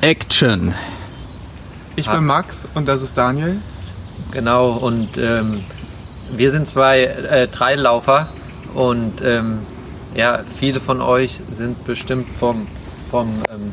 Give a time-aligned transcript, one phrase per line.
[0.00, 0.74] Action.
[1.96, 3.56] Ich bin Max und das ist Daniel.
[4.30, 5.62] Genau, und ähm,
[6.32, 8.28] wir sind zwei äh, Treillaufer
[8.74, 9.60] und ähm,
[10.14, 12.66] ja, viele von euch sind bestimmt vom,
[13.10, 13.72] vom ähm,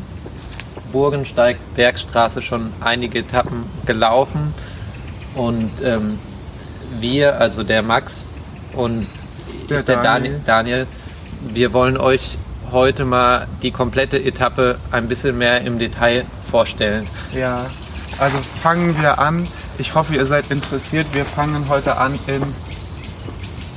[0.91, 4.53] Burgensteig Bergstraße schon einige Etappen gelaufen
[5.35, 6.17] und ähm,
[6.99, 9.07] wir, also der Max und
[9.69, 10.41] Der der Daniel.
[10.45, 10.85] Daniel.
[10.85, 10.87] Daniel,
[11.53, 12.37] wir wollen euch
[12.75, 17.07] heute mal die komplette Etappe ein bisschen mehr im Detail vorstellen.
[17.33, 17.67] Ja,
[18.19, 19.47] also fangen wir an.
[19.77, 21.07] Ich hoffe, ihr seid interessiert.
[21.13, 22.43] Wir fangen heute an in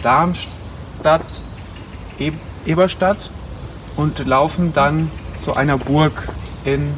[0.02, 1.22] Darmstadt,
[2.18, 2.32] e
[2.66, 3.30] Eberstadt
[3.96, 6.28] und laufen dann zu einer Burg
[6.64, 6.92] in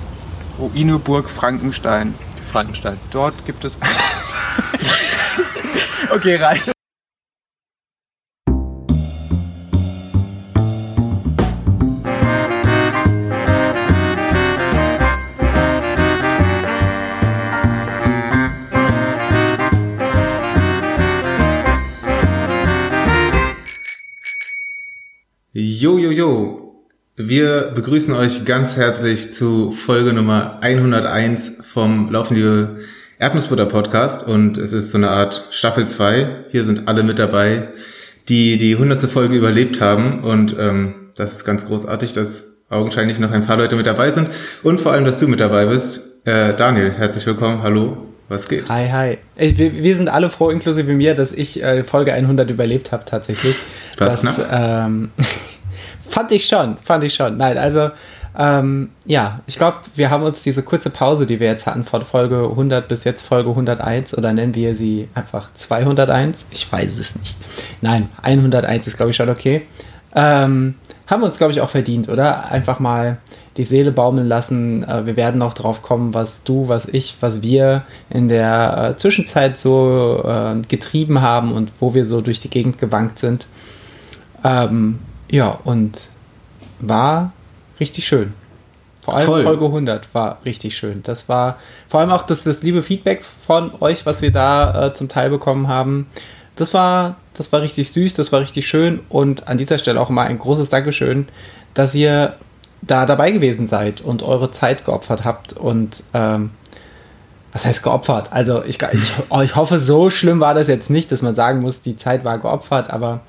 [0.59, 2.15] Ruineburg Frankenstein.
[2.51, 2.99] Frankenstein.
[3.11, 3.79] Dort gibt es.
[6.11, 6.73] okay, reicht.
[27.31, 32.81] Wir begrüßen euch ganz herzlich zu Folge Nummer 101 vom Laufende
[33.21, 36.47] Erdnussbutter Podcast und es ist so eine Art Staffel 2.
[36.51, 37.69] Hier sind alle mit dabei,
[38.29, 39.03] die die 100.
[39.03, 43.77] Folge überlebt haben und ähm, das ist ganz großartig, dass augenscheinlich noch ein paar Leute
[43.77, 44.31] mit dabei sind
[44.65, 46.27] und vor allem, dass du mit dabei bist.
[46.27, 47.63] Äh, Daniel, herzlich willkommen.
[47.63, 48.69] Hallo, was geht?
[48.69, 49.19] Hi, hi.
[49.37, 53.05] Ey, Wir, wir sind alle froh, inklusive mir, dass ich äh, Folge 100 überlebt habe
[53.05, 53.55] tatsächlich.
[53.97, 54.49] Das, knapp?
[54.51, 55.11] ähm,
[56.11, 57.37] fand ich schon, fand ich schon.
[57.37, 57.91] Nein, also
[58.39, 62.03] ähm, ja, ich glaube, wir haben uns diese kurze Pause, die wir jetzt hatten von
[62.03, 66.47] Folge 100 bis jetzt Folge 101 oder nennen wir sie einfach 201?
[66.51, 67.39] Ich weiß es nicht.
[67.81, 69.63] Nein, 101 ist glaube ich schon okay.
[70.15, 70.75] Ähm,
[71.07, 72.51] haben wir uns glaube ich auch verdient, oder?
[72.51, 73.19] Einfach mal
[73.57, 74.85] die Seele baumeln lassen.
[74.85, 78.97] Äh, wir werden noch drauf kommen, was du, was ich, was wir in der äh,
[78.97, 83.49] Zwischenzeit so äh, getrieben haben und wo wir so durch die Gegend gewankt sind.
[84.45, 85.99] Ähm, ja, und
[86.81, 87.33] war
[87.79, 88.35] richtig schön.
[89.03, 89.43] Vor allem Voll.
[89.45, 91.03] Folge 100 war richtig schön.
[91.03, 91.59] Das war
[91.89, 95.31] vor allem auch das, das liebe Feedback von euch, was wir da äh, zum Teil
[95.31, 96.07] bekommen haben.
[96.57, 100.11] Das war, das war richtig süß, das war richtig schön und an dieser Stelle auch
[100.11, 101.29] mal ein großes Dankeschön,
[101.73, 102.35] dass ihr
[102.83, 106.51] da dabei gewesen seid und eure Zeit geopfert habt und ähm,
[107.53, 108.29] was heißt geopfert?
[108.31, 111.83] Also ich, ich, ich hoffe, so schlimm war das jetzt nicht, dass man sagen muss,
[111.83, 113.21] die Zeit war geopfert, aber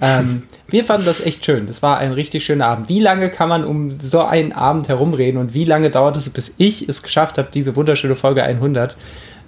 [0.00, 1.66] ähm, wir fanden das echt schön.
[1.66, 2.88] Das war ein richtig schöner Abend.
[2.88, 6.54] Wie lange kann man um so einen Abend herumreden und wie lange dauert es, bis
[6.58, 8.96] ich es geschafft habe, diese wunderschöne Folge 100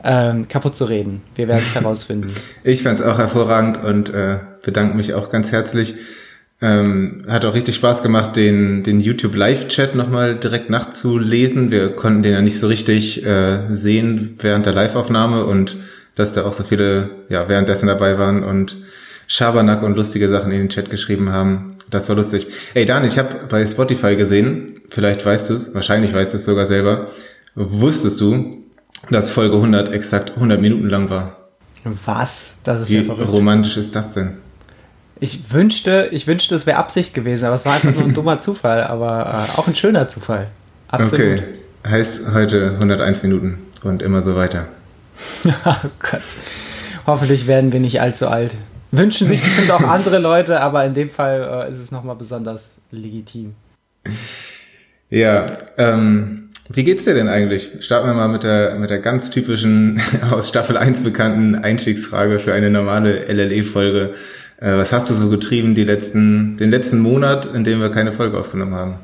[0.03, 1.23] ähm, kaputt zu reden?
[1.37, 2.35] Wir werden es herausfinden.
[2.65, 5.95] Ich fand es auch hervorragend und äh, bedanke mich auch ganz herzlich.
[6.63, 11.71] Ähm, hat auch richtig Spaß gemacht, den, den YouTube Live-Chat nochmal direkt nachzulesen.
[11.71, 15.77] Wir konnten den ja nicht so richtig äh, sehen während der Live-Aufnahme und
[16.17, 18.77] dass da auch so viele ja, währenddessen dabei waren und
[19.31, 21.69] Schabernack und lustige Sachen in den Chat geschrieben haben.
[21.89, 22.49] Das war lustig.
[22.75, 26.45] Ey Daniel, ich habe bei Spotify gesehen, vielleicht weißt du es, wahrscheinlich weißt du es
[26.45, 27.07] sogar selber,
[27.55, 28.65] wusstest du,
[29.09, 31.37] dass Folge 100 exakt 100 Minuten lang war?
[32.05, 32.59] Was?
[32.65, 33.31] Das ist Wie ja verrückt.
[33.31, 34.33] romantisch ist das denn?
[35.21, 38.41] Ich wünschte, ich wünschte, es wäre Absicht gewesen, aber es war einfach nur ein dummer
[38.41, 40.49] Zufall, aber äh, auch ein schöner Zufall.
[40.89, 41.39] Absolut.
[41.39, 41.43] Okay,
[41.87, 44.67] heißt heute 101 Minuten und immer so weiter.
[45.45, 46.21] oh Gott.
[47.07, 48.57] Hoffentlich werden wir nicht allzu alt.
[48.93, 52.79] Wünschen sich bestimmt auch andere Leute, aber in dem Fall äh, ist es nochmal besonders
[52.91, 53.55] legitim.
[55.11, 55.47] Ja,
[55.79, 57.71] ähm, wie geht's dir denn eigentlich?
[57.81, 62.53] Starten wir mal mit der, mit der ganz typischen, aus Staffel 1 bekannten Einstiegsfrage für
[62.53, 64.15] eine normale LLE-Folge.
[64.61, 68.13] Äh, was hast du so getrieben die letzten, den letzten Monat, in dem wir keine
[68.13, 68.95] Folge aufgenommen haben?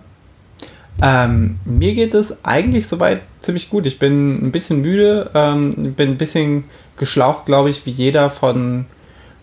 [1.02, 3.86] Ähm, mir geht es eigentlich soweit ziemlich gut.
[3.86, 6.64] Ich bin ein bisschen müde, ähm, bin ein bisschen
[6.96, 8.86] geschlaucht, glaube ich, wie jeder von,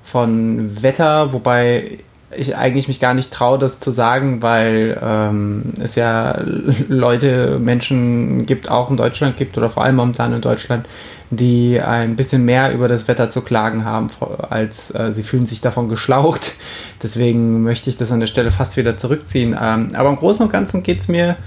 [0.04, 2.00] von Wetter, wobei
[2.36, 6.42] ich eigentlich mich gar nicht traue, das zu sagen, weil ähm, es ja
[6.88, 10.88] Leute, Menschen gibt, auch in Deutschland gibt oder vor allem momentan in Deutschland,
[11.30, 14.08] die ein bisschen mehr über das Wetter zu klagen haben,
[14.50, 16.54] als äh, sie fühlen sich davon geschlaucht.
[17.04, 19.56] Deswegen möchte ich das an der Stelle fast wieder zurückziehen.
[19.60, 21.38] Ähm, aber im Großen und Ganzen geht es mir,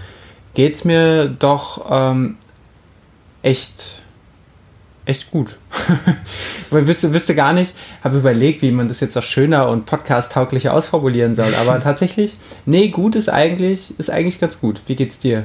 [0.55, 2.37] geht's mir doch ähm,
[3.43, 4.03] echt,
[5.07, 5.57] echt gut.
[6.71, 10.75] Weil wüsste, wüsste gar nicht, habe überlegt, wie man das jetzt auch schöner und podcast-tauglicher
[10.75, 11.55] ausformulieren soll.
[11.61, 12.37] Aber tatsächlich,
[12.67, 14.83] nee, gut ist eigentlich, ist eigentlich ganz gut.
[14.87, 15.45] Wie geht's dir?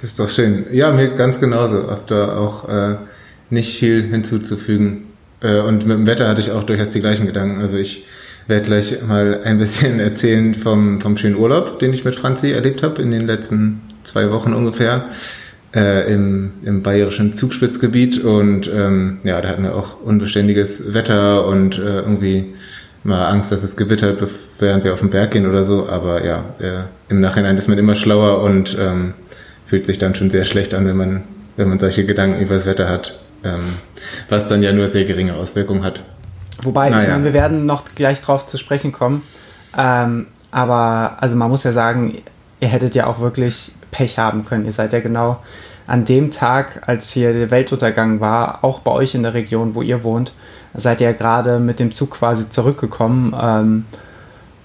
[0.00, 0.66] Das ist doch schön.
[0.72, 1.90] Ja, mir ganz genauso.
[1.90, 2.96] Hab da auch äh,
[3.50, 5.04] nicht viel hinzuzufügen.
[5.40, 7.60] Äh, und mit dem Wetter hatte ich auch durchaus die gleichen Gedanken.
[7.60, 8.04] Also ich
[8.46, 12.82] werde gleich mal ein bisschen erzählen vom, vom schönen Urlaub, den ich mit Franzi erlebt
[12.82, 15.06] habe in den letzten zwei Wochen ungefähr.
[15.74, 21.78] Äh, im, im bayerischen Zugspitzgebiet und ähm, ja, da hatten wir auch unbeständiges Wetter und
[21.78, 22.54] äh, irgendwie
[23.04, 24.22] mal Angst, dass es gewittert,
[24.58, 25.88] während wir auf den Berg gehen oder so.
[25.88, 29.14] Aber ja, äh, im Nachhinein ist man immer schlauer und ähm,
[29.66, 31.22] fühlt sich dann schon sehr schlecht an, wenn man,
[31.56, 33.74] wenn man solche Gedanken über das Wetter hat, ähm,
[34.28, 36.02] was dann ja nur sehr geringe Auswirkungen hat.
[36.62, 37.02] Wobei, naja.
[37.02, 39.22] ich meine, wir werden noch gleich drauf zu sprechen kommen.
[39.76, 42.22] Ähm, aber also man muss ja sagen,
[42.60, 44.64] ihr hättet ja auch wirklich Pech haben können.
[44.64, 45.38] Ihr seid ja genau
[45.86, 49.82] an dem Tag, als hier der Weltuntergang war, auch bei euch in der Region, wo
[49.82, 50.32] ihr wohnt,
[50.74, 53.34] seid ihr ja gerade mit dem Zug quasi zurückgekommen.
[53.40, 53.84] Ähm,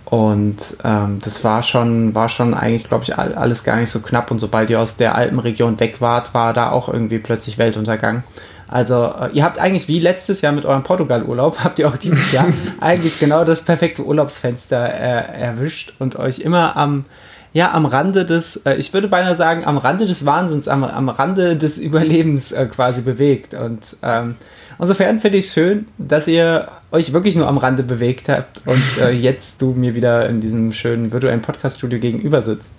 [0.06, 4.30] und ähm, das war schon, war schon eigentlich, glaube ich, alles gar nicht so knapp.
[4.32, 8.24] Und sobald ihr aus der Alpenregion weg wart, war da auch irgendwie plötzlich Weltuntergang.
[8.68, 12.32] Also äh, ihr habt eigentlich wie letztes Jahr mit eurem Portugal-Urlaub, habt ihr auch dieses
[12.32, 12.48] Jahr
[12.80, 17.06] eigentlich genau das perfekte Urlaubsfenster äh, erwischt und euch immer am,
[17.54, 21.08] ja, am Rande des, äh, ich würde beinahe sagen, am Rande des Wahnsinns, am, am
[21.08, 23.54] Rande des Überlebens äh, quasi bewegt.
[23.54, 24.36] Und ähm,
[24.80, 29.02] insofern finde ich es schön, dass ihr euch wirklich nur am Rande bewegt habt und
[29.02, 32.76] äh, jetzt du mir wieder in diesem schönen virtuellen Podcast-Studio gegenüber sitzt.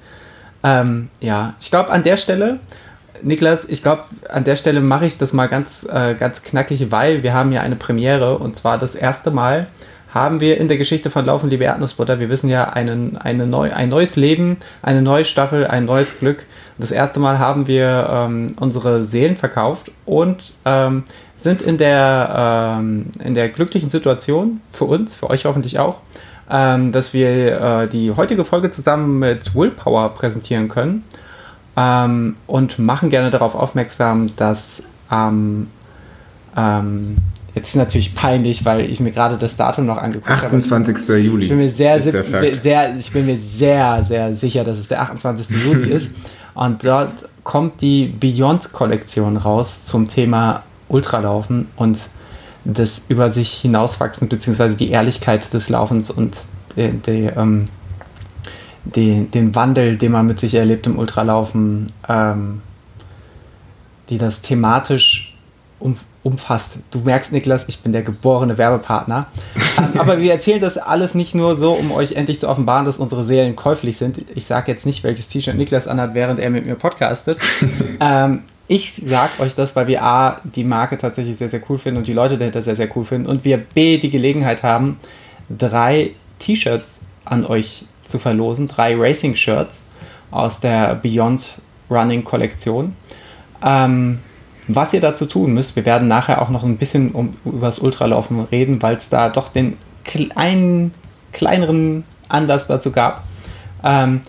[0.65, 2.59] Ähm, ja, ich glaube, an der Stelle
[3.23, 7.23] Niklas, ich glaube, an der Stelle mache ich das mal ganz, äh, ganz knackig, weil
[7.23, 9.69] wir haben ja eine Premiere und zwar das erste Mal
[10.15, 13.73] haben wir in der Geschichte von Laufen, liebe Erdnussbutter, wir wissen ja, einen, eine neu,
[13.73, 16.47] ein neues Leben, eine neue Staffel, ein neues Glück.
[16.79, 21.03] Das erste Mal haben wir ähm, unsere Seelen verkauft und ähm,
[21.37, 26.01] sind in der, ähm, in der glücklichen Situation, für uns, für euch hoffentlich auch,
[26.49, 31.03] ähm, dass wir äh, die heutige Folge zusammen mit Willpower präsentieren können
[31.77, 35.71] ähm, und machen gerne darauf aufmerksam, dass ähm,
[36.57, 37.17] ähm,
[37.55, 40.57] jetzt ist natürlich peinlich, weil ich mir gerade das Datum noch angeguckt habe.
[40.57, 40.97] 28.
[40.97, 41.43] Ich, Juli.
[41.45, 45.65] Ich bin mir sehr, sehr, ich bin mir sehr, sehr sicher, dass es der 28.
[45.65, 46.17] Juli ist.
[46.55, 52.09] Und dort kommt die Beyond-Kollektion raus zum Thema Ultralaufen und
[52.65, 56.39] das über sich hinauswachsen, beziehungsweise die Ehrlichkeit des Laufens und
[56.77, 57.69] die, die, ähm,
[58.85, 62.63] den, den Wandel, den man mit sich erlebt im Ultralaufen, ähm,
[64.09, 65.37] die das thematisch
[65.79, 66.79] um, umfasst.
[66.91, 69.29] Du merkst, Niklas, ich bin der geborene Werbepartner.
[69.79, 72.99] ähm, aber wir erzählen das alles nicht nur so, um euch endlich zu offenbaren, dass
[72.99, 74.19] unsere Seelen käuflich sind.
[74.35, 77.39] Ich sage jetzt nicht, welches T-Shirt Niklas anhat, während er mit mir podcastet.
[78.01, 81.99] ähm, ich sag euch das, weil wir A, die Marke tatsächlich sehr, sehr cool finden
[81.99, 84.99] und die Leute dahinter sehr, sehr cool finden und wir B, die Gelegenheit haben,
[85.51, 88.69] drei T-Shirts an euch zu verlosen.
[88.69, 89.85] Drei Racing-Shirts
[90.31, 91.59] aus der Beyond
[91.91, 92.97] Running Kollektion.
[93.63, 94.21] Ähm,
[94.69, 97.79] was ihr dazu tun müsst, wir werden nachher auch noch ein bisschen um, über das
[97.79, 100.93] Ultralaufen reden, weil es da doch den kleinen,
[101.33, 103.25] kleineren Anlass dazu gab.
[103.83, 104.23] Ähm,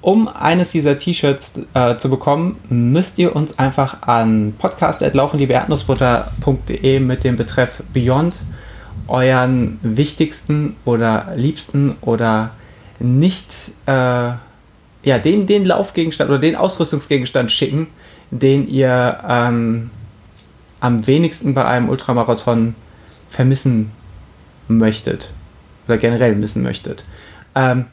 [0.00, 7.36] um eines dieser T-Shirts äh, zu bekommen, müsst ihr uns einfach an podcast.laufenliebeerdnussbutter.de mit dem
[7.36, 8.38] Betreff Beyond
[9.08, 12.52] euren wichtigsten oder liebsten oder
[12.98, 13.50] nicht
[13.86, 14.32] äh,
[15.06, 17.86] ja, den, den Laufgegenstand oder den Ausrüstungsgegenstand schicken,
[18.30, 19.90] den ihr ähm,
[20.80, 22.74] am wenigsten bei einem Ultramarathon
[23.30, 23.90] vermissen
[24.68, 25.30] möchtet
[25.86, 27.04] oder generell missen möchtet.
[27.54, 27.86] Ähm,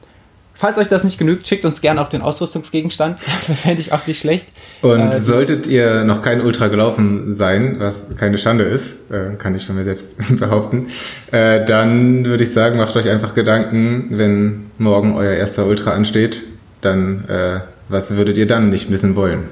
[0.54, 3.22] falls euch das nicht genügt, schickt uns gerne auch den Ausrüstungsgegenstand.
[3.56, 4.48] Fände ich auch nicht schlecht.
[4.82, 9.56] Und äh, solltet ihr noch kein Ultra gelaufen sein, was keine Schande ist, äh, kann
[9.56, 10.88] ich von mir selbst behaupten,
[11.32, 16.42] äh, dann würde ich sagen, macht euch einfach Gedanken, wenn morgen euer erster Ultra ansteht,
[16.82, 17.60] dann äh,
[17.90, 19.44] was würdet ihr dann nicht missen wollen?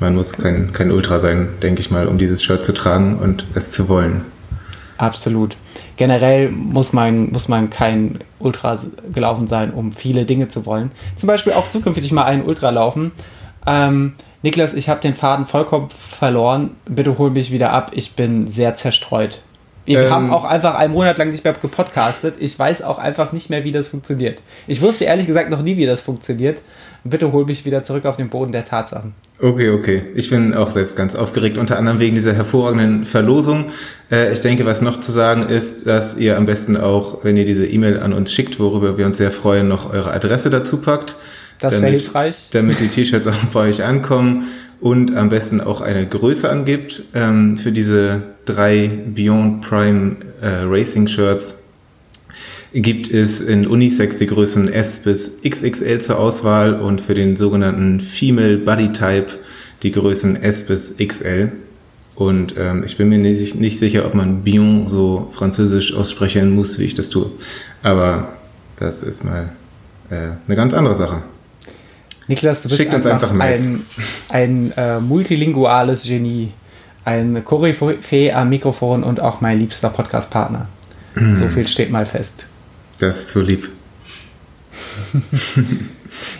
[0.00, 3.44] Man muss kein, kein Ultra sein, denke ich mal, um dieses Shirt zu tragen und
[3.54, 4.22] es zu wollen.
[4.98, 5.56] Absolut
[5.96, 8.78] generell muss man, muss man kein Ultra
[9.12, 10.90] gelaufen sein, um viele Dinge zu wollen.
[11.16, 13.12] Zum Beispiel auch zukünftig mal einen Ultra laufen.
[13.66, 16.72] Ähm, Niklas, ich habe den Faden vollkommen verloren.
[16.86, 17.92] Bitte hol mich wieder ab.
[17.94, 19.40] Ich bin sehr zerstreut.
[19.86, 22.36] Wir ähm, haben auch einfach einen Monat lang nicht mehr gepodcastet.
[22.38, 24.42] Ich weiß auch einfach nicht mehr, wie das funktioniert.
[24.66, 26.62] Ich wusste ehrlich gesagt noch nie, wie das funktioniert.
[27.04, 29.14] Bitte hol mich wieder zurück auf den Boden der Tatsachen.
[29.38, 30.02] Okay, okay.
[30.14, 33.66] Ich bin auch selbst ganz aufgeregt, unter anderem wegen dieser hervorragenden Verlosung.
[34.10, 37.44] Äh, ich denke, was noch zu sagen ist, dass ihr am besten auch, wenn ihr
[37.44, 41.16] diese E-Mail an uns schickt, worüber wir uns sehr freuen, noch eure Adresse dazu packt.
[41.58, 42.48] Das wäre hilfreich.
[42.52, 44.48] Damit die T-Shirts auch bei euch ankommen
[44.80, 51.06] und am besten auch eine Größe angibt ähm, für diese drei Beyond Prime äh, Racing
[51.06, 51.63] Shirts
[52.74, 58.00] gibt es in Unisex die Größen S bis XXL zur Auswahl und für den sogenannten
[58.00, 59.26] Female Body Type
[59.82, 61.52] die Größen S bis XL.
[62.16, 66.78] Und ähm, ich bin mir nicht, nicht sicher, ob man Bion so französisch aussprechen muss,
[66.78, 67.30] wie ich das tue.
[67.82, 68.36] Aber
[68.76, 69.52] das ist mal
[70.10, 71.22] äh, eine ganz andere Sache.
[72.26, 73.82] Niklas, du bist Schickt einfach, einfach ein,
[74.28, 76.52] ein äh, multilinguales Genie,
[77.04, 80.68] ein Koryphäe am Mikrofon und auch mein liebster Podcast-Partner.
[81.14, 81.34] Mhm.
[81.36, 82.46] So viel steht mal fest.
[82.98, 83.68] Das ist so lieb.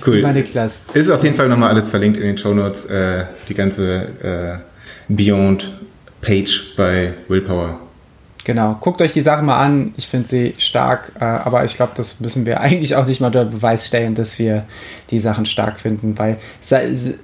[0.07, 0.23] Cool.
[0.33, 0.81] Niklas.
[0.93, 4.63] Ist auf jeden Fall nochmal alles verlinkt in den Shownotes, äh, die ganze
[5.09, 7.81] äh, Beyond-Page bei Willpower.
[8.45, 9.95] Genau, guckt euch die Sache mal an.
[9.97, 13.29] Ich finde sie stark, äh, aber ich glaube, das müssen wir eigentlich auch nicht mal
[13.29, 14.65] unter Beweis stellen, dass wir
[15.11, 16.81] die Sachen stark finden, weil sa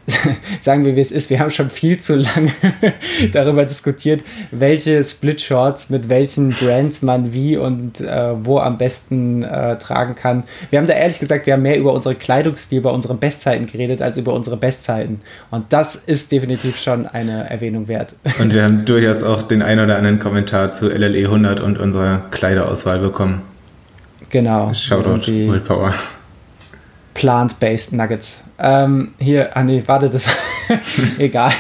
[0.61, 2.53] sagen wir, wie es ist, wir haben schon viel zu lange
[3.33, 9.77] darüber diskutiert, welche Split-Shorts mit welchen Brands man wie und äh, wo am besten äh,
[9.79, 10.45] tragen kann.
[10.71, 14.03] Wir haben da ehrlich gesagt, wir haben mehr über unsere Kleidungsstil, über unsere Bestzeiten geredet,
[14.03, 15.21] als über unsere Bestzeiten.
[15.51, 18.15] Und das ist definitiv schon eine Erwähnung wert.
[18.39, 22.19] Und wir haben durchaus auch den ein oder anderen Kommentar zu LLE 100 und unserer
[22.31, 23.43] Kleiderauswahl bekommen.
[24.31, 24.73] Genau.
[24.73, 25.93] Shoutout die- Willpower.
[27.15, 28.45] Plant-Based Nuggets.
[28.59, 30.25] Ähm, hier, ah nee, warte, das
[31.19, 31.53] egal.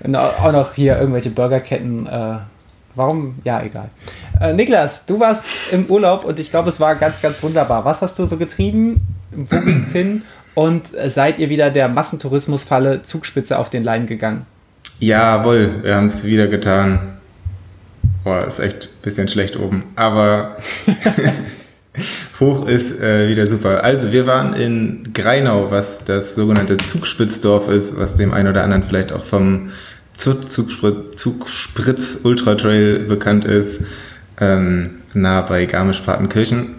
[0.00, 2.06] Und auch auch noch hier irgendwelche Burgerketten.
[2.06, 2.36] Äh,
[2.94, 3.36] warum?
[3.44, 3.90] Ja, egal.
[4.40, 7.84] Äh, Niklas, du warst im Urlaub und ich glaube, es war ganz, ganz wunderbar.
[7.84, 9.00] Was hast du so getrieben?
[9.30, 10.22] Wo ging's hin?
[10.54, 14.46] Und äh, seid ihr wieder der Massentourismusfalle Zugspitze auf den Leim gegangen?
[14.98, 17.18] Jawohl, wir haben es wieder getan.
[18.24, 19.84] Boah, ist echt ein bisschen schlecht oben.
[19.96, 20.56] Aber
[22.40, 23.82] hoch ist äh, wieder super.
[23.84, 28.82] Also, wir waren in Greinau, was das sogenannte Zugspitzdorf ist, was dem einen oder anderen
[28.82, 29.70] vielleicht auch vom
[30.14, 33.82] Zug- Zugspritz, Zugspritz Ultra Trail bekannt ist,
[34.40, 36.76] ähm, nah bei Garmisch-Partenkirchen.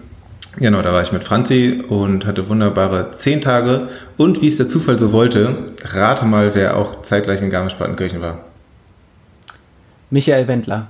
[0.56, 3.88] Genau, da war ich mit Franzi und hatte wunderbare zehn Tage.
[4.16, 8.38] Und wie es der Zufall so wollte, rate mal, wer auch zeitgleich in Garmisch-Partenkirchen war.
[10.10, 10.86] Michael Wendler.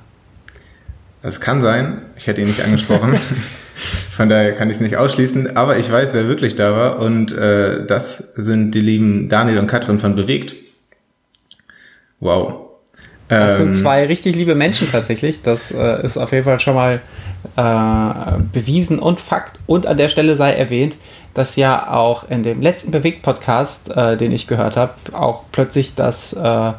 [1.25, 2.03] Das kann sein.
[2.19, 3.15] Ich hätte ihn nicht angesprochen.
[4.11, 5.57] Von daher kann ich es nicht ausschließen.
[5.57, 6.99] Aber ich weiß, wer wirklich da war.
[6.99, 10.55] Und äh, das sind die lieben Daniel und Katrin von Bewegt.
[12.21, 12.67] Wow.
[13.29, 15.41] Das Ähm, sind zwei richtig liebe Menschen tatsächlich.
[15.41, 17.01] Das äh, ist auf jeden Fall schon mal
[17.57, 19.59] äh, bewiesen und Fakt.
[19.65, 20.99] Und an der Stelle sei erwähnt,
[21.33, 26.35] dass ja auch in dem letzten Bewegt-Podcast, äh, den ich gehört habe, auch plötzlich das,
[26.35, 26.73] äh,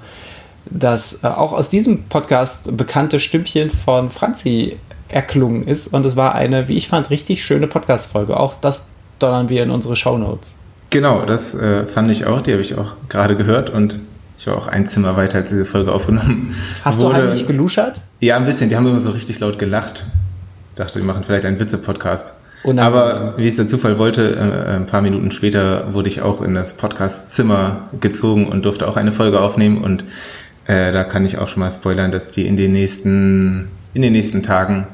[0.65, 4.77] das äh, auch aus diesem Podcast bekannte Stimmchen von Franzi
[5.09, 5.93] erklungen ist.
[5.93, 8.37] Und es war eine, wie ich fand, richtig schöne Podcast-Folge.
[8.37, 8.85] Auch das
[9.19, 10.55] donnern wir in unsere Shownotes.
[10.89, 12.41] Genau, das äh, fand ich auch.
[12.41, 13.69] Die habe ich auch gerade gehört.
[13.69, 13.99] Und
[14.37, 17.15] ich war auch ein Zimmer weiter, als diese Folge aufgenommen Hast wurde.
[17.15, 18.01] du heimlich geluschert?
[18.19, 18.69] Ja, ein bisschen.
[18.69, 20.05] Die haben immer so richtig laut gelacht.
[20.75, 22.33] Dachte, die machen vielleicht einen Witze-Podcast.
[22.77, 26.55] Aber wie es der Zufall wollte, äh, ein paar Minuten später wurde ich auch in
[26.55, 29.83] das Podcast-Zimmer gezogen und durfte auch eine Folge aufnehmen.
[29.83, 30.03] Und
[30.67, 34.13] äh, da kann ich auch schon mal spoilern, dass die in den nächsten, in den
[34.13, 34.87] nächsten Tagen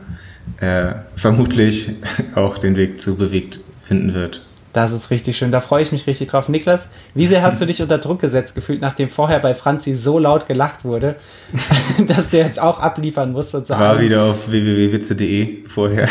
[0.59, 1.91] äh, vermutlich
[2.35, 4.41] auch den Weg zu bewegt finden wird.
[4.73, 5.51] Das ist richtig schön.
[5.51, 6.47] Da freue ich mich richtig drauf.
[6.47, 10.17] Niklas, wie sehr hast du dich unter Druck gesetzt gefühlt, nachdem vorher bei Franzi so
[10.17, 11.15] laut gelacht wurde,
[12.07, 16.07] dass du jetzt auch abliefern musst und War wieder auf www.witze.de vorher.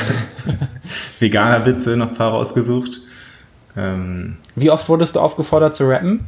[1.19, 3.01] Veganer Witze noch ein paar rausgesucht.
[3.77, 6.27] Ähm, wie oft wurdest du aufgefordert zu rappen?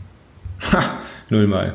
[1.29, 1.75] nullmal.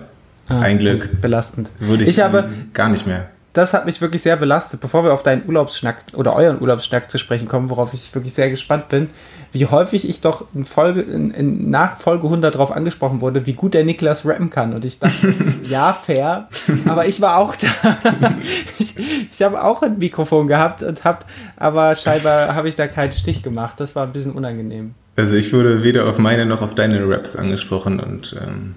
[0.50, 1.22] Ah, Ein Glück.
[1.22, 1.70] Belastend.
[1.80, 3.30] Würde ich, Ich habe, gar nicht mehr.
[3.54, 7.18] das hat mich wirklich sehr belastet, bevor wir auf deinen Urlaubsschnack oder euren Urlaubsschnack zu
[7.18, 9.10] sprechen kommen, worauf ich wirklich sehr gespannt bin,
[9.52, 13.54] wie häufig ich doch in Folge, in, in nach Folge 100 darauf angesprochen wurde, wie
[13.54, 14.74] gut der Niklas rappen kann.
[14.74, 16.50] Und ich dachte, ja, fair,
[16.86, 17.98] aber ich war auch da.
[18.80, 18.96] ich
[19.32, 21.20] ich habe auch ein Mikrofon gehabt und habe,
[21.56, 23.76] aber scheinbar habe ich da keinen Stich gemacht.
[23.80, 24.94] Das war ein bisschen unangenehm.
[25.16, 28.76] Also ich wurde weder auf meine noch auf deine Raps angesprochen und ähm,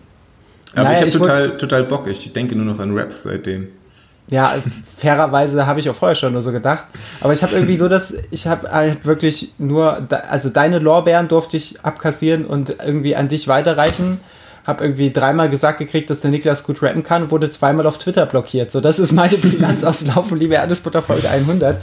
[0.74, 2.06] aber Naja, ich habe ich total, total Bock.
[2.06, 3.68] Ich denke nur noch an Raps seitdem.
[4.28, 4.54] Ja,
[4.96, 6.84] fairerweise habe ich auch vorher schon nur so gedacht.
[7.20, 11.56] Aber ich habe irgendwie nur das, ich habe halt wirklich nur, also deine Lorbeeren durfte
[11.56, 14.20] ich abkassieren und irgendwie an dich weiterreichen.
[14.64, 18.24] Habe irgendwie dreimal gesagt gekriegt, dass der Niklas gut rappen kann wurde zweimal auf Twitter
[18.26, 18.70] blockiert.
[18.70, 21.80] So, das ist meine Bilanz aus Laufen, liebe Erdesbutter Folge 100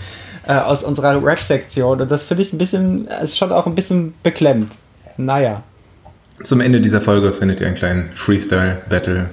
[0.47, 1.99] äh, aus unserer Rap-Sektion.
[1.99, 4.71] Und das finde ich ein bisschen, ist schon auch ein bisschen beklemmt.
[5.17, 5.63] Naja.
[6.43, 9.29] Zum Ende dieser Folge findet ihr einen kleinen Freestyle-Battle.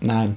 [0.00, 0.36] Nein.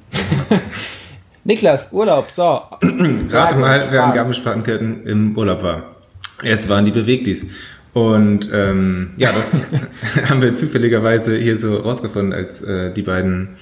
[1.43, 2.43] Niklas, Urlaub, so.
[3.29, 4.15] Rate mal, wer Spaß.
[4.15, 5.95] Garmisch-Partenkirchen im Urlaub war.
[6.43, 7.47] Es waren die Bewegtis.
[7.93, 9.53] Und ähm, ja, das
[10.29, 13.55] haben wir zufälligerweise hier so rausgefunden, als äh, die beiden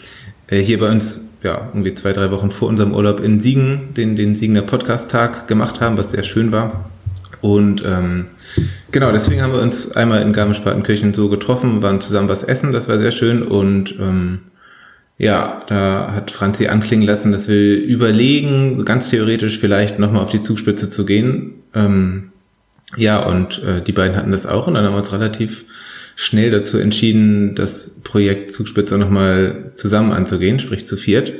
[0.47, 4.15] äh, hier bei uns ja irgendwie zwei, drei Wochen vor unserem Urlaub in Siegen den,
[4.15, 6.89] den Siegener Podcast-Tag gemacht haben, was sehr schön war.
[7.43, 8.27] Und ähm,
[8.93, 12.87] genau, deswegen haben wir uns einmal in Garmisch-Partenkirchen so getroffen, waren zusammen was essen, das
[12.87, 13.43] war sehr schön.
[13.43, 14.39] Und ähm,
[15.17, 20.31] ja, da hat Franzi anklingen lassen, dass wir überlegen, so ganz theoretisch vielleicht nochmal auf
[20.31, 21.55] die Zugspitze zu gehen.
[21.75, 22.31] Ähm,
[22.95, 25.65] ja, und äh, die beiden hatten das auch und dann haben wir uns relativ
[26.15, 31.33] schnell dazu entschieden, das Projekt Zugspitze nochmal zusammen anzugehen, sprich zu viert.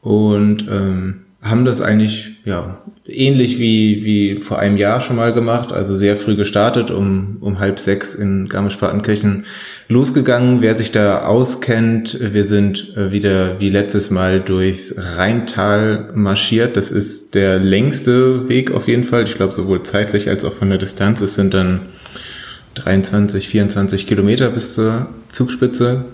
[0.00, 5.72] Und ähm, haben das eigentlich ja ähnlich wie wie vor einem Jahr schon mal gemacht,
[5.72, 9.46] also sehr früh gestartet, um um halb sechs in Garmisch-Partenkirchen
[9.88, 10.60] losgegangen.
[10.60, 16.76] Wer sich da auskennt, wir sind äh, wieder wie letztes Mal durchs Rheintal marschiert.
[16.76, 19.24] Das ist der längste Weg auf jeden Fall.
[19.24, 21.22] Ich glaube sowohl zeitlich als auch von der Distanz.
[21.22, 21.80] Es sind dann
[22.74, 26.04] 23, 24 Kilometer bis zur Zugspitze.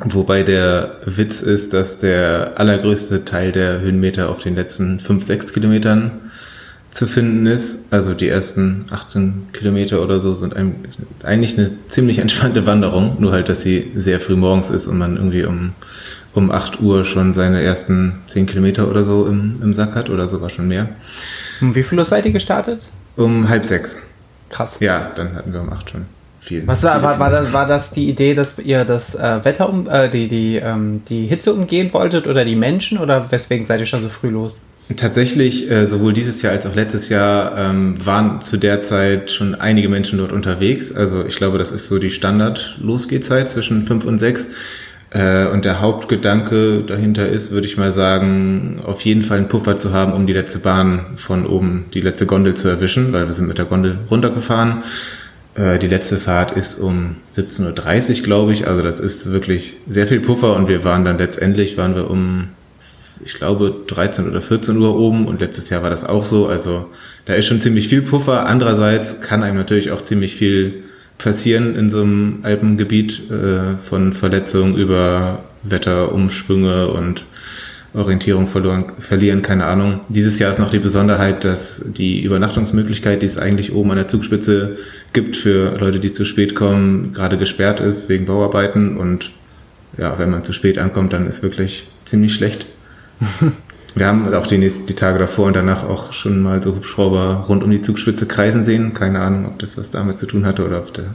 [0.00, 5.52] Wobei der Witz ist, dass der allergrößte Teil der Höhenmeter auf den letzten 5, 6
[5.52, 6.12] Kilometern
[6.90, 7.92] zu finden ist.
[7.92, 10.54] Also die ersten 18 Kilometer oder so sind
[11.24, 15.16] eigentlich eine ziemlich entspannte Wanderung, nur halt, dass sie sehr früh morgens ist und man
[15.16, 15.72] irgendwie um,
[16.32, 20.28] um 8 Uhr schon seine ersten 10 Kilometer oder so im, im Sack hat oder
[20.28, 20.90] sogar schon mehr.
[21.60, 22.82] Um wie viel Uhr seid ihr gestartet?
[23.16, 23.98] Um halb sechs.
[24.48, 24.78] Krass.
[24.78, 26.17] Ja, dann hatten wir um 8 schon
[26.48, 26.66] viel.
[26.66, 29.88] Was war, war, war, das, war das die Idee, dass ihr das äh, Wetter um,
[29.88, 33.86] äh, die, die, ähm, die Hitze umgehen wolltet oder die Menschen oder weswegen seid ihr
[33.86, 34.60] schon so früh los?
[34.96, 39.54] Tatsächlich, äh, sowohl dieses Jahr als auch letztes Jahr ähm, waren zu der Zeit schon
[39.54, 40.94] einige Menschen dort unterwegs.
[40.94, 44.48] Also ich glaube, das ist so die Standard-Losgehzeit zwischen fünf und sechs.
[45.10, 49.76] Äh, und der Hauptgedanke dahinter ist, würde ich mal sagen, auf jeden Fall einen Puffer
[49.76, 53.34] zu haben, um die letzte Bahn von oben, die letzte Gondel zu erwischen, weil wir
[53.34, 54.84] sind mit der Gondel runtergefahren.
[55.58, 58.66] Äh, die letzte Fahrt ist um 17.30 Uhr, glaube ich.
[58.66, 62.48] Also das ist wirklich sehr viel Puffer und wir waren dann letztendlich, waren wir um,
[63.24, 66.46] ich glaube, 13 oder 14 Uhr oben und letztes Jahr war das auch so.
[66.46, 66.86] Also
[67.24, 68.46] da ist schon ziemlich viel Puffer.
[68.46, 70.84] Andererseits kann einem natürlich auch ziemlich viel
[71.18, 77.24] passieren in so einem Alpengebiet äh, von Verletzungen über Wetterumschwünge und
[77.98, 80.00] Orientierung verloren, verlieren, keine Ahnung.
[80.08, 84.08] Dieses Jahr ist noch die Besonderheit, dass die Übernachtungsmöglichkeit, die es eigentlich oben an der
[84.08, 84.78] Zugspitze
[85.12, 89.32] gibt für Leute, die zu spät kommen, gerade gesperrt ist wegen Bauarbeiten und
[89.96, 92.66] ja, wenn man zu spät ankommt, dann ist wirklich ziemlich schlecht.
[93.94, 97.46] Wir haben auch die, nächsten, die Tage davor und danach auch schon mal so Hubschrauber
[97.48, 98.94] rund um die Zugspitze kreisen sehen.
[98.94, 101.14] Keine Ahnung, ob das was damit zu tun hatte oder ob, der,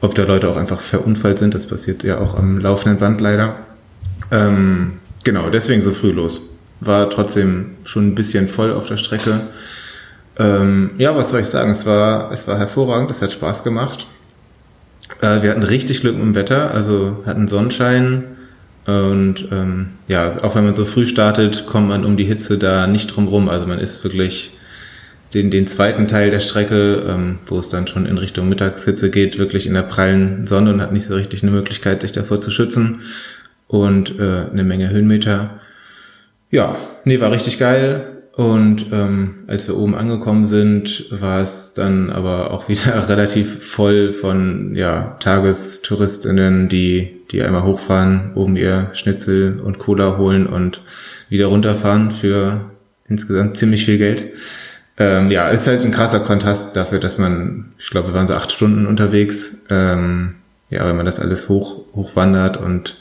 [0.00, 1.54] ob da Leute auch einfach verunfallt sind.
[1.54, 3.56] Das passiert ja auch am laufenden Band leider.
[4.30, 6.40] Ähm, Genau, deswegen so früh los.
[6.80, 9.40] War trotzdem schon ein bisschen voll auf der Strecke.
[10.38, 11.70] Ähm, ja, was soll ich sagen?
[11.70, 14.06] Es war, es war hervorragend, es hat Spaß gemacht.
[15.20, 18.24] Äh, wir hatten richtig Glück im Wetter, also hatten Sonnenschein.
[18.86, 22.86] Und ähm, ja, auch wenn man so früh startet, kommt man um die Hitze da
[22.86, 23.48] nicht drum rum.
[23.48, 24.52] Also man ist wirklich
[25.34, 29.38] den, den zweiten Teil der Strecke, ähm, wo es dann schon in Richtung Mittagshitze geht,
[29.38, 32.50] wirklich in der prallen Sonne und hat nicht so richtig eine Möglichkeit, sich davor zu
[32.50, 33.02] schützen
[33.68, 35.60] und äh, eine Menge Höhenmeter.
[36.50, 38.18] Ja, nee, war richtig geil.
[38.38, 44.12] Und ähm, als wir oben angekommen sind, war es dann aber auch wieder relativ voll
[44.12, 50.80] von ja, Tagestouristinnen, die, die einmal hochfahren, oben ihr Schnitzel und Cola holen und
[51.28, 52.70] wieder runterfahren für
[53.08, 54.26] insgesamt ziemlich viel Geld.
[54.98, 58.34] Ähm, ja, ist halt ein krasser Kontrast dafür, dass man, ich glaube, wir waren so
[58.34, 59.66] acht Stunden unterwegs.
[59.70, 60.36] Ähm,
[60.70, 62.98] ja, wenn man das alles hoch, hochwandert und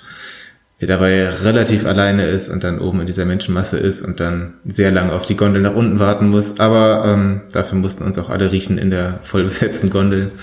[0.79, 4.91] der dabei relativ alleine ist und dann oben in dieser Menschenmasse ist und dann sehr
[4.91, 6.59] lange auf die Gondel nach unten warten muss.
[6.59, 10.31] Aber ähm, dafür mussten uns auch alle riechen in der vollbesetzten Gondel.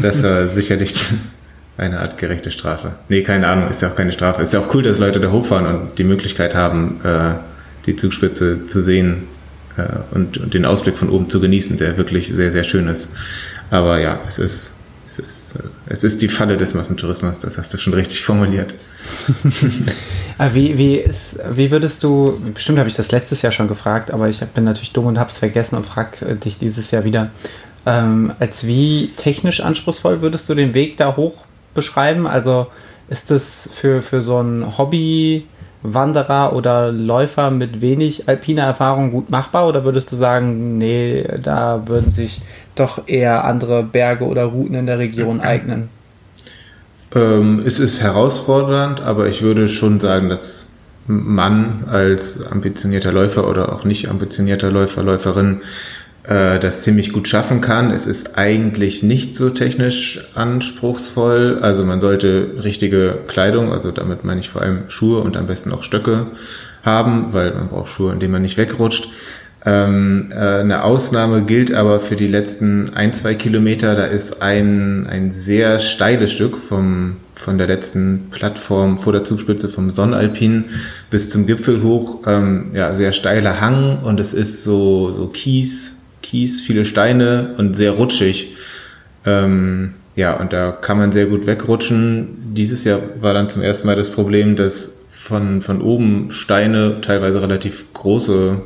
[0.00, 1.04] Das war sicherlich
[1.76, 2.94] eine Art gerechte Strafe.
[3.08, 4.42] Nee, keine Ahnung, ist ja auch keine Strafe.
[4.42, 7.34] Ist ja auch cool, dass Leute da hochfahren und die Möglichkeit haben, äh,
[7.86, 9.24] die Zugspitze zu sehen
[9.76, 13.10] äh, und, und den Ausblick von oben zu genießen, der wirklich sehr, sehr schön ist.
[13.70, 14.74] Aber ja, es ist,
[15.10, 18.72] es ist, äh, es ist die Falle des Massentourismus, das hast du schon richtig formuliert.
[20.38, 24.10] Äh, wie, wie, ist, wie würdest du, bestimmt habe ich das letztes Jahr schon gefragt,
[24.10, 27.04] aber ich bin natürlich dumm und habe es vergessen und frage äh, dich dieses Jahr
[27.04, 27.30] wieder.
[27.86, 32.26] Ähm, als wie technisch anspruchsvoll würdest du den Weg da hoch beschreiben?
[32.26, 32.66] Also
[33.08, 39.68] ist das für, für so einen Hobby-Wanderer oder Läufer mit wenig alpiner Erfahrung gut machbar
[39.68, 42.40] oder würdest du sagen, nee, da würden sich
[42.74, 45.90] doch eher andere Berge oder Routen in der Region eignen?
[47.14, 50.72] Ähm, es ist herausfordernd, aber ich würde schon sagen, dass
[51.06, 55.60] man als ambitionierter Läufer oder auch nicht ambitionierter Läufer, Läuferin
[56.24, 57.90] äh, das ziemlich gut schaffen kann.
[57.90, 61.58] Es ist eigentlich nicht so technisch anspruchsvoll.
[61.60, 65.72] Also man sollte richtige Kleidung, also damit meine ich vor allem Schuhe und am besten
[65.72, 66.28] auch Stöcke
[66.82, 69.08] haben, weil man braucht Schuhe, in denen man nicht wegrutscht.
[69.66, 73.94] Ähm, äh, eine Ausnahme gilt aber für die letzten ein, zwei Kilometer.
[73.94, 79.68] Da ist ein, ein sehr steiles Stück vom, von der letzten Plattform vor der Zugspitze
[79.68, 80.64] vom Sonnenalpin
[81.10, 82.18] bis zum Gipfel hoch.
[82.26, 87.74] Ähm, ja, sehr steiler Hang und es ist so, so Kies, Kies, viele Steine und
[87.74, 88.54] sehr rutschig.
[89.24, 92.52] Ähm, ja, und da kann man sehr gut wegrutschen.
[92.54, 97.40] Dieses Jahr war dann zum ersten Mal das Problem, dass von, von oben Steine, teilweise
[97.40, 98.60] relativ große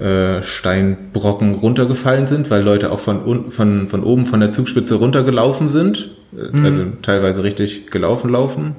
[0.00, 5.68] äh, Steinbrocken runtergefallen sind, weil Leute auch von, von, von oben von der Zugspitze runtergelaufen
[5.68, 6.10] sind.
[6.32, 6.64] Mhm.
[6.64, 8.76] Also teilweise richtig gelaufen laufen.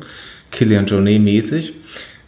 [0.52, 1.74] Kilian Jornet mäßig.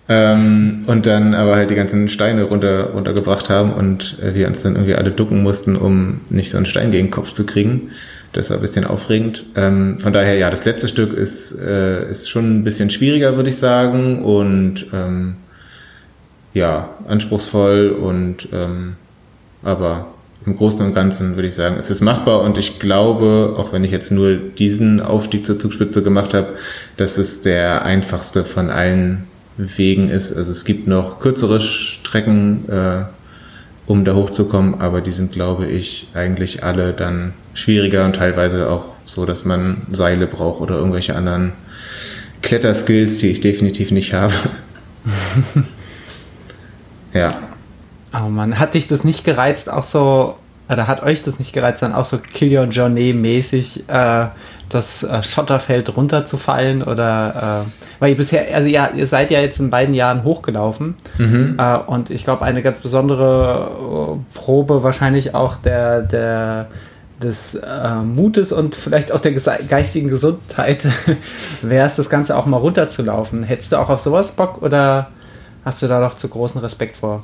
[0.10, 4.62] Ähm, und dann aber halt die ganzen Steine runter, runtergebracht haben und äh, wir uns
[4.62, 7.90] dann irgendwie alle ducken mussten, um nicht so einen Stein gegen den Kopf zu kriegen.
[8.34, 9.46] Das war ein bisschen aufregend.
[9.56, 13.50] Ähm, von daher, ja, das letzte Stück ist, äh, ist schon ein bisschen schwieriger, würde
[13.50, 14.24] ich sagen.
[14.24, 15.36] Und ähm,
[16.54, 18.96] ja, anspruchsvoll und ähm,
[19.64, 20.08] aber
[20.46, 23.84] im Großen und Ganzen würde ich sagen, es ist machbar und ich glaube, auch wenn
[23.84, 26.56] ich jetzt nur diesen Aufstieg zur Zugspitze gemacht habe,
[26.98, 30.36] dass es der einfachste von allen Wegen ist.
[30.36, 33.04] Also es gibt noch kürzere Strecken, äh,
[33.86, 38.86] um da hochzukommen, aber die sind, glaube ich, eigentlich alle dann schwieriger und teilweise auch
[39.06, 41.54] so, dass man Seile braucht oder irgendwelche anderen
[42.42, 44.34] Kletterskills, die ich definitiv nicht habe.
[47.14, 47.32] ja.
[48.14, 50.36] Oh man, hat dich das nicht gereizt, auch so,
[50.70, 54.28] oder hat euch das nicht gereizt, dann auch so Kill Your Journey mäßig äh,
[54.70, 59.60] das äh, Schotterfeld runterzufallen oder äh, weil ihr bisher, also ja, ihr seid ja jetzt
[59.60, 61.56] in beiden Jahren hochgelaufen mhm.
[61.58, 66.68] äh, und ich glaube eine ganz besondere äh, Probe wahrscheinlich auch der, der
[67.22, 70.88] des äh, Mutes und vielleicht auch der geistigen Gesundheit
[71.62, 73.44] wäre es, das Ganze auch mal runterzulaufen.
[73.44, 75.08] Hättest du auch auf sowas Bock oder
[75.66, 77.24] hast du da noch zu großen Respekt vor?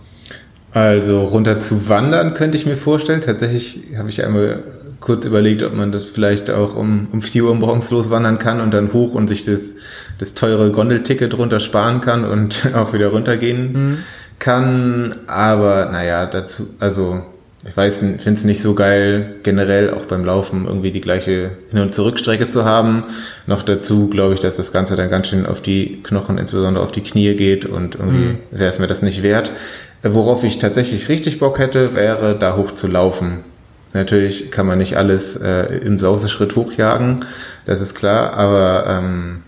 [0.71, 3.21] Also runter zu wandern könnte ich mir vorstellen.
[3.21, 4.63] Tatsächlich habe ich einmal
[4.99, 8.73] kurz überlegt, ob man das vielleicht auch um, um 4 Uhr morgens loswandern kann und
[8.73, 9.75] dann hoch und sich das,
[10.19, 13.97] das teure Gondelticket runter sparen kann und auch wieder runtergehen mhm.
[14.38, 15.15] kann.
[15.28, 17.23] Aber naja, dazu, also
[17.67, 21.82] ich weiß, finde es nicht so geil, generell auch beim Laufen irgendwie die gleiche Hin-
[21.82, 23.04] und Zurückstrecke zu haben.
[23.49, 26.91] Noch dazu glaube ich, dass das Ganze dann ganz schön auf die Knochen, insbesondere auf
[26.91, 28.38] die Knie geht und irgendwie mhm.
[28.51, 29.51] wäre es mir das nicht wert.
[30.03, 33.39] Worauf ich tatsächlich richtig Bock hätte, wäre da hoch zu laufen.
[33.91, 37.25] Natürlich kann man nicht alles äh, im Sauseschritt hochjagen,
[37.65, 39.41] das ist klar, aber ähm,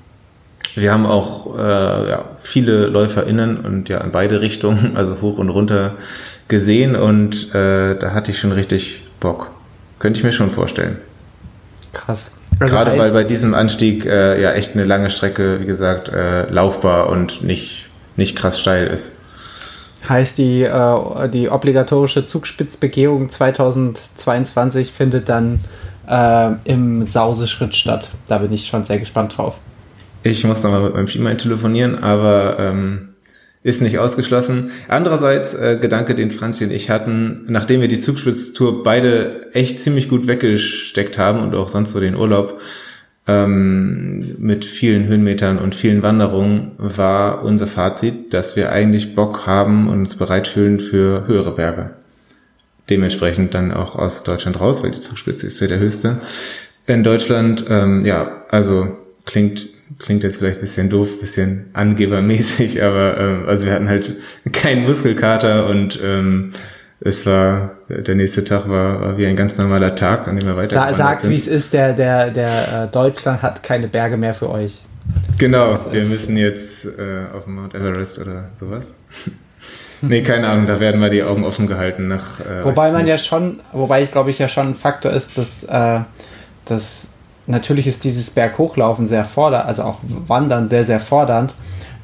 [0.73, 5.49] wir haben auch äh, ja, viele LäuferInnen und ja in beide Richtungen, also hoch und
[5.49, 5.93] runter,
[6.47, 9.51] gesehen und äh, da hatte ich schon richtig Bock.
[9.99, 10.97] Könnte ich mir schon vorstellen.
[11.93, 12.31] Krass.
[12.59, 16.49] Also Gerade weil bei diesem Anstieg äh, ja echt eine lange Strecke, wie gesagt, äh,
[16.49, 17.87] laufbar und nicht,
[18.17, 19.13] nicht krass steil ist.
[20.07, 25.59] Heißt, die, äh, die obligatorische Zugspitzbegehung 2022 findet dann
[26.07, 28.09] äh, im Sauseschritt statt.
[28.27, 29.55] Da bin ich schon sehr gespannt drauf.
[30.23, 33.09] Ich muss nochmal mit meinem Schienbein telefonieren, aber ähm,
[33.63, 34.71] ist nicht ausgeschlossen.
[34.87, 40.09] Andererseits, äh, Gedanke, den Franzi und ich hatten, nachdem wir die Zugspitztour beide echt ziemlich
[40.09, 42.59] gut weggesteckt haben und auch sonst so den Urlaub,
[43.27, 49.87] ähm, mit vielen Höhenmetern und vielen Wanderungen war unser Fazit, dass wir eigentlich Bock haben
[49.87, 51.91] und uns bereit fühlen für höhere Berge.
[52.89, 56.19] Dementsprechend dann auch aus Deutschland raus, weil die Zugspitze ist ja der höchste.
[56.87, 59.67] In Deutschland, ähm, ja, also klingt
[59.99, 64.13] klingt jetzt vielleicht ein bisschen doof, bisschen angebermäßig, aber ähm, also wir hatten halt
[64.51, 66.53] keinen Muskelkater und ähm,
[67.03, 70.55] es war, der nächste Tag war, war wie ein ganz normaler Tag, an dem wir
[70.55, 74.35] weiter Sa Sagt, wie es ist, der, der, der äh, Deutschland hat keine Berge mehr
[74.35, 74.81] für euch.
[75.39, 78.95] Genau, das wir müssen jetzt äh, auf Mount Everest oder sowas.
[80.01, 82.39] nee, keine Ahnung, da werden wir die Augen offen gehalten nach.
[82.39, 85.63] Äh, wobei man ja schon, wobei ich glaube ich ja schon ein Faktor ist, dass,
[85.63, 86.01] äh,
[86.65, 87.13] dass
[87.51, 91.53] natürlich ist dieses Berghochlaufen sehr fordernd, also auch Wandern sehr, sehr fordernd.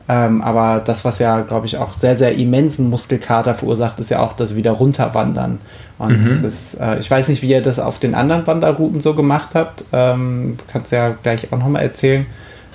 [0.09, 4.19] Ähm, aber das, was ja, glaube ich, auch sehr, sehr immensen Muskelkater verursacht, ist ja
[4.19, 5.59] auch das wieder runterwandern.
[5.97, 6.43] Und mhm.
[6.43, 9.83] das, äh, ich weiß nicht, wie ihr das auf den anderen Wanderrouten so gemacht habt.
[9.91, 12.25] Ähm, kannst ja gleich auch nochmal erzählen.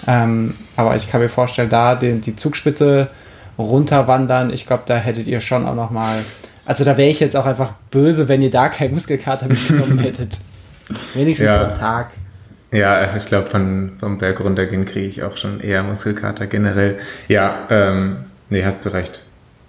[0.07, 3.09] Ähm, aber ich kann mir vorstellen, da den, die Zugspitze
[3.59, 6.19] runterwandern, ich glaube, da hättet ihr schon auch nochmal.
[6.67, 10.33] Also da wäre ich jetzt auch einfach böse, wenn ihr da keinen Muskelkater mitgenommen hättet.
[11.15, 11.65] Wenigstens ja.
[11.65, 12.11] am Tag.
[12.73, 16.99] Ja, ich glaube, von, vom Berg runtergehen kriege ich auch schon eher Muskelkater generell.
[17.29, 18.17] Ja, ähm,
[18.49, 19.21] nee, hast du recht.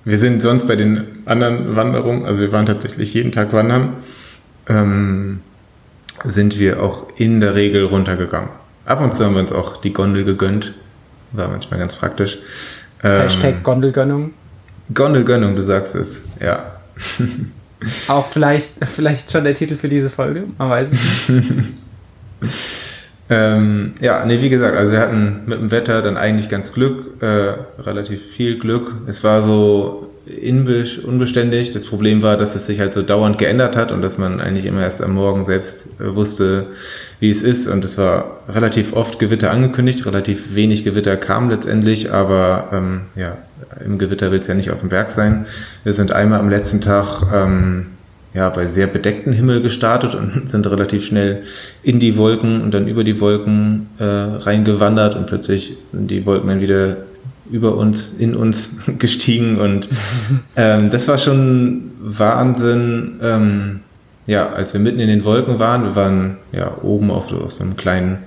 [0.05, 3.97] Wir sind sonst bei den anderen Wanderungen, also wir waren tatsächlich jeden Tag wandern,
[4.67, 5.41] ähm,
[6.23, 8.49] sind wir auch in der Regel runtergegangen.
[8.85, 10.73] Ab und zu haben wir uns auch die Gondel gegönnt.
[11.33, 12.37] War manchmal ganz praktisch.
[13.03, 14.31] Ähm, Hashtag Gondelgönnung.
[14.93, 16.77] Gondelgönnung, du sagst es, ja.
[18.07, 21.51] auch vielleicht, vielleicht schon der Titel für diese Folge, man weiß es nicht.
[23.29, 27.21] Ähm, ja, nee, wie gesagt, also wir hatten mit dem Wetter dann eigentlich ganz Glück,
[27.21, 28.95] äh, relativ viel Glück.
[29.07, 30.13] Es war so
[31.05, 31.71] unbeständig.
[31.71, 34.65] Das Problem war, dass es sich halt so dauernd geändert hat und dass man eigentlich
[34.65, 36.67] immer erst am Morgen selbst äh, wusste,
[37.19, 37.67] wie es ist.
[37.67, 43.37] Und es war relativ oft Gewitter angekündigt, relativ wenig Gewitter kam letztendlich, aber ähm, ja,
[43.83, 45.45] im Gewitter wird es ja nicht auf dem Berg sein.
[45.83, 47.87] Wir sind einmal am letzten Tag ähm,
[48.33, 51.43] ja, bei sehr bedecktem Himmel gestartet und sind relativ schnell
[51.83, 56.49] in die Wolken und dann über die Wolken äh, reingewandert und plötzlich sind die Wolken
[56.49, 56.97] dann wieder
[57.51, 58.69] über uns, in uns
[58.99, 59.87] gestiegen und
[60.55, 63.19] ähm, das war schon Wahnsinn.
[63.21, 63.79] Ähm,
[64.25, 67.63] ja, als wir mitten in den Wolken waren, wir waren ja oben auf, auf so
[67.63, 68.19] einem kleinen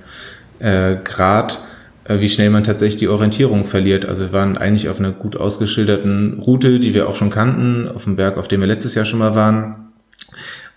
[0.59, 1.57] äh, Grat,
[2.03, 4.05] äh, wie schnell man tatsächlich die Orientierung verliert.
[4.05, 8.03] Also wir waren eigentlich auf einer gut ausgeschilderten Route, die wir auch schon kannten, auf
[8.03, 9.86] dem Berg, auf dem wir letztes Jahr schon mal waren.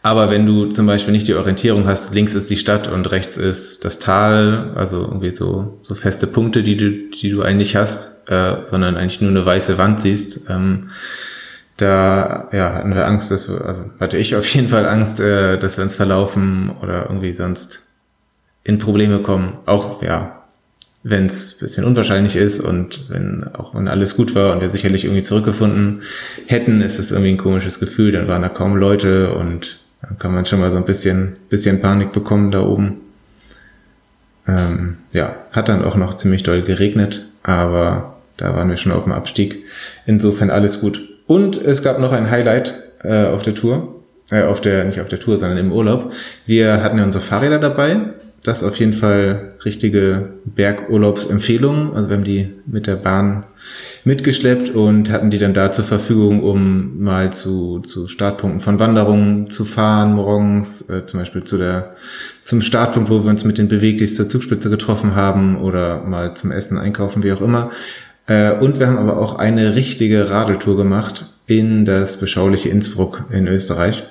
[0.03, 3.37] Aber wenn du zum Beispiel nicht die Orientierung hast, links ist die Stadt und rechts
[3.37, 8.31] ist das Tal, also irgendwie so, so feste Punkte, die du, die du eigentlich hast,
[8.31, 10.89] äh, sondern eigentlich nur eine weiße Wand siehst, ähm,
[11.77, 15.59] da ja, hatten wir Angst, dass wir, also hatte ich auf jeden Fall Angst, äh,
[15.59, 17.83] dass wir uns verlaufen oder irgendwie sonst
[18.65, 19.59] in Probleme kommen.
[19.67, 20.45] Auch ja,
[21.03, 25.05] wenn es bisschen unwahrscheinlich ist und wenn auch wenn alles gut war und wir sicherlich
[25.05, 26.03] irgendwie zurückgefunden
[26.47, 28.13] hätten, ist es irgendwie ein komisches Gefühl.
[28.13, 31.81] Dann waren da kaum Leute und dann kann man schon mal so ein bisschen, bisschen
[31.81, 33.01] Panik bekommen da oben.
[34.49, 39.05] Ähm, ja, hat dann auch noch ziemlich doll geregnet, aber da waren wir schon auf
[39.05, 39.65] dem Abstieg.
[40.07, 41.03] Insofern alles gut.
[41.27, 45.09] Und es gab noch ein Highlight äh, auf der Tour, äh, auf der, nicht auf
[45.09, 46.13] der Tour, sondern im Urlaub.
[46.47, 48.15] Wir hatten ja unsere Fahrräder dabei.
[48.43, 51.93] Das auf jeden Fall richtige Bergurlaubsempfehlungen.
[51.95, 53.45] Also wir haben die mit der Bahn
[54.05, 59.51] mitgeschleppt und hatten die dann da zur Verfügung, um mal zu, zu Startpunkten von Wanderungen
[59.51, 61.95] zu fahren morgens, äh, zum Beispiel zu der,
[62.43, 66.51] zum Startpunkt, wo wir uns mit den Beweglichs zur Zugspitze getroffen haben oder mal zum
[66.51, 67.71] Essen einkaufen, wie auch immer.
[68.27, 73.47] Äh, und wir haben aber auch eine richtige Radeltour gemacht in das beschauliche Innsbruck in
[73.49, 74.05] Österreich,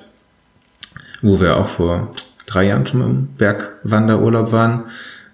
[1.20, 2.14] wo wir auch vor
[2.50, 4.84] drei Jahren schon im Bergwanderurlaub waren.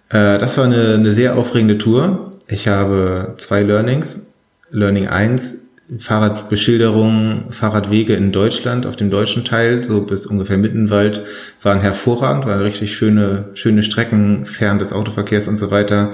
[0.09, 2.33] Äh, das war eine, eine sehr aufregende Tour.
[2.49, 4.35] Ich habe zwei Learnings.
[4.71, 5.67] Learning 1,
[5.99, 11.23] Fahrradbeschilderung, Fahrradwege in Deutschland, auf dem deutschen Teil, so bis ungefähr Mittenwald,
[11.63, 16.13] waren hervorragend, waren richtig schöne, schöne Strecken, fern des Autoverkehrs und so weiter.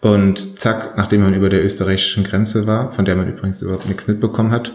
[0.00, 4.08] Und zack, nachdem man über der österreichischen Grenze war, von der man übrigens überhaupt nichts
[4.08, 4.72] mitbekommen hat,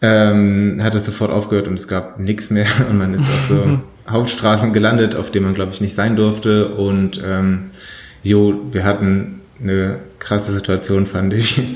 [0.00, 3.80] ähm, hat es sofort aufgehört und es gab nichts mehr und man ist auf so
[4.08, 6.68] Hauptstraßen gelandet, auf denen man, glaube ich, nicht sein durfte.
[6.68, 7.70] Und ähm,
[8.22, 11.60] jo, wir hatten eine krasse Situation, fand ich.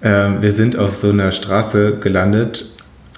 [0.00, 2.66] Ähm, wir sind auf so einer Straße gelandet,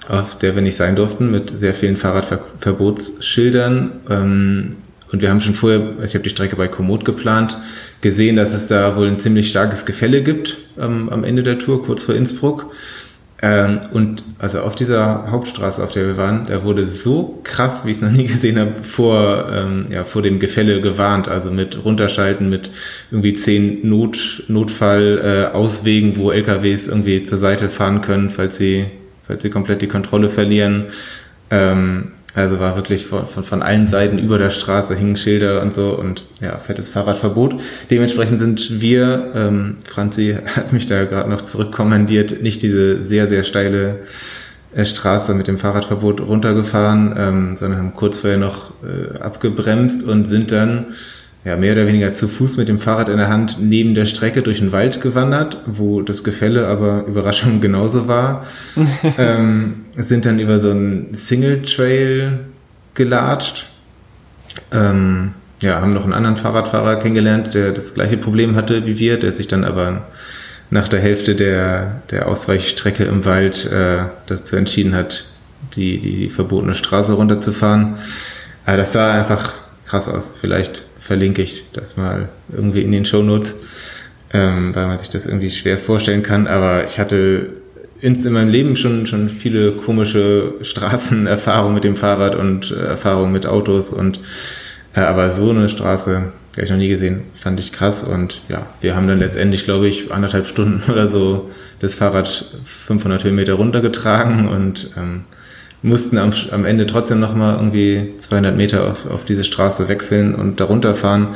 [0.09, 3.91] auf der wir nicht sein durften, mit sehr vielen Fahrradverbotsschildern.
[4.09, 4.77] Ähm,
[5.11, 7.57] und wir haben schon vorher, ich habe die Strecke bei Komoot geplant,
[8.01, 11.83] gesehen, dass es da wohl ein ziemlich starkes Gefälle gibt ähm, am Ende der Tour,
[11.83, 12.71] kurz vor Innsbruck.
[13.43, 17.91] Ähm, und also auf dieser Hauptstraße, auf der wir waren, da wurde so krass, wie
[17.91, 21.27] ich es noch nie gesehen habe, vor, ähm, ja, vor dem Gefälle gewarnt.
[21.27, 22.69] Also mit Runterschalten, mit
[23.09, 28.85] irgendwie zehn Not, Notfall-Auswegen, äh, wo LKWs irgendwie zur Seite fahren können, falls sie,
[29.25, 30.85] falls sie komplett die Kontrolle verlieren.
[31.49, 35.73] Ähm, also war wirklich von, von, von allen Seiten über der Straße hingen Schilder und
[35.73, 37.55] so und ja, fettes Fahrradverbot.
[37.89, 43.43] Dementsprechend sind wir, ähm, Franzi hat mich da gerade noch zurückkommandiert, nicht diese sehr, sehr
[43.43, 43.99] steile
[44.73, 50.25] äh, Straße mit dem Fahrradverbot runtergefahren, ähm, sondern haben kurz vorher noch äh, abgebremst und
[50.25, 50.87] sind dann
[51.43, 54.43] ja, mehr oder weniger zu Fuß mit dem Fahrrad in der Hand neben der Strecke
[54.43, 58.45] durch den Wald gewandert, wo das Gefälle aber Überraschung genauso war.
[59.17, 62.39] ähm, sind dann über so einen Single Trail
[62.93, 63.67] gelatscht.
[64.71, 69.19] Ähm, ja, haben noch einen anderen Fahrradfahrer kennengelernt, der das gleiche Problem hatte wie wir,
[69.19, 70.03] der sich dann aber
[70.69, 75.25] nach der Hälfte der, der Ausweichstrecke im Wald äh, dazu entschieden hat,
[75.75, 77.95] die, die verbotene Straße runterzufahren.
[78.65, 79.53] Aber das sah einfach
[79.85, 80.31] krass aus.
[80.39, 83.55] Vielleicht verlinke ich das mal irgendwie in den Show Notes,
[84.31, 86.47] ähm, weil man sich das irgendwie schwer vorstellen kann.
[86.47, 87.53] Aber ich hatte
[87.99, 93.33] in, in meinem Leben schon, schon viele komische Straßenerfahrungen mit dem Fahrrad und äh, Erfahrungen
[93.33, 94.19] mit Autos und
[94.95, 98.67] äh, aber so eine Straße habe ich noch nie gesehen, fand ich krass und ja,
[98.81, 102.27] wir haben dann letztendlich, glaube ich, anderthalb Stunden oder so das Fahrrad
[102.65, 105.23] 500 Höhenmeter runtergetragen und ähm,
[105.83, 110.59] mussten am, am Ende trotzdem nochmal irgendwie 200 Meter auf, auf diese Straße wechseln und
[110.59, 111.35] darunter fahren.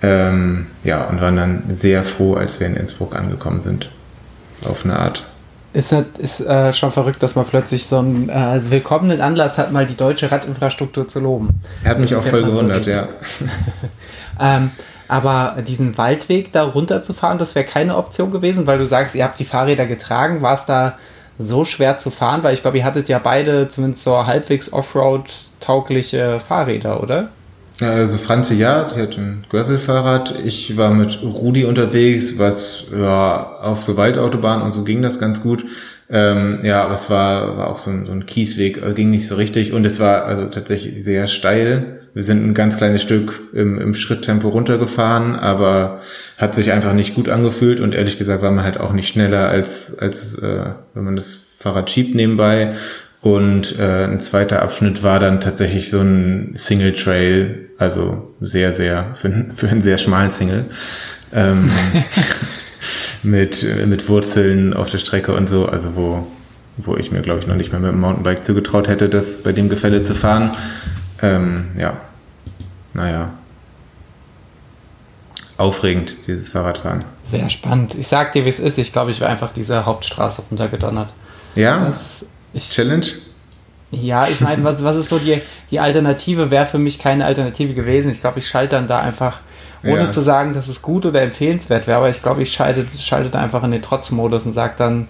[0.00, 3.90] Ähm, ja, und waren dann sehr froh, als wir in Innsbruck angekommen sind.
[4.64, 5.24] Auf eine Art.
[5.72, 9.86] Ist, ist äh, schon verrückt, dass man plötzlich so einen äh, willkommenen Anlass hat, mal
[9.86, 11.60] die deutsche Radinfrastruktur zu loben.
[11.84, 13.08] Er hat mich das auch voll gewundert, so ja.
[14.40, 14.70] ähm,
[15.08, 19.38] aber diesen Waldweg da runterzufahren, das wäre keine Option gewesen, weil du sagst, ihr habt
[19.38, 20.42] die Fahrräder getragen.
[20.42, 20.98] War es da
[21.38, 22.42] so schwer zu fahren?
[22.42, 27.28] Weil ich glaube, ihr hattet ja beide zumindest so halbwegs Offroad-taugliche Fahrräder, oder?
[27.80, 30.34] Also Franzi ja, die hat ein Gravel-Fahrrad.
[30.44, 35.42] Ich war mit Rudi unterwegs, was ja auf so Waldautobahn und so ging das ganz
[35.42, 35.64] gut.
[36.10, 39.28] Ähm, ja, aber es war, war auch so ein, so ein Kiesweg, äh, ging nicht
[39.28, 41.97] so richtig und es war also tatsächlich sehr steil.
[42.18, 46.00] Wir sind ein ganz kleines Stück im, im Schritttempo runtergefahren, aber
[46.36, 49.48] hat sich einfach nicht gut angefühlt und ehrlich gesagt war man halt auch nicht schneller
[49.48, 52.74] als, als äh, wenn man das Fahrrad schiebt nebenbei.
[53.20, 59.14] Und äh, ein zweiter Abschnitt war dann tatsächlich so ein Single Trail, also sehr, sehr,
[59.14, 60.64] für, für einen sehr schmalen Single.
[61.32, 61.70] Ähm,
[63.22, 66.26] mit, mit Wurzeln auf der Strecke und so, also wo,
[66.78, 69.52] wo ich mir, glaube ich, noch nicht mehr mit dem Mountainbike zugetraut hätte, das bei
[69.52, 70.56] dem Gefälle zu fahren.
[71.20, 72.00] Ähm, ja,
[72.98, 73.30] naja.
[75.56, 77.04] Aufregend, dieses Fahrradfahren.
[77.24, 77.94] Sehr spannend.
[77.96, 78.78] Ich sag dir, wie es ist.
[78.78, 81.12] Ich glaube, ich wäre einfach diese Hauptstraße runtergedonnert.
[81.54, 81.86] Ja?
[81.86, 83.06] Das, ich, Challenge?
[83.90, 86.50] Ja, ich meine, was, was ist so die, die Alternative?
[86.50, 88.10] Wäre für mich keine Alternative gewesen.
[88.10, 89.40] Ich glaube, ich schalte dann da einfach,
[89.82, 90.10] ohne Ja.
[90.10, 93.40] zu sagen, dass es gut oder empfehlenswert wäre, aber ich glaube, ich schalte, schalte da
[93.40, 95.08] einfach in den Trotzmodus und sage dann,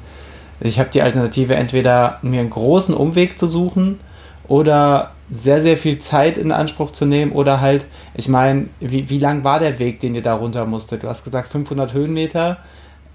[0.61, 3.99] ich habe die Alternative, entweder mir einen großen Umweg zu suchen
[4.47, 9.19] oder sehr, sehr viel Zeit in Anspruch zu nehmen oder halt, ich meine, wie, wie
[9.19, 11.03] lang war der Weg, den ihr da runter musstet?
[11.03, 12.59] Du hast gesagt 500 Höhenmeter.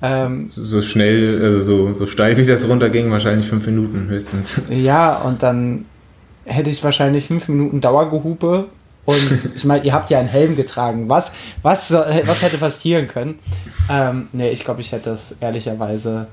[0.02, 4.62] Ähm, So schnell, also so, so steil wie das runterging, wahrscheinlich fünf Minuten höchstens.
[4.70, 5.86] Ja, und dann
[6.46, 8.66] hätte ich wahrscheinlich fünf Minuten Dauergehupe.
[9.06, 11.10] Und ich meine, ihr habt ja einen Helm getragen.
[11.10, 13.40] Was, was, was hätte passieren können?
[13.90, 16.28] Ähm, nee, ich glaube, ich hätte das ehrlicherweise,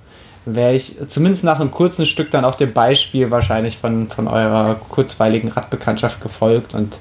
[0.46, 4.80] wäre ich zumindest nach einem kurzen Stück dann auch dem Beispiel wahrscheinlich von, von eurer
[4.88, 6.98] kurzweiligen Radbekanntschaft gefolgt und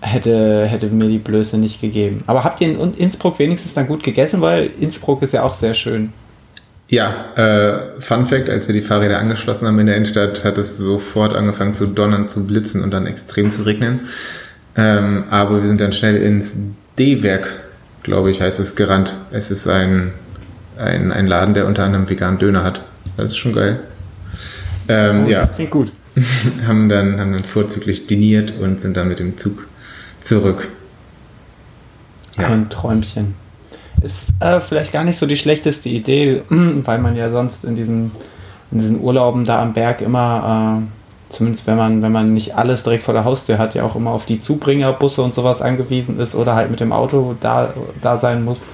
[0.00, 2.18] hätte, hätte mir die Blöße nicht gegeben.
[2.26, 4.40] Aber habt ihr in Innsbruck wenigstens dann gut gegessen?
[4.40, 6.12] Weil Innsbruck ist ja auch sehr schön.
[6.88, 10.76] Ja, äh, Fun Fact, als wir die Fahrräder angeschlossen haben in der Innenstadt, hat es
[10.76, 14.00] sofort angefangen zu donnern, zu blitzen und dann extrem zu regnen.
[14.76, 16.54] Ähm, aber wir sind dann schnell ins
[16.98, 17.52] D-Werk,
[18.02, 19.16] glaube ich, heißt es, gerannt.
[19.30, 20.12] Es ist ein,
[20.78, 22.82] ein, ein Laden, der unter anderem veganen Döner hat.
[23.16, 23.80] Das ist schon geil.
[24.88, 25.92] Ähm, Oh, ja, Das klingt gut.
[26.66, 29.66] haben dann, haben dann vorzüglich diniert und sind dann mit dem Zug
[30.20, 30.68] zurück.
[32.38, 32.48] Ja.
[32.48, 33.34] Ein Träumchen.
[34.02, 38.12] Ist äh, vielleicht gar nicht so die schlechteste Idee, weil man ja sonst in diesen,
[38.70, 42.84] in diesen Urlauben da am Berg immer, äh, zumindest wenn man, wenn man nicht alles
[42.84, 46.34] direkt vor der Haustür hat, ja auch immer auf die Zubringerbusse und sowas angewiesen ist
[46.34, 48.66] oder halt mit dem Auto da, da sein muss.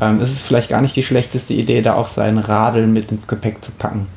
[0.00, 3.26] Ähm, ist es vielleicht gar nicht die schlechteste Idee, da auch seinen Radl mit ins
[3.26, 4.08] Gepäck zu packen.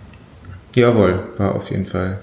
[0.75, 2.19] Jawohl, war auf jeden Fall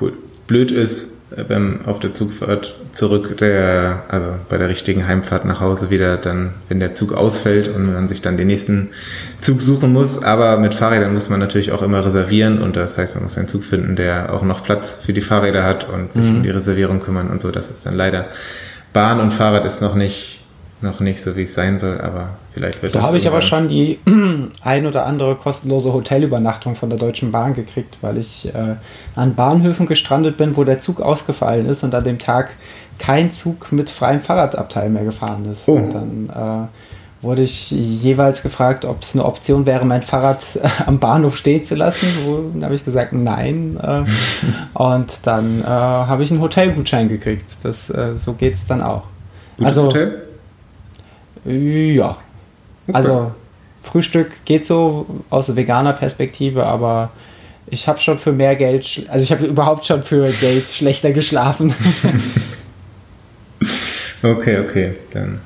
[0.00, 0.12] cool.
[0.46, 5.60] Blöd ist, äh, beim, auf der Zugfahrt zurück, der, also bei der richtigen Heimfahrt nach
[5.60, 8.90] Hause wieder, dann, wenn der Zug ausfällt und man sich dann den nächsten
[9.38, 10.22] Zug suchen muss.
[10.22, 13.48] Aber mit Fahrrädern muss man natürlich auch immer reservieren und das heißt, man muss einen
[13.48, 17.00] Zug finden, der auch noch Platz für die Fahrräder hat und sich um die Reservierung
[17.00, 17.50] kümmern und so.
[17.50, 18.26] Das ist dann leider
[18.92, 20.40] Bahn und Fahrrad ist noch nicht,
[20.82, 23.40] noch nicht so, wie es sein soll, aber vielleicht wird So das habe ich aber
[23.40, 23.98] schon die
[24.62, 28.76] ein oder andere kostenlose Hotelübernachtung von der Deutschen Bahn gekriegt, weil ich äh,
[29.14, 32.50] an Bahnhöfen gestrandet bin, wo der Zug ausgefallen ist und an dem Tag
[32.98, 35.66] kein Zug mit freiem Fahrradabteil mehr gefahren ist.
[35.66, 35.72] Oh.
[35.72, 40.68] Und dann äh, wurde ich jeweils gefragt, ob es eine Option wäre, mein Fahrrad äh,
[40.84, 42.06] am Bahnhof stehen zu lassen.
[42.24, 43.78] Wo, dann habe ich gesagt, nein.
[43.82, 44.04] Äh,
[44.78, 47.50] und dann äh, habe ich einen Hotelgutschein gekriegt.
[47.62, 49.04] Das, äh, so geht es dann auch.
[49.56, 50.25] Gutes also, Hotel?
[51.46, 52.16] Ja.
[52.92, 53.32] Also
[53.82, 57.10] Frühstück geht so aus veganer Perspektive, aber
[57.68, 61.74] ich habe schon für mehr Geld, also ich habe überhaupt schon für Geld schlechter geschlafen.
[64.22, 64.94] Okay, okay.
[65.12, 65.40] Dann,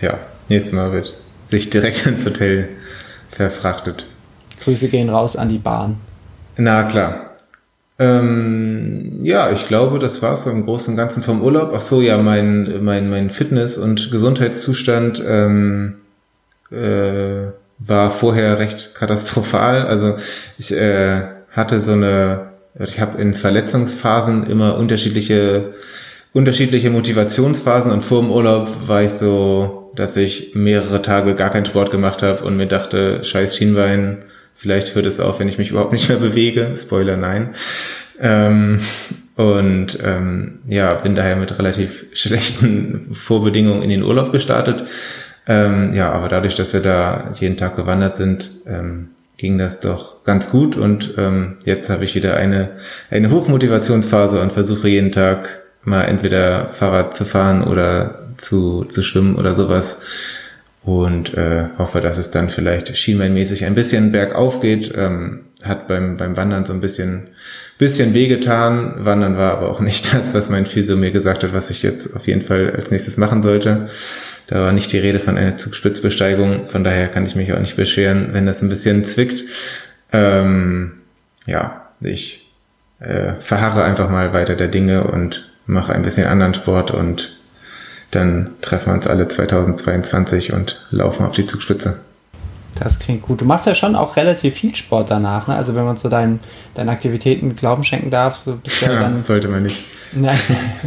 [0.00, 1.16] ja, nächstes Mal wird
[1.46, 2.68] sich direkt ins Hotel
[3.28, 4.06] verfrachtet.
[4.62, 5.98] Grüße gehen raus an die Bahn.
[6.56, 7.35] Na klar.
[7.98, 11.72] Ähm, ja, ich glaube, das war's so im Großen und Ganzen vom Urlaub.
[11.74, 15.94] Ach so, ja, mein, mein, mein Fitness- und Gesundheitszustand ähm,
[16.70, 19.86] äh, war vorher recht katastrophal.
[19.86, 20.16] Also
[20.58, 25.72] ich äh, hatte so eine, ich habe in Verletzungsphasen immer unterschiedliche
[26.36, 31.64] unterschiedliche Motivationsphasen und vor dem Urlaub war ich so, dass ich mehrere Tage gar keinen
[31.64, 34.18] Sport gemacht habe und mir dachte, scheiß Schienbein,
[34.56, 36.74] vielleicht hört es auf, wenn ich mich überhaupt nicht mehr bewege.
[36.76, 37.54] Spoiler, nein.
[38.20, 38.80] Ähm,
[39.36, 44.84] und ähm, ja, bin daher mit relativ schlechten Vorbedingungen in den Urlaub gestartet.
[45.46, 50.24] Ähm, ja, aber dadurch, dass wir da jeden Tag gewandert sind, ähm, ging das doch
[50.24, 52.70] ganz gut und ähm, jetzt habe ich wieder eine,
[53.10, 59.36] eine Hochmotivationsphase und versuche jeden Tag mal entweder Fahrrad zu fahren oder zu, zu schwimmen
[59.36, 60.02] oder sowas
[60.86, 64.94] und äh, hoffe, dass es dann vielleicht schienbeinmäßig ein bisschen bergauf geht.
[64.96, 67.28] Ähm, hat beim, beim Wandern so ein bisschen,
[67.76, 68.94] bisschen wehgetan.
[68.98, 72.14] Wandern war aber auch nicht das, was mein Physio mir gesagt hat, was ich jetzt
[72.14, 73.88] auf jeden Fall als nächstes machen sollte.
[74.46, 77.74] Da war nicht die Rede von einer Zugspitzbesteigung, von daher kann ich mich auch nicht
[77.74, 79.42] beschweren, wenn das ein bisschen zwickt.
[80.12, 80.92] Ähm,
[81.46, 82.48] ja, ich
[83.00, 87.40] äh, verharre einfach mal weiter der Dinge und mache ein bisschen anderen Sport und
[88.16, 91.98] dann treffen wir uns alle 2022 und laufen auf die Zugspitze.
[92.78, 93.40] Das klingt gut.
[93.40, 95.56] Du machst ja schon auch relativ viel Sport danach, ne?
[95.56, 96.40] Also wenn man so deinen,
[96.74, 99.18] deinen Aktivitäten Glauben schenken darf, so bist ja, ja dann.
[99.18, 99.84] Sollte man nicht.
[100.12, 100.38] Nein,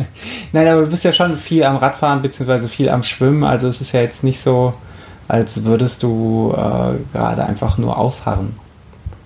[0.51, 3.43] nein, aber du bist ja schon viel am Radfahren beziehungsweise viel am Schwimmen.
[3.43, 4.73] Also es ist ja jetzt nicht so,
[5.27, 8.55] als würdest du äh, gerade einfach nur ausharren.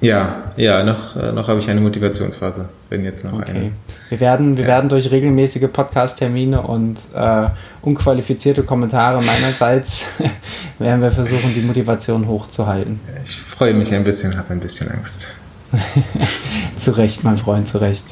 [0.03, 3.51] Ja, ja, noch, äh, noch habe ich eine Motivationsphase, wenn jetzt noch okay.
[3.51, 3.71] eine.
[4.09, 4.71] Wir werden, wir ja.
[4.71, 7.47] werden durch regelmäßige Podcast-Termine und äh,
[7.81, 10.07] unqualifizierte Kommentare meinerseits
[10.79, 12.99] werden wir versuchen, die Motivation hochzuhalten.
[13.23, 15.29] Ich freue mich ein bisschen, habe ein bisschen Angst.
[16.75, 18.03] zu Recht, mein Freund, zu Recht.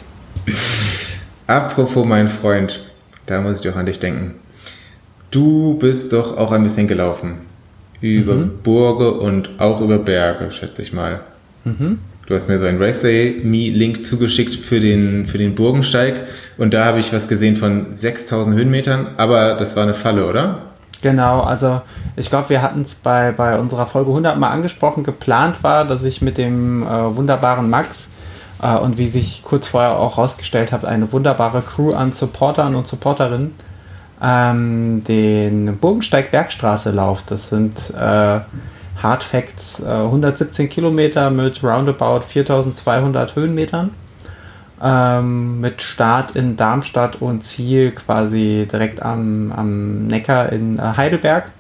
[1.45, 2.85] Apropos mein Freund,
[3.25, 4.35] da muss ich doch an dich denken.
[5.29, 7.39] Du bist doch auch ein bisschen gelaufen.
[7.99, 8.59] Über mhm.
[8.63, 11.19] Burge und auch über Berge, schätze ich mal.
[11.63, 11.99] Mhm.
[12.27, 16.73] Du hast mir so einen Race Me Link zugeschickt für den, für den Burgensteig und
[16.73, 20.59] da habe ich was gesehen von 6000 Höhenmetern, aber das war eine Falle, oder?
[21.01, 21.81] Genau, also
[22.15, 25.03] ich glaube, wir hatten es bei, bei unserer Folge 100 mal angesprochen.
[25.03, 28.07] Geplant war, dass ich mit dem äh, wunderbaren Max
[28.61, 32.85] äh, und wie sich kurz vorher auch rausgestellt hat, eine wunderbare Crew an Supportern und
[32.85, 33.55] Supporterinnen
[34.21, 37.31] ähm, den Burgensteig Bergstraße lauft.
[37.31, 38.39] Das sind äh,
[39.03, 43.91] Hard Facts, äh, 117 Kilometer mit roundabout 4200 Höhenmetern.
[44.83, 51.51] Ähm, mit Start in Darmstadt und Ziel quasi direkt am, am Neckar in äh, Heidelberg.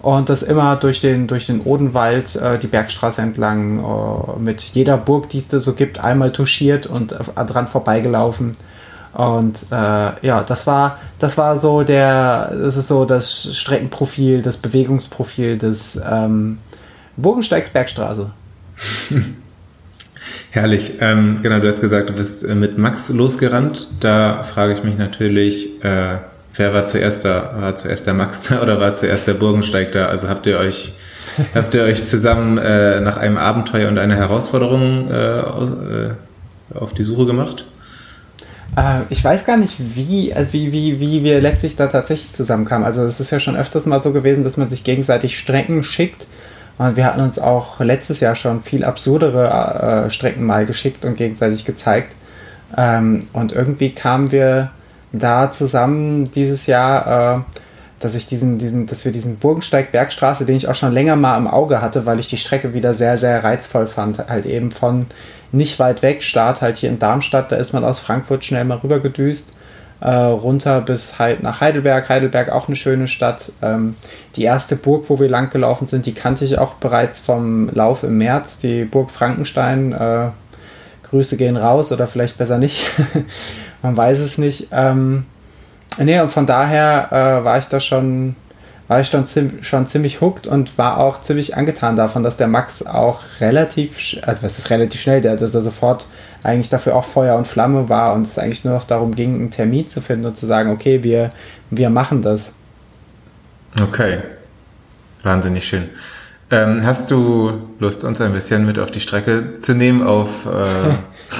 [0.00, 4.96] Und das immer durch den, durch den Odenwald, äh, die Bergstraße entlang, äh, mit jeder
[4.96, 8.56] Burg, die es da so gibt, einmal touchiert und äh, dran vorbeigelaufen.
[9.12, 14.56] Und äh, ja, das war, das war so der, das ist so das Streckenprofil, das
[14.56, 16.58] Bewegungsprofil des, ähm,
[17.16, 18.30] Burgensteigs Bergstraße.
[20.50, 20.92] Herrlich.
[21.00, 23.88] Ähm, genau, du hast gesagt, du bist äh, mit Max losgerannt.
[24.00, 26.18] Da frage ich mich natürlich, äh,
[26.54, 27.54] wer war zuerst da?
[27.58, 30.06] War zuerst der Max da oder war zuerst der Burgensteig da?
[30.06, 30.92] Also habt ihr euch,
[31.54, 36.10] habt ihr euch zusammen äh, nach einem Abenteuer und einer Herausforderung äh, äh,
[36.74, 37.64] auf die Suche gemacht?
[38.76, 42.86] Äh, ich weiß gar nicht, wie, wie, wie, wie wir letztlich da tatsächlich zusammenkamen.
[42.86, 46.26] Also es ist ja schon öfters mal so gewesen, dass man sich gegenseitig Strecken schickt
[46.78, 51.16] und wir hatten uns auch letztes Jahr schon viel absurdere äh, Strecken mal geschickt und
[51.16, 52.14] gegenseitig gezeigt.
[52.76, 54.70] Ähm, und irgendwie kamen wir
[55.12, 57.40] da zusammen dieses Jahr, äh,
[58.00, 61.36] dass ich diesen, diesen, dass wir diesen Burgensteig Bergstraße, den ich auch schon länger mal
[61.36, 64.28] im Auge hatte, weil ich die Strecke wieder sehr, sehr reizvoll fand.
[64.28, 65.06] Halt eben von
[65.52, 68.78] nicht weit weg, Start halt hier in Darmstadt, da ist man aus Frankfurt schnell mal
[68.78, 69.61] rüber gedüst äh,
[70.10, 72.08] runter bis halt nach Heidelberg.
[72.08, 73.52] Heidelberg auch eine schöne Stadt.
[73.62, 73.96] Ähm,
[74.36, 78.02] die erste Burg, wo wir lang gelaufen sind, die kannte ich auch bereits vom Lauf
[78.02, 79.92] im März, die Burg Frankenstein.
[79.92, 80.28] Äh,
[81.12, 82.90] Grüße gehen raus oder vielleicht besser nicht.
[83.82, 84.68] Man weiß es nicht.
[84.72, 85.26] Ähm,
[85.98, 88.34] nee, und von daher äh, war ich da schon,
[88.88, 92.48] war ich schon, zim schon ziemlich hooked und war auch ziemlich angetan davon, dass der
[92.48, 96.06] Max auch relativ, also was ist relativ schnell, der, dass er sofort
[96.42, 99.50] eigentlich dafür auch Feuer und Flamme war und es eigentlich nur noch darum ging, einen
[99.50, 101.30] Termin zu finden und zu sagen, okay, wir,
[101.70, 102.54] wir machen das.
[103.80, 104.18] Okay.
[105.22, 105.88] Wahnsinnig schön.
[106.50, 110.94] Ähm, hast du Lust, uns ein bisschen mit auf die Strecke zu nehmen, auf äh,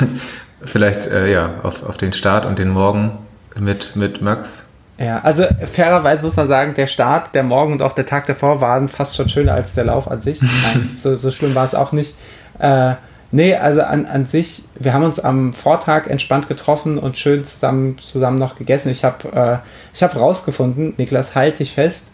[0.64, 3.18] vielleicht äh, ja, auf, auf den Start und den Morgen
[3.58, 4.66] mit, mit Max?
[4.98, 8.60] Ja, also fairerweise muss man sagen, der Start, der Morgen und auch der Tag davor
[8.60, 10.40] waren fast schon schöner als der Lauf an sich.
[10.42, 12.16] Nein, so, so schlimm war es auch nicht.
[12.58, 12.94] Äh,
[13.34, 17.96] Nee, also an, an sich, wir haben uns am Vortag entspannt getroffen und schön zusammen,
[17.98, 18.90] zusammen noch gegessen.
[18.90, 22.04] Ich habe äh, hab rausgefunden, Niklas, halt dich fest,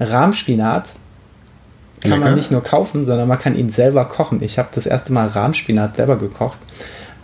[0.00, 0.88] Rahmspinat
[2.00, 2.24] kann Lecker.
[2.24, 4.42] man nicht nur kaufen, sondern man kann ihn selber kochen.
[4.42, 6.58] Ich habe das erste Mal Rahmspinat selber gekocht,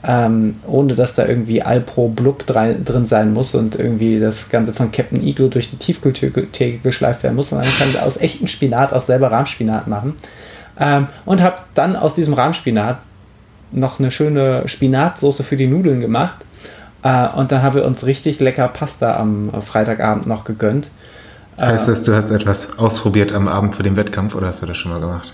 [0.03, 4.93] ähm, ohne dass da irgendwie Alpro Blub drin sein muss und irgendwie das Ganze von
[4.93, 9.03] Captain Iglo durch die Tiefkühltheke geschleift werden muss, sondern man kann aus echtem Spinat auch
[9.03, 10.14] selber Rahmspinat machen.
[10.78, 12.99] Ähm, und habe dann aus diesem Rahmspinat
[13.72, 16.36] noch eine schöne Spinatsoße für die Nudeln gemacht.
[17.02, 20.90] Äh, und dann haben wir uns richtig lecker Pasta am Freitagabend noch gegönnt.
[21.60, 24.78] Heißt das, du hast etwas ausprobiert am Abend für den Wettkampf oder hast du das
[24.78, 25.32] schon mal gemacht?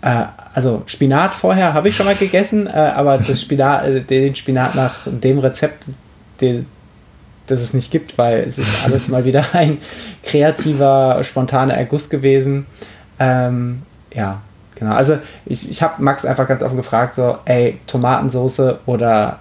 [0.00, 4.34] Äh, also Spinat vorher habe ich schon mal gegessen, äh, aber das Spinat, äh, den
[4.34, 5.84] Spinat nach dem Rezept,
[6.40, 6.66] den,
[7.46, 9.78] das es nicht gibt, weil es ist alles mal wieder ein
[10.22, 12.66] kreativer, spontaner Erguss gewesen.
[13.18, 13.82] Ähm,
[14.14, 14.40] ja,
[14.82, 19.38] Genau, also ich, ich habe Max einfach ganz offen gefragt, so, ey, Tomatensoße oder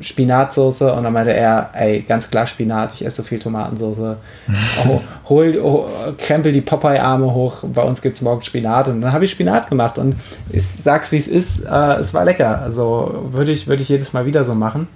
[0.00, 4.16] Spinatsoße und dann meinte er, ey, ganz klar Spinat, ich esse so viel Tomatensoße.
[4.88, 9.12] Oh, hol, oh, krempel die Popeye-Arme hoch, bei uns gibt es morgen Spinat und dann
[9.12, 10.14] habe ich Spinat gemacht und
[10.50, 12.60] ich sag's wie es ist, äh, es war lecker.
[12.62, 14.86] Also würde ich, würd ich jedes Mal wieder so machen.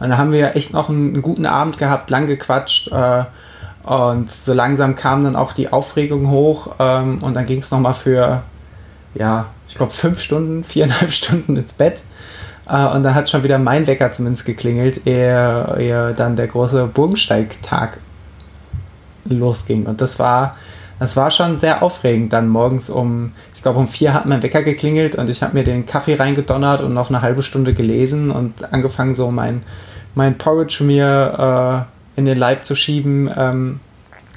[0.00, 3.24] Und dann haben wir echt noch einen, einen guten Abend gehabt, lang gequatscht äh,
[3.84, 7.94] und so langsam kam dann auch die Aufregung hoch ähm, und dann ging es nochmal
[7.94, 8.42] für,
[9.14, 12.02] ja, ich glaube fünf Stunden, viereinhalb Stunden ins Bett.
[12.66, 16.86] Uh, und dann hat schon wieder mein Wecker zumindest geklingelt, ehe, ehe dann der große
[16.86, 17.98] Burgensteig-Tag
[19.26, 19.84] losging.
[19.84, 20.56] Und das war,
[20.98, 22.32] das war schon sehr aufregend.
[22.32, 25.62] Dann morgens um, ich glaube um vier hat mein Wecker geklingelt und ich habe mir
[25.62, 29.62] den Kaffee reingedonnert und noch eine halbe Stunde gelesen und angefangen so mein,
[30.14, 33.80] mein Porridge mir uh, in den Leib zu schieben, ähm,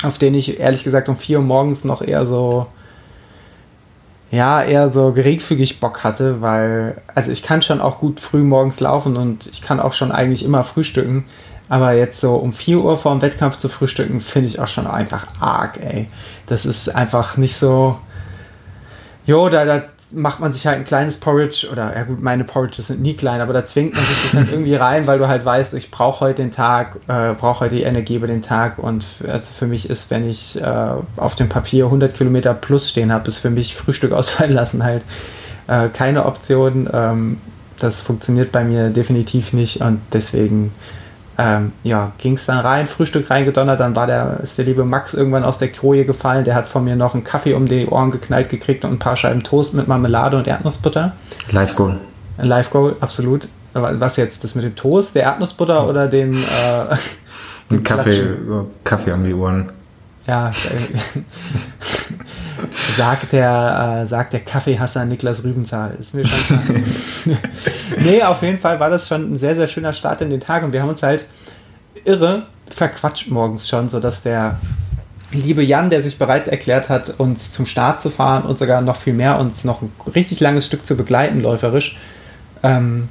[0.04, 2.68] auf den ich ehrlich gesagt um vier Uhr morgens noch eher so
[4.30, 8.80] ja, eher so geringfügig Bock hatte, weil, also ich kann schon auch gut früh morgens
[8.80, 11.26] laufen und ich kann auch schon eigentlich immer frühstücken,
[11.70, 14.88] aber jetzt so um 4 Uhr vor dem Wettkampf zu frühstücken, finde ich auch schon
[14.88, 16.10] einfach arg, ey.
[16.46, 17.98] Das ist einfach nicht so,
[19.26, 22.88] jo, da, da macht man sich halt ein kleines Porridge oder ja gut, meine Porridges
[22.88, 25.44] sind nie klein, aber da zwingt man sich das halt irgendwie rein, weil du halt
[25.44, 29.06] weißt, ich brauche heute den Tag, äh, brauche heute die Energie über den Tag und
[29.28, 33.28] also für mich ist, wenn ich äh, auf dem Papier 100 Kilometer plus stehen habe,
[33.28, 35.04] ist für mich Frühstück ausfallen lassen halt
[35.68, 36.90] äh, keine Option.
[36.92, 37.38] Ähm,
[37.80, 40.72] das funktioniert bei mir definitiv nicht und deswegen
[41.38, 45.14] ähm, ja, ging es dann rein, Frühstück reingedonnert, dann war der, ist der liebe Max
[45.14, 48.10] irgendwann aus der Koje gefallen, der hat von mir noch einen Kaffee um die Ohren
[48.10, 51.14] geknallt gekriegt und ein paar Scheiben Toast mit Marmelade und Erdnussbutter.
[51.52, 51.98] Live Goal.
[52.40, 53.48] Live Goal, absolut.
[53.74, 56.96] Was jetzt, das mit dem Toast, der Erdnussbutter oder dem, äh,
[57.72, 58.38] dem Kaffee,
[58.84, 59.70] Kaffee um die Ohren.
[60.28, 60.52] Ja,
[62.72, 65.96] sagt der, äh, sagt der Kaffeehasser Niklas Rübenzahl.
[66.00, 66.60] Ist mir schon
[68.02, 70.64] nee, auf jeden Fall war das schon ein sehr, sehr schöner Start in den Tag
[70.64, 71.26] und wir haben uns halt
[72.04, 74.60] irre verquatscht morgens schon, sodass der
[75.32, 78.98] liebe Jan, der sich bereit erklärt hat, uns zum Start zu fahren und sogar noch
[78.98, 81.98] viel mehr, uns noch ein richtig langes Stück zu begleiten, läuferisch,
[82.64, 83.10] ähm,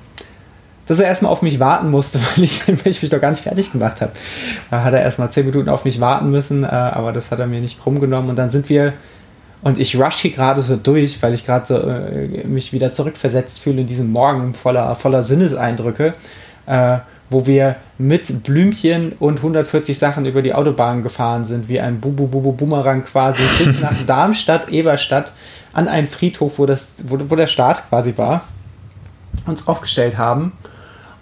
[0.87, 3.43] dass er erstmal auf mich warten musste, weil ich, weil ich mich doch gar nicht
[3.43, 4.13] fertig gemacht habe.
[4.71, 7.47] Da hat er erstmal zehn Minuten auf mich warten müssen, äh, aber das hat er
[7.47, 8.31] mir nicht krumm genommen.
[8.31, 8.93] Und dann sind wir,
[9.63, 13.61] und ich rush hier gerade so durch, weil ich gerade so äh, mich wieder zurückversetzt
[13.61, 16.15] fühle in diesem Morgen voller, voller Sinneseindrücke,
[16.67, 22.01] äh, wo wir mit Blümchen und 140 Sachen über die Autobahn gefahren sind, wie ein
[22.01, 25.33] Bubu-Bubu-Bumerang quasi, bis nach Darmstadt, Eberstadt,
[25.73, 28.43] an einen Friedhof, wo, das, wo, wo der Start quasi war,
[29.47, 30.53] uns aufgestellt haben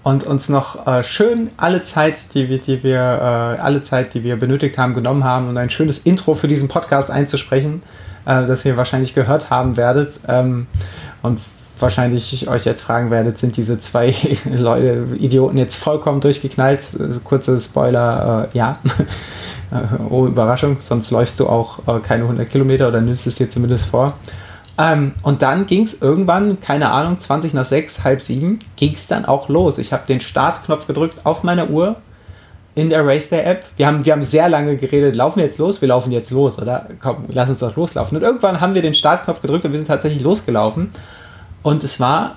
[0.05, 4.23] und uns noch äh, schön alle Zeit, die wir, die wir, äh, alle Zeit, die
[4.23, 7.83] wir benötigt haben, genommen haben, um ein schönes Intro für diesen Podcast einzusprechen,
[8.27, 10.21] äh, das ihr wahrscheinlich gehört haben werdet.
[10.29, 10.67] Ähm,
[11.23, 11.41] und
[11.81, 16.83] wahrscheinlich euch jetzt fragen werdet, sind diese zwei Leute, Idioten jetzt vollkommen durchgeknallt?
[17.25, 18.79] Kurze Spoiler, äh, ja.
[20.11, 23.87] oh, Überraschung, sonst läufst du auch äh, keine 100 Kilometer oder nimmst es dir zumindest
[23.87, 24.13] vor.
[24.77, 29.07] Ähm, und dann ging es irgendwann, keine Ahnung, 20 nach 6, halb 7, ging es
[29.07, 29.79] dann auch los.
[29.79, 31.97] Ich habe den Startknopf gedrückt auf meiner Uhr
[32.75, 33.65] in der Race Day App.
[33.77, 35.81] Wir haben, wir haben sehr lange geredet, laufen wir jetzt los?
[35.81, 36.89] Wir laufen jetzt los, oder?
[37.01, 38.17] Komm, lass uns doch loslaufen.
[38.17, 40.91] Und irgendwann haben wir den Startknopf gedrückt und wir sind tatsächlich losgelaufen.
[41.63, 42.37] Und es war,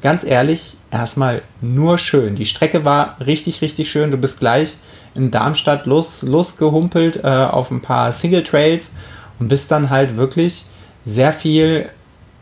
[0.00, 2.34] ganz ehrlich, erstmal nur schön.
[2.34, 4.10] Die Strecke war richtig, richtig schön.
[4.10, 4.78] Du bist gleich
[5.14, 8.90] in Darmstadt los, losgehumpelt äh, auf ein paar Single Trails
[9.38, 10.64] und bist dann halt wirklich
[11.08, 11.88] sehr viel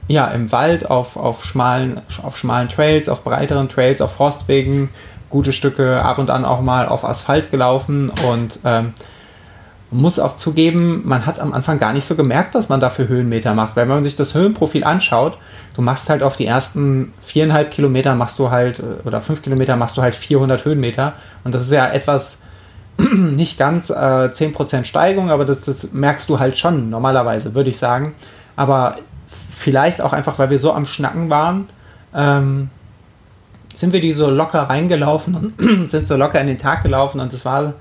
[0.09, 4.91] ja, im Wald, auf, auf, schmalen, auf schmalen Trails, auf breiteren Trails, auf Frostwegen,
[5.31, 8.93] gute Stücke, ab und an auch mal auf Asphalt gelaufen und ähm,
[9.91, 13.09] muss auch zugeben, man hat am Anfang gar nicht so gemerkt, was man da für
[13.09, 15.39] Höhenmeter macht, weil wenn man sich das Höhenprofil anschaut,
[15.75, 19.97] du machst halt auf die ersten viereinhalb Kilometer machst du halt, oder fünf Kilometer machst
[19.97, 21.14] du halt 400 Höhenmeter
[21.45, 22.39] und das ist ja etwas,
[22.99, 27.79] nicht ganz äh, 10% Steigung, aber das, das merkst du halt schon normalerweise, würde ich
[27.79, 28.14] sagen.
[28.57, 28.97] Aber
[29.57, 31.69] vielleicht auch einfach, weil wir so am Schnacken waren,
[32.15, 32.71] ähm,
[33.75, 37.33] sind wir die so locker reingelaufen und sind so locker in den Tag gelaufen und
[37.33, 37.75] das war,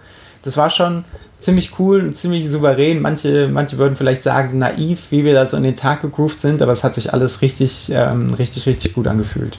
[0.43, 1.05] das war schon
[1.39, 3.01] ziemlich cool und ziemlich souverän.
[3.01, 6.61] Manche, manche würden vielleicht sagen naiv, wie wir da so in den Tag gegroovt sind,
[6.61, 9.57] aber es hat sich alles richtig, ähm, richtig, richtig gut angefühlt.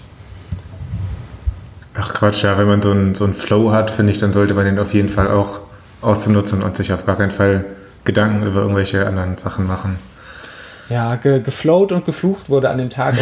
[1.98, 4.66] Ach Quatsch, ja, wenn man so einen, so Flow hat, finde ich, dann sollte man
[4.66, 5.60] den auf jeden Fall auch
[6.02, 7.64] auszunutzen und sich auf gar keinen Fall
[8.04, 9.98] Gedanken über irgendwelche anderen Sachen machen
[10.88, 13.14] ja, ge geflowt und geflucht wurde an dem Tag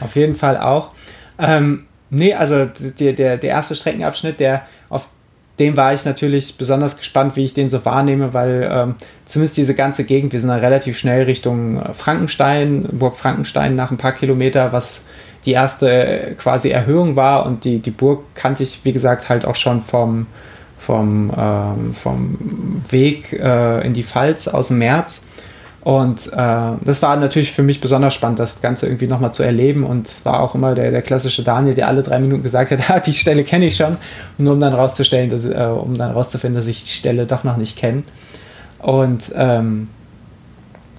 [0.00, 0.90] auf jeden, Fall auch.
[1.38, 5.08] Ähm, nee, also der, der, der erste Streckenabschnitt, der auf
[5.58, 8.94] dem war ich natürlich besonders gespannt, wie ich den so wahrnehme, weil ähm,
[9.26, 13.90] zumindest diese ganze Gegend, wir sind dann relativ schnell Richtung äh, Frankenstein, Burg Frankenstein nach
[13.90, 15.02] ein paar Kilometer, was
[15.44, 19.44] die erste äh, quasi Erhöhung war und die, die Burg kannte ich, wie gesagt, halt
[19.44, 20.26] auch schon vom,
[20.78, 25.26] vom, ähm, vom Weg äh, in die Pfalz aus dem März.
[25.84, 29.84] Und äh, das war natürlich für mich besonders spannend, das Ganze irgendwie nochmal zu erleben.
[29.84, 32.78] Und es war auch immer der, der klassische Daniel, der alle drei Minuten gesagt hat,
[32.88, 33.96] ah, die Stelle kenne ich schon,
[34.38, 37.56] nur um dann rauszustellen, dass, äh, um dann rauszufinden, dass ich die Stelle doch noch
[37.56, 38.04] nicht kenne.
[38.78, 39.88] Und ähm,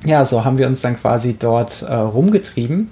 [0.05, 2.89] ja, so haben wir uns dann quasi dort äh, rumgetrieben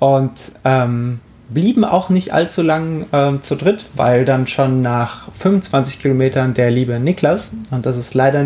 [0.00, 0.32] und
[0.64, 1.20] ähm,
[1.50, 6.70] blieben auch nicht allzu lang ähm, zu dritt, weil dann schon nach 25 Kilometern der
[6.70, 8.44] liebe Niklas, und das ist leider,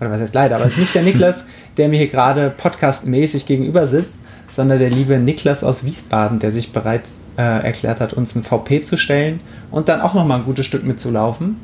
[0.00, 1.46] oder was heißt leider, aber es ist nicht der Niklas,
[1.76, 6.72] der mir hier gerade podcastmäßig gegenüber sitzt, sondern der liebe Niklas aus Wiesbaden, der sich
[6.72, 10.44] bereit äh, erklärt hat, uns ein VP zu stellen und dann auch noch mal ein
[10.44, 11.56] gutes Stück mitzulaufen.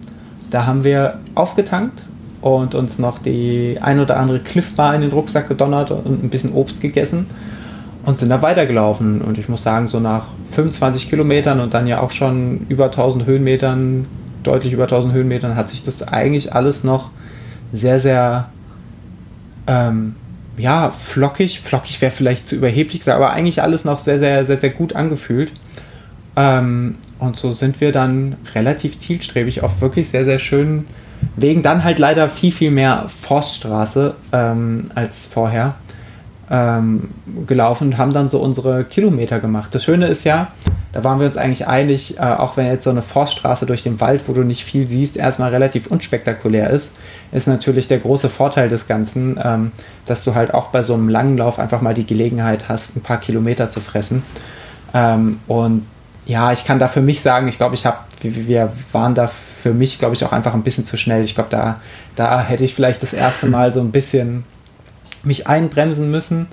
[0.51, 2.03] Da haben wir aufgetankt
[2.41, 6.53] und uns noch die ein oder andere Cliffbar in den Rucksack gedonnert und ein bisschen
[6.53, 7.27] Obst gegessen
[8.05, 9.21] und sind da weitergelaufen.
[9.21, 13.27] Und ich muss sagen, so nach 25 Kilometern und dann ja auch schon über 1000
[13.27, 14.07] Höhenmetern,
[14.43, 17.11] deutlich über 1000 Höhenmetern, hat sich das eigentlich alles noch
[17.73, 18.49] sehr, sehr
[19.67, 20.15] ähm,
[20.57, 24.59] ja, flockig, flockig wäre vielleicht zu überheblich gesagt, aber eigentlich alles noch sehr, sehr, sehr,
[24.59, 25.53] sehr gut angefühlt.
[26.37, 30.87] Ähm, und so sind wir dann relativ zielstrebig auf wirklich sehr, sehr schönen
[31.37, 31.63] Wegen.
[31.63, 35.75] Dann halt leider viel, viel mehr Forststraße ähm, als vorher
[36.51, 37.11] ähm,
[37.47, 39.75] gelaufen und haben dann so unsere Kilometer gemacht.
[39.75, 40.49] Das Schöne ist ja,
[40.93, 44.01] da waren wir uns eigentlich einig, äh, auch wenn jetzt so eine Forststraße durch den
[44.01, 46.91] Wald, wo du nicht viel siehst, erstmal relativ unspektakulär ist,
[47.31, 49.71] ist natürlich der große Vorteil des Ganzen, ähm,
[50.07, 53.03] dass du halt auch bei so einem langen Lauf einfach mal die Gelegenheit hast, ein
[53.03, 54.25] paar Kilometer zu fressen.
[54.93, 55.87] Ähm, und
[56.27, 59.73] ja, ich kann da für mich sagen, ich glaube, ich habe, wir waren da für
[59.73, 61.23] mich, glaube ich, auch einfach ein bisschen zu schnell.
[61.23, 61.81] Ich glaube, da,
[62.17, 64.45] da hätte ich vielleicht das erste Mal so ein bisschen
[65.23, 66.47] mich einbremsen müssen,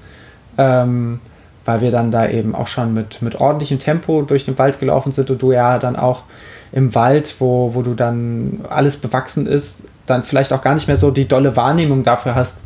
[0.58, 1.20] ähm,
[1.66, 5.12] weil wir dann da eben auch schon mit, mit ordentlichem Tempo durch den Wald gelaufen
[5.12, 6.24] sind und du ja dann auch
[6.72, 10.98] im Wald, wo, wo du dann alles bewachsen ist, dann vielleicht auch gar nicht mehr
[10.98, 12.60] so die dolle Wahrnehmung dafür hast,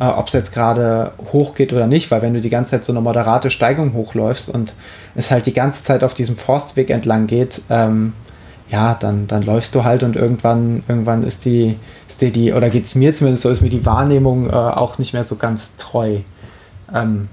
[0.00, 2.92] äh, ob es jetzt gerade hochgeht oder nicht, weil wenn du die ganze Zeit so
[2.92, 4.74] eine moderate Steigung hochläufst und
[5.14, 8.12] es halt die ganze Zeit auf diesem Forstweg entlang geht, ähm,
[8.70, 11.76] ja, dann, dann läufst du halt und irgendwann, irgendwann ist die,
[12.08, 14.98] ist dir die, oder geht es mir zumindest so, ist mir die Wahrnehmung äh, auch
[14.98, 16.18] nicht mehr so ganz treu.
[16.92, 17.28] Ähm,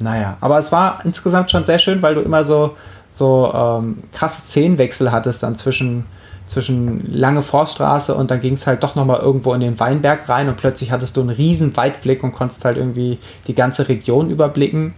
[0.00, 2.74] naja, aber es war insgesamt schon sehr schön, weil du immer so,
[3.12, 6.06] so ähm, krasse Szenenwechsel hattest dann zwischen,
[6.46, 10.48] zwischen lange Forststraße und dann ging es halt doch nochmal irgendwo in den Weinberg rein
[10.48, 14.94] und plötzlich hattest du einen riesen Weitblick und konntest halt irgendwie die ganze Region überblicken.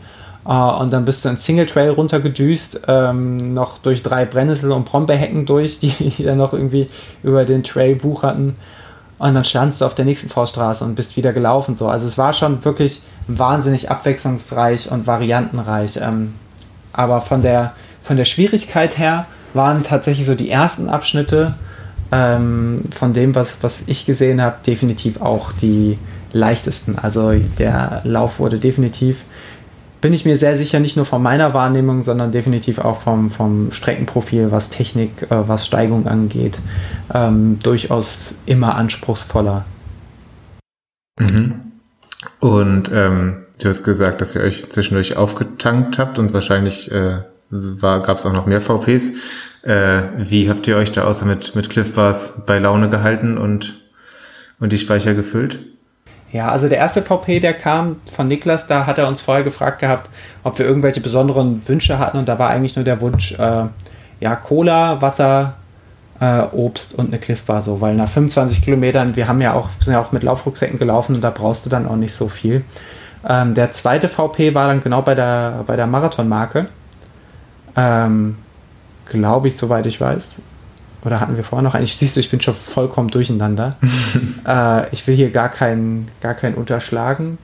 [0.46, 4.84] Uh, und dann bist du in Single Trail runtergedüst, ähm, noch durch drei Brennnessel- und
[4.84, 6.88] Brombeerhecken durch, die, die dann noch irgendwie
[7.24, 8.54] über den Trail wucherten.
[9.18, 11.74] Und dann standst du auf der nächsten Forststraße und bist wieder gelaufen.
[11.74, 11.88] So.
[11.88, 15.98] Also es war schon wirklich wahnsinnig abwechslungsreich und variantenreich.
[16.00, 16.34] Ähm,
[16.92, 17.72] aber von der,
[18.02, 21.54] von der Schwierigkeit her waren tatsächlich so die ersten Abschnitte
[22.12, 25.98] ähm, von dem, was, was ich gesehen habe, definitiv auch die
[26.32, 26.98] leichtesten.
[26.98, 29.24] Also der Lauf wurde definitiv
[30.06, 33.72] bin ich mir sehr sicher, nicht nur von meiner Wahrnehmung, sondern definitiv auch vom, vom
[33.72, 36.60] Streckenprofil, was Technik, äh, was Steigung angeht,
[37.12, 39.64] ähm, durchaus immer anspruchsvoller.
[41.18, 41.54] Mhm.
[42.38, 47.22] Und ähm, du hast gesagt, dass ihr euch zwischendurch aufgetankt habt und wahrscheinlich äh,
[47.80, 49.14] gab es auch noch mehr VPs.
[49.62, 53.82] Äh, wie habt ihr euch da außer mit, mit Cliff Bars bei Laune gehalten und,
[54.60, 55.58] und die Speicher gefüllt?
[56.36, 59.78] Ja, also der erste VP, der kam von Niklas, da hat er uns vorher gefragt
[59.78, 60.10] gehabt,
[60.44, 63.64] ob wir irgendwelche besonderen Wünsche hatten und da war eigentlich nur der Wunsch, äh,
[64.20, 65.54] ja, Cola, Wasser,
[66.20, 69.94] äh, Obst und eine Cliffbar so, weil nach 25 Kilometern, wir haben ja auch, sind
[69.94, 72.64] ja auch mit Laufrucksäcken gelaufen und da brauchst du dann auch nicht so viel.
[73.26, 76.66] Ähm, der zweite VP war dann genau bei der, bei der Marathonmarke.
[77.76, 78.36] Ähm,
[79.08, 80.36] Glaube ich, soweit ich weiß.
[81.06, 81.84] Oder hatten wir vorher noch einen?
[81.84, 83.76] Ich, siehst du, ich bin schon vollkommen durcheinander.
[84.46, 87.38] äh, ich will hier gar keinen gar kein unterschlagen.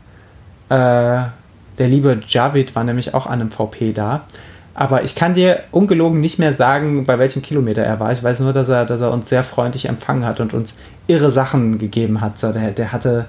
[0.69, 0.75] Äh,
[1.79, 4.23] der liebe Javid war nämlich auch an einem VP da.
[4.75, 8.11] Aber ich kann dir ungelogen nicht mehr sagen, bei welchem Kilometer er war.
[8.11, 11.31] Ich weiß nur, dass er, dass er uns sehr freundlich empfangen hat und uns irre
[11.31, 12.39] Sachen gegeben hat.
[12.39, 13.27] So, der, der, hatte,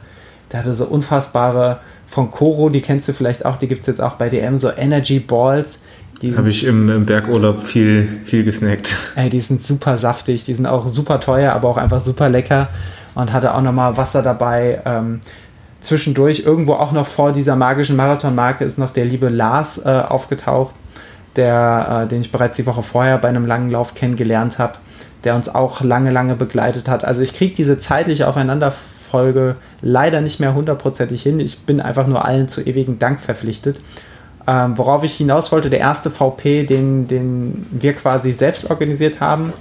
[0.52, 4.02] der hatte so unfassbare von Koro, die kennst du vielleicht auch, die gibt es jetzt
[4.02, 5.80] auch bei DM, so Energy Balls
[6.38, 8.96] habe ich im, im, Bergurlaub viel, viel gesnackt.
[9.16, 12.70] Ey, die sind super saftig, die sind auch super teuer, aber auch einfach super lecker.
[13.16, 14.82] Und hatte auch nochmal Wasser dabei.
[14.86, 15.22] Ähm,
[15.82, 20.74] zwischendurch, irgendwo auch noch vor dieser magischen Marathonmarke, ist noch der liebe Lars äh, aufgetaucht,
[21.36, 24.74] der, äh, den ich bereits die Woche vorher bei einem langen Lauf kennengelernt habe,
[25.24, 27.06] der uns auch lange, lange begleitet hat.
[27.06, 31.40] Also ich kriege diese zeitliche Aufeinanderfolge leider nicht mehr hundertprozentig hin.
[31.40, 33.80] Ich bin einfach nur allen zu ewigen Dank verpflichtet.
[34.46, 39.54] Ähm, worauf ich hinaus wollte, der erste VP, den, den wir quasi selbst organisiert haben,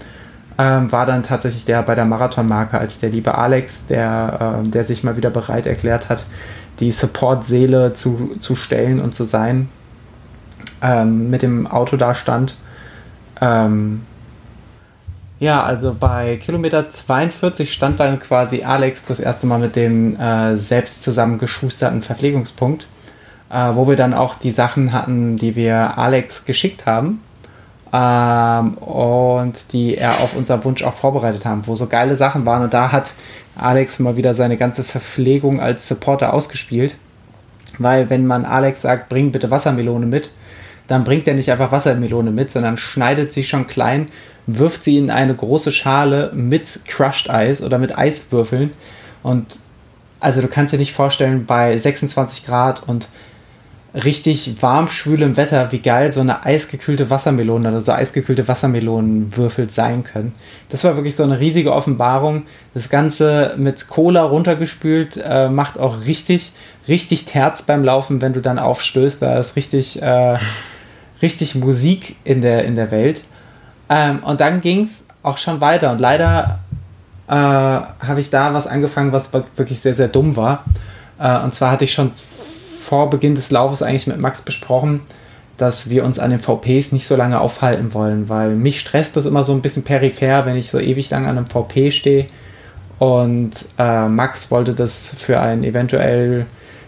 [0.59, 4.85] ähm, war dann tatsächlich der bei der Marathonmarke, als der liebe Alex, der, ähm, der
[4.85, 6.25] sich mal wieder bereit erklärt hat,
[6.81, 9.69] die Support-Seele zu, zu stellen und zu sein,
[10.83, 12.57] ähm, mit dem Auto da stand.
[13.41, 14.03] Ähm,
[15.39, 20.57] ja, also bei Kilometer 42 stand dann quasi Alex das erste Mal mit dem äh,
[20.57, 22.87] selbst zusammengeschusterten Verpflegungspunkt
[23.53, 27.23] äh, wo wir dann auch die Sachen hatten, die wir Alex geschickt haben
[27.93, 32.63] ähm, und die er auf unser Wunsch auch vorbereitet haben, wo so geile Sachen waren.
[32.63, 33.13] Und da hat
[33.55, 36.97] Alex mal wieder seine ganze Verpflegung als Supporter ausgespielt.
[37.79, 40.31] Weil wenn man Alex sagt, bring bitte Wassermelone mit,
[40.87, 44.07] dann bringt er nicht einfach Wassermelone mit, sondern schneidet sie schon klein,
[44.47, 48.73] wirft sie in eine große Schale mit Crushed Eis oder mit Eiswürfeln.
[49.23, 49.59] Und
[50.21, 53.09] also du kannst dir nicht vorstellen, bei 26 Grad und
[53.95, 60.03] richtig warm, schwülem Wetter, wie geil so eine eisgekühlte Wassermelone oder so eisgekühlte Wassermelonenwürfel sein
[60.03, 60.35] können.
[60.71, 62.45] Das war wirklich so eine riesige Offenbarung.
[62.73, 66.53] Das Ganze mit Cola runtergespült, äh, macht auch richtig,
[66.89, 69.21] richtig Terz beim Laufen, wenn du dann aufstößt.
[69.21, 70.39] Da ist richtig, äh,
[71.21, 73.23] richtig Musik in der, in der Welt.
[73.91, 75.93] Ähm, und dann ging es auch schon weiter.
[75.93, 76.61] Und leider
[77.29, 80.65] äh, habe ich da was angefangen, was wirklich sehr, sehr dumm war.
[81.19, 82.11] Äh, und zwar hatte ich schon
[82.93, 85.01] vor Beginn des Laufes eigentlich mit Max besprochen,
[85.57, 89.25] dass wir uns an den VPs nicht so lange aufhalten wollen, weil mich stresst das
[89.25, 92.27] immer so ein bisschen peripher, wenn ich so ewig lang an einem VP stehe.
[92.99, 96.45] Und äh, Max wollte das für einen eventuell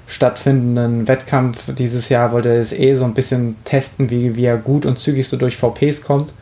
[0.07, 4.84] stattfindenden Wettkampf dieses Jahr, wollte es eh so ein bisschen testen, wie, wie er gut
[4.84, 6.34] und zügig so durch VPs kommt.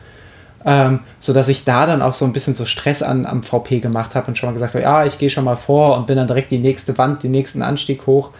[0.65, 3.79] Ähm, so dass ich da dann auch so ein bisschen so Stress an, am VP
[3.79, 6.17] gemacht habe und schon mal gesagt habe, ja, ich gehe schon mal vor und bin
[6.17, 8.31] dann direkt die nächste Wand, den nächsten Anstieg hoch.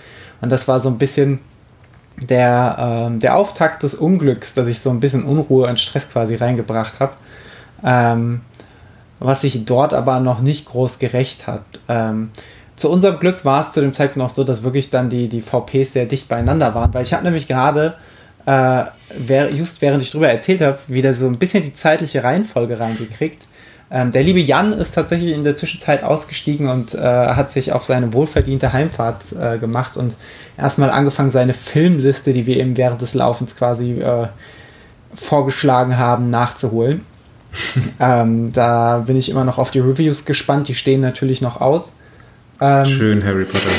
[0.44, 1.40] Und das war so ein bisschen
[2.18, 6.36] der, ähm, der Auftakt des Unglücks, dass ich so ein bisschen Unruhe und Stress quasi
[6.36, 7.14] reingebracht habe.
[7.82, 8.42] Ähm,
[9.22, 11.64] was sich dort aber noch nicht groß gerecht hat.
[11.88, 12.32] Ähm,
[12.76, 15.40] zu unserem Glück war es zu dem Zeitpunkt auch so, dass wirklich dann die, die
[15.40, 17.94] VPs sehr dicht beieinander waren, weil ich habe nämlich gerade,
[18.46, 18.84] äh,
[19.54, 23.48] just während ich darüber erzählt habe, wieder so ein bisschen die zeitliche Reihenfolge reingekriegt.
[23.92, 27.86] Ähm, der liebe Jan ist tatsächlich in der Zwischenzeit ausgestiegen und äh, hat sich auf
[27.86, 30.16] seine wohlverdiente Heimfahrt äh, gemacht und
[30.58, 34.28] erstmal angefangen, seine Filmliste, die wir eben während des Laufens quasi äh,
[35.14, 37.02] vorgeschlagen haben, nachzuholen.
[38.00, 41.92] ähm, da bin ich immer noch auf die Reviews gespannt, die stehen natürlich noch aus.
[42.60, 43.70] Ähm, Schön, Harry Potter.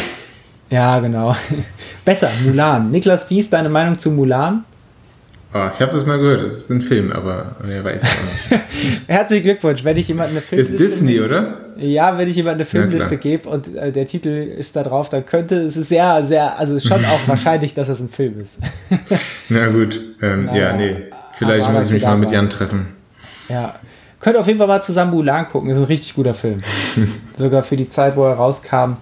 [0.70, 1.34] Ja, genau.
[2.04, 2.90] Besser, Mulan.
[2.90, 4.64] Niklas, wie ist deine Meinung zu Mulan?
[5.56, 8.62] Oh, ich habe es mal gehört, es ist ein Film, aber wer weiß auch nicht.
[9.06, 10.74] Herzlichen Glückwunsch, wenn ich jemand eine Filmliste...
[10.74, 11.58] Ist Disney, oder?
[11.76, 15.10] Ja, wenn ich jemand eine Filmliste ja, gebe und äh, der Titel ist da drauf,
[15.10, 18.58] dann könnte es ist sehr, sehr, also schon auch wahrscheinlich, dass es ein Film ist.
[19.48, 20.96] Na gut, ähm, Na, ja, nee.
[21.34, 22.86] Vielleicht muss ich mich mal mit Jan treffen.
[23.48, 23.76] Ja.
[24.18, 26.62] Könnt auf jeden Fall mal zusammen Mulan gucken, ist ein richtig guter Film.
[27.38, 28.94] Sogar für die Zeit, wo er rauskam,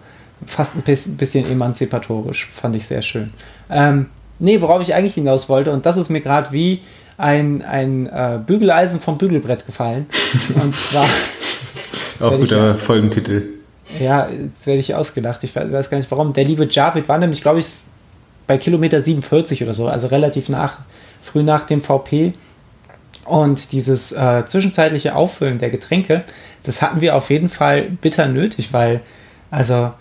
[0.45, 3.33] fast ein bisschen emanzipatorisch, fand ich sehr schön.
[3.71, 4.07] Ähm,
[4.43, 6.83] nee, worauf ich eigentlich hinaus wollte, und das ist mir gerade wie
[7.17, 10.07] ein, ein äh, Bügeleisen vom Bügelbrett gefallen.
[10.63, 11.07] Und zwar.
[12.21, 13.45] Auch guter ja, Folgentitel.
[14.01, 15.43] Ja, jetzt werde ich ausgedacht.
[15.45, 16.33] Ich weiß gar nicht warum.
[16.33, 17.67] Der liebe Javid war nämlich, glaube ich,
[18.47, 20.79] bei Kilometer 47 oder so, also relativ nach,
[21.23, 22.35] früh nach dem VP.
[23.25, 26.25] Und dieses äh, zwischenzeitliche Auffüllen der Getränke,
[26.65, 29.01] das hatten wir auf jeden Fall bitter nötig, weil,
[29.51, 29.93] also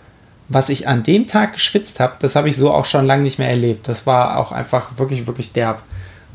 [0.52, 3.38] was ich an dem Tag geschwitzt habe, das habe ich so auch schon lange nicht
[3.38, 3.88] mehr erlebt.
[3.88, 5.82] Das war auch einfach wirklich, wirklich derb.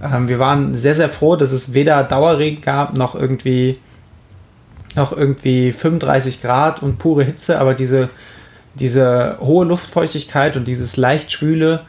[0.01, 3.79] Ähm, wir waren sehr, sehr froh, dass es weder Dauerregen gab, noch irgendwie,
[4.95, 8.09] noch irgendwie 35 Grad und pure Hitze, aber diese,
[8.75, 11.81] diese hohe Luftfeuchtigkeit und dieses leicht schwüle,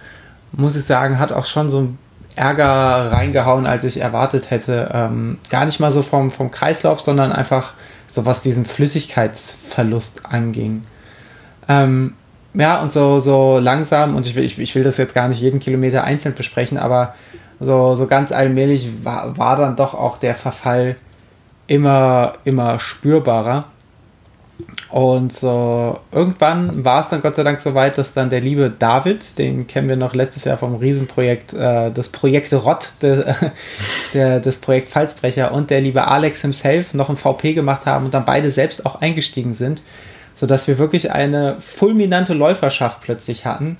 [0.52, 1.98] muss ich sagen, hat auch schon so ein
[2.36, 4.90] Ärger reingehauen, als ich erwartet hätte.
[4.92, 7.72] Ähm, gar nicht mal so vom, vom Kreislauf, sondern einfach
[8.06, 10.82] so was diesen Flüssigkeitsverlust anging.
[11.68, 12.14] Ähm,
[12.54, 15.40] ja, und so, so langsam, und ich will, ich, ich will das jetzt gar nicht
[15.40, 17.14] jeden Kilometer einzeln besprechen, aber
[17.60, 20.96] so, so ganz allmählich war, war dann doch auch der Verfall
[21.66, 23.64] immer, immer spürbarer.
[24.90, 28.72] Und so irgendwann war es dann Gott sei Dank so weit, dass dann der liebe
[28.76, 33.24] David, den kennen wir noch letztes Jahr vom Riesenprojekt, äh, das Projekt Rott, de,
[34.14, 38.14] der, das Projekt Falsbrecher und der liebe Alex himself noch ein VP gemacht haben und
[38.14, 39.82] dann beide selbst auch eingestiegen sind
[40.38, 43.76] sodass wir wirklich eine fulminante Läuferschaft plötzlich hatten.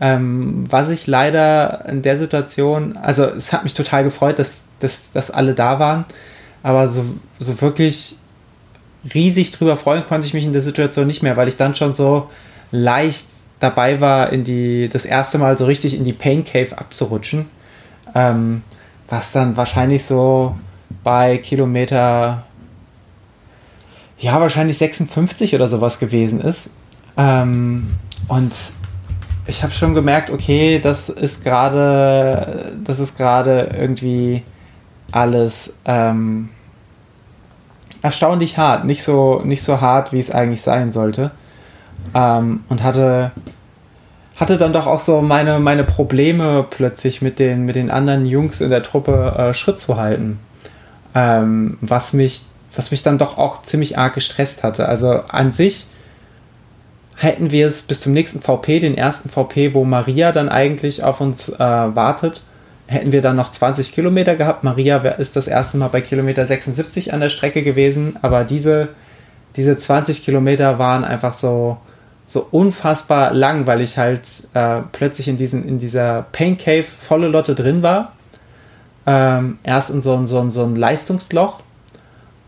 [0.00, 5.10] Ähm, was ich leider in der Situation, also es hat mich total gefreut, dass, dass,
[5.10, 6.04] dass alle da waren,
[6.62, 7.04] aber so,
[7.40, 8.18] so wirklich
[9.14, 11.96] riesig drüber freuen konnte ich mich in der Situation nicht mehr, weil ich dann schon
[11.96, 12.30] so
[12.70, 13.26] leicht
[13.58, 17.46] dabei war, in die, das erste Mal so richtig in die Pain Cave abzurutschen.
[18.14, 18.62] Ähm,
[19.08, 20.54] was dann wahrscheinlich so
[21.02, 22.44] bei Kilometer,
[24.18, 26.70] ja, wahrscheinlich 56 oder sowas gewesen ist.
[27.16, 27.88] Ähm,
[28.28, 28.52] und
[29.46, 34.42] ich habe schon gemerkt, okay, das ist gerade, das ist gerade irgendwie
[35.12, 36.48] alles ähm,
[38.02, 41.30] erstaunlich hart, nicht so, nicht so hart, wie es eigentlich sein sollte.
[42.14, 43.32] Ähm, und hatte,
[44.36, 48.60] hatte dann doch auch so meine, meine Probleme plötzlich mit den, mit den anderen Jungs
[48.60, 50.38] in der Truppe äh, Schritt zu halten.
[51.14, 52.46] Ähm, was, mich,
[52.76, 54.88] was mich dann doch auch ziemlich arg gestresst hatte.
[54.88, 55.86] Also an sich
[57.16, 61.20] hätten wir es bis zum nächsten VP, den ersten VP, wo Maria dann eigentlich auf
[61.20, 62.42] uns äh, wartet,
[62.86, 64.62] hätten wir dann noch 20 Kilometer gehabt.
[64.62, 68.90] Maria ist das erste Mal bei Kilometer 76 an der Strecke gewesen, aber diese,
[69.56, 71.78] diese 20 Kilometer waren einfach so,
[72.26, 77.28] so unfassbar lang, weil ich halt äh, plötzlich in, diesen, in dieser Pain Cave volle
[77.28, 78.12] Lotte drin war.
[79.06, 81.60] Ähm, erst in so ein, so ein, so ein Leistungsloch.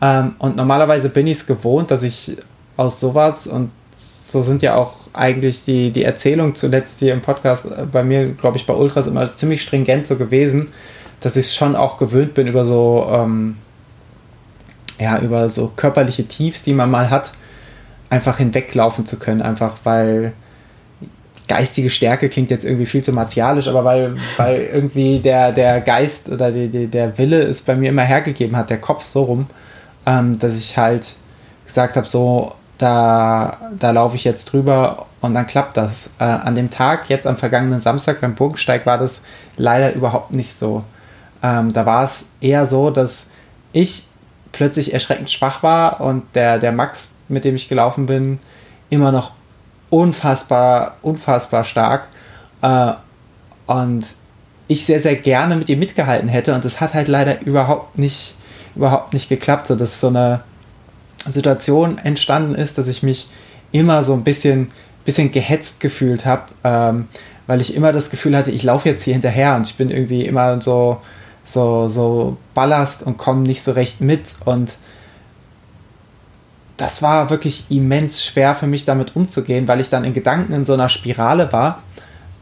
[0.00, 2.36] Ähm, und normalerweise bin ich es gewohnt, dass ich
[2.76, 7.66] aus sowas und so sind ja auch eigentlich die, die Erzählungen zuletzt hier im Podcast
[7.66, 10.68] äh, bei mir, glaube ich, bei Ultras immer ziemlich stringent so gewesen,
[11.20, 13.56] dass ich es schon auch gewöhnt bin über so, ähm,
[15.00, 17.32] ja, über so körperliche Tiefs, die man mal hat,
[18.10, 20.32] einfach hinweglaufen zu können, einfach weil
[21.48, 26.28] geistige Stärke klingt jetzt irgendwie viel zu martialisch, aber weil, weil irgendwie der, der Geist
[26.28, 29.46] oder die, die, der Wille es bei mir immer hergegeben hat, der Kopf so rum,
[30.08, 31.16] ähm, dass ich halt
[31.66, 36.12] gesagt habe, so, da, da laufe ich jetzt drüber und dann klappt das.
[36.18, 39.22] Äh, an dem Tag, jetzt am vergangenen Samstag beim Burgensteig, war das
[39.58, 40.82] leider überhaupt nicht so.
[41.42, 43.26] Ähm, da war es eher so, dass
[43.72, 44.06] ich
[44.52, 48.38] plötzlich erschreckend schwach war und der, der Max, mit dem ich gelaufen bin,
[48.88, 49.32] immer noch
[49.90, 52.06] unfassbar, unfassbar stark.
[52.62, 52.92] Äh,
[53.66, 54.06] und
[54.68, 58.37] ich sehr, sehr gerne mit ihm mitgehalten hätte und das hat halt leider überhaupt nicht,
[58.78, 59.66] überhaupt nicht geklappt.
[59.66, 60.40] So, das ist so eine
[61.30, 63.28] Situation entstanden ist, dass ich mich
[63.72, 64.68] immer so ein bisschen,
[65.04, 67.08] bisschen gehetzt gefühlt habe, ähm,
[67.46, 70.24] weil ich immer das Gefühl hatte, ich laufe jetzt hier hinterher und ich bin irgendwie
[70.24, 71.00] immer so,
[71.44, 74.70] so, so Ballast und komme nicht so recht mit und
[76.76, 80.64] das war wirklich immens schwer für mich damit umzugehen, weil ich dann in Gedanken in
[80.64, 81.82] so einer Spirale war,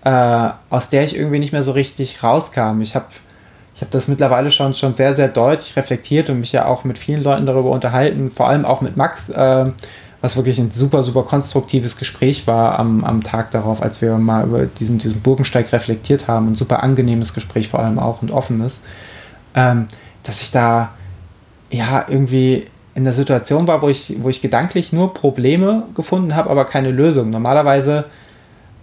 [0.04, 2.82] äh, aus der ich irgendwie nicht mehr so richtig rauskam.
[2.82, 3.06] Ich habe
[3.76, 6.98] ich habe das mittlerweile schon, schon sehr, sehr deutlich reflektiert und mich ja auch mit
[6.98, 9.66] vielen Leuten darüber unterhalten, vor allem auch mit Max, äh,
[10.22, 14.46] was wirklich ein super, super konstruktives Gespräch war am, am Tag darauf, als wir mal
[14.46, 16.48] über diesen, diesen Burgensteig reflektiert haben.
[16.48, 18.80] Ein super angenehmes Gespräch vor allem auch und offenes,
[19.54, 19.88] ähm,
[20.22, 20.94] dass ich da
[21.70, 26.48] ja irgendwie in der Situation war, wo ich, wo ich gedanklich nur Probleme gefunden habe,
[26.48, 27.28] aber keine Lösung.
[27.28, 28.06] Normalerweise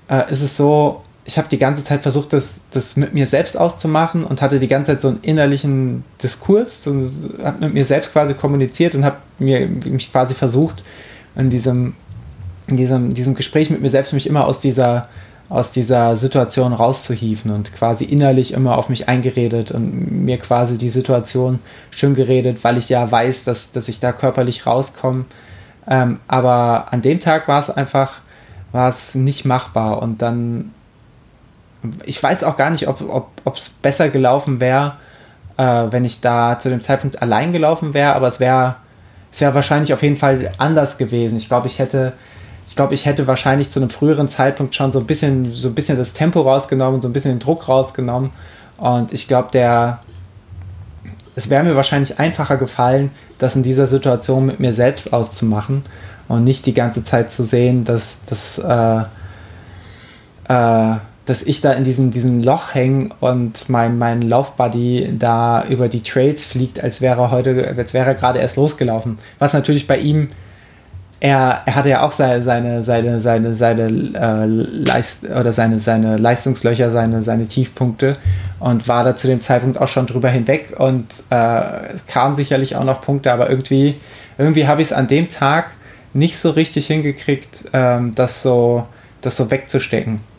[0.07, 3.57] äh, ist es so, ich habe die ganze Zeit versucht, das, das mit mir selbst
[3.57, 7.07] auszumachen und hatte die ganze Zeit so einen innerlichen Diskurs und
[7.43, 10.83] habe mit mir selbst quasi kommuniziert und habe mich quasi versucht,
[11.35, 11.93] in diesem,
[12.67, 15.07] in diesem, diesem Gespräch mit mir selbst mich immer aus dieser,
[15.47, 20.89] aus dieser Situation rauszuhieven und quasi innerlich immer auf mich eingeredet und mir quasi die
[20.89, 21.59] Situation
[21.91, 25.25] schön geredet, weil ich ja weiß, dass, dass ich da körperlich rauskomme.
[25.87, 28.19] Ähm, aber an dem Tag war es einfach,
[28.73, 30.71] war es nicht machbar und dann
[32.05, 33.07] ich weiß auch gar nicht, ob es
[33.43, 34.93] ob, besser gelaufen wäre,
[35.57, 38.75] äh, wenn ich da zu dem Zeitpunkt allein gelaufen wäre, aber es wäre
[39.31, 41.37] es wäre wahrscheinlich auf jeden Fall anders gewesen.
[41.37, 42.13] Ich glaube, ich hätte
[42.65, 45.75] ich glaube, ich hätte wahrscheinlich zu einem früheren Zeitpunkt schon so ein bisschen so ein
[45.75, 48.31] bisschen das Tempo rausgenommen, so ein bisschen den Druck rausgenommen
[48.77, 49.99] und ich glaube, der
[51.35, 55.83] es wäre mir wahrscheinlich einfacher gefallen, das in dieser Situation mit mir selbst auszumachen
[56.27, 59.03] und nicht die ganze Zeit zu sehen, dass das äh,
[60.47, 65.87] äh, dass ich da in diesem, diesem Loch hänge und mein, mein Laufbuddy da über
[65.87, 69.19] die Trails fliegt, als wäre heute, als wäre er gerade erst losgelaufen.
[69.39, 70.29] Was natürlich bei ihm,
[71.21, 76.17] er, er hatte ja auch seine, seine, seine, seine, seine, äh, Leist oder seine, seine
[76.17, 78.17] Leistungslöcher, seine, seine Tiefpunkte
[78.59, 82.75] und war da zu dem Zeitpunkt auch schon drüber hinweg und äh, es kamen sicherlich
[82.75, 83.95] auch noch Punkte, aber irgendwie,
[84.37, 85.71] irgendwie habe ich es an dem Tag
[86.13, 88.85] nicht so richtig hingekriegt, ähm, das so,
[89.21, 90.32] das so wegzustecken.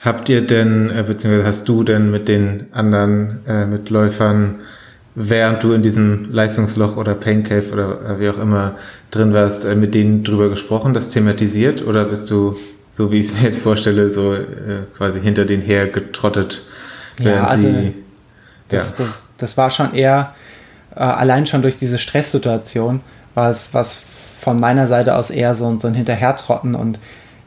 [0.00, 4.60] Habt ihr denn, äh, beziehungsweise hast du denn mit den anderen äh, Mitläufern,
[5.14, 8.76] während du in diesem Leistungsloch oder Pain Cave oder äh, wie auch immer
[9.10, 11.86] drin warst, äh, mit denen drüber gesprochen, das thematisiert?
[11.86, 12.56] Oder bist du,
[12.88, 14.44] so wie ich es mir jetzt vorstelle, so äh,
[14.96, 16.62] quasi hinter denen her getrottet,
[17.16, 17.94] während ja, also sie.
[18.68, 19.04] Das, ja.
[19.04, 20.34] das, das war schon eher,
[20.94, 23.00] äh, allein schon durch diese Stresssituation,
[23.34, 24.02] war es was
[24.40, 26.98] von meiner Seite aus eher so, so ein Hinterhertrotten und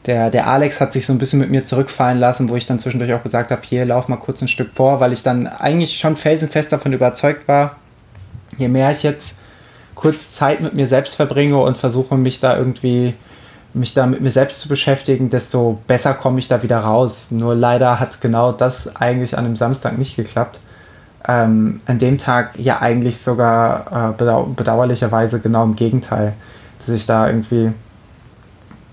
[0.08, 2.80] der, der Alex hat sich so ein bisschen mit mir zurückfallen lassen, wo ich dann
[2.80, 5.98] zwischendurch auch gesagt habe, hier, lauf mal kurz ein Stück vor, weil ich dann eigentlich
[5.98, 7.76] schon felsenfest davon überzeugt war,
[8.56, 9.38] je mehr ich jetzt
[9.94, 13.14] kurz Zeit mit mir selbst verbringe und versuche mich da irgendwie
[13.74, 17.30] mich da mit mir selbst zu beschäftigen, desto besser komme ich da wieder raus.
[17.30, 20.58] Nur leider hat genau das eigentlich an dem Samstag nicht geklappt.
[21.26, 26.32] Ähm, an dem Tag ja eigentlich sogar äh, bedau bedauerlicherweise genau im Gegenteil,
[26.78, 27.72] dass ich da irgendwie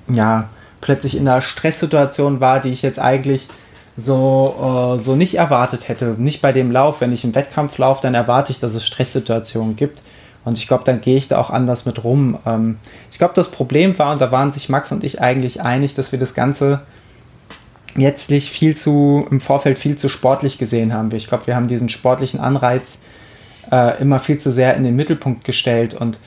[0.09, 0.49] ja
[0.85, 3.47] plötzlich in einer Stresssituation war, die ich jetzt eigentlich
[3.97, 6.13] so, äh, so nicht erwartet hätte.
[6.17, 7.01] Nicht bei dem Lauf.
[7.01, 10.03] Wenn ich im Wettkampf laufe, dann erwarte ich, dass es Stresssituationen gibt.
[10.43, 12.37] Und ich glaube, dann gehe ich da auch anders mit rum.
[12.45, 12.77] Ähm,
[13.09, 16.11] ich glaube, das Problem war, und da waren sich Max und ich eigentlich einig, dass
[16.11, 16.81] wir das Ganze
[17.95, 21.09] letztlich viel zu, im Vorfeld viel zu sportlich gesehen haben.
[21.15, 22.99] Ich glaube, wir haben diesen sportlichen Anreiz
[23.71, 26.19] äh, immer viel zu sehr in den Mittelpunkt gestellt und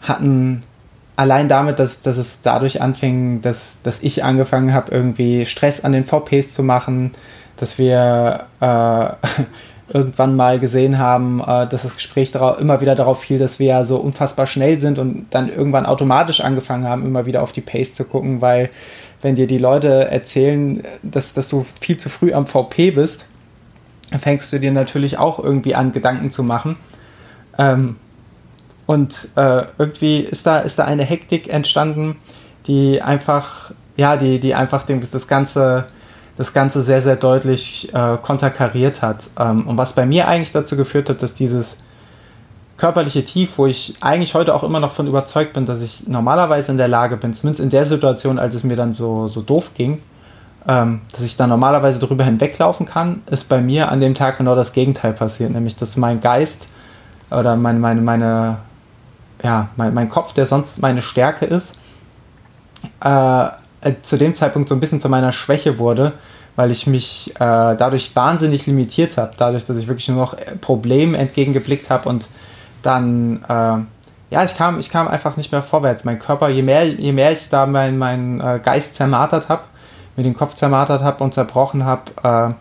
[0.00, 0.62] hatten
[1.16, 5.92] allein damit, dass, dass es dadurch anfing, dass, dass ich angefangen habe, irgendwie Stress an
[5.92, 7.12] den VPs zu machen,
[7.56, 9.08] dass wir äh,
[9.92, 13.84] irgendwann mal gesehen haben, äh, dass das Gespräch immer wieder darauf fiel, dass wir ja
[13.84, 17.94] so unfassbar schnell sind und dann irgendwann automatisch angefangen haben, immer wieder auf die Pace
[17.94, 18.70] zu gucken, weil
[19.22, 23.24] wenn dir die Leute erzählen, dass, dass du viel zu früh am VP bist,
[24.10, 26.76] dann fängst du dir natürlich auch irgendwie an, Gedanken zu machen.
[27.58, 27.96] Ähm,
[28.86, 32.16] und äh, irgendwie ist da, ist da eine Hektik entstanden,
[32.66, 35.86] die einfach, ja, die, die einfach das Ganze
[36.36, 39.28] das Ganze sehr, sehr deutlich äh, konterkariert hat.
[39.38, 41.78] Ähm, und was bei mir eigentlich dazu geführt hat, dass dieses
[42.76, 46.72] körperliche Tief, wo ich eigentlich heute auch immer noch von überzeugt bin, dass ich normalerweise
[46.72, 49.72] in der Lage bin, zumindest in der Situation, als es mir dann so, so doof
[49.74, 50.02] ging,
[50.68, 54.54] ähm, dass ich da normalerweise drüber hinweglaufen kann, ist bei mir an dem Tag genau
[54.54, 56.68] das Gegenteil passiert, nämlich dass mein Geist
[57.30, 58.58] oder meine, meine, meine
[59.42, 61.76] ja, mein, mein Kopf, der sonst meine Stärke ist,
[63.04, 63.46] äh,
[63.80, 66.12] äh, zu dem Zeitpunkt so ein bisschen zu meiner Schwäche wurde,
[66.56, 67.38] weil ich mich äh,
[67.76, 72.28] dadurch wahnsinnig limitiert habe, dadurch, dass ich wirklich nur noch Problemen entgegengeblickt habe und
[72.82, 76.04] dann, äh, ja, ich kam, ich kam einfach nicht mehr vorwärts.
[76.04, 79.62] Mein Körper, je mehr, je mehr ich da meinen mein, äh, Geist zermartert habe,
[80.16, 82.54] mir den Kopf zermartert habe und zerbrochen habe, äh,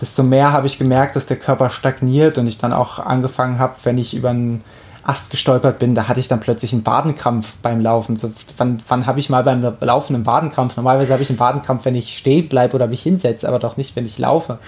[0.00, 3.74] desto mehr habe ich gemerkt, dass der Körper stagniert und ich dann auch angefangen habe,
[3.84, 4.62] wenn ich über einen
[5.08, 8.16] Ast gestolpert bin, da hatte ich dann plötzlich einen Badenkrampf beim Laufen.
[8.16, 10.76] So, wann wann habe ich mal beim Laufen einen Badenkrampf?
[10.76, 13.96] Normalerweise habe ich einen Badenkrampf, wenn ich stehen bleibe oder mich hinsetze, aber doch nicht,
[13.96, 14.58] wenn ich laufe.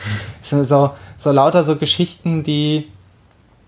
[0.42, 2.88] Es sind so, so lauter so Geschichten, die,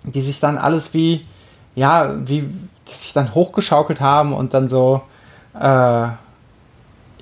[0.04, 1.26] die sich dann alles wie,
[1.74, 5.02] ja, wie, die sich dann hochgeschaukelt haben und dann so,
[5.54, 6.08] äh,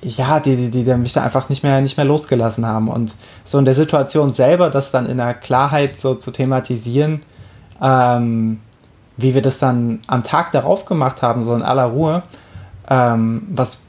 [0.03, 2.87] ja, die, die, die, die mich da einfach nicht mehr, nicht mehr losgelassen haben.
[2.87, 7.19] Und so in der Situation selber, das dann in der Klarheit so zu thematisieren,
[7.81, 8.61] ähm,
[9.17, 12.23] wie wir das dann am Tag darauf gemacht haben, so in aller Ruhe,
[12.89, 13.83] ähm, was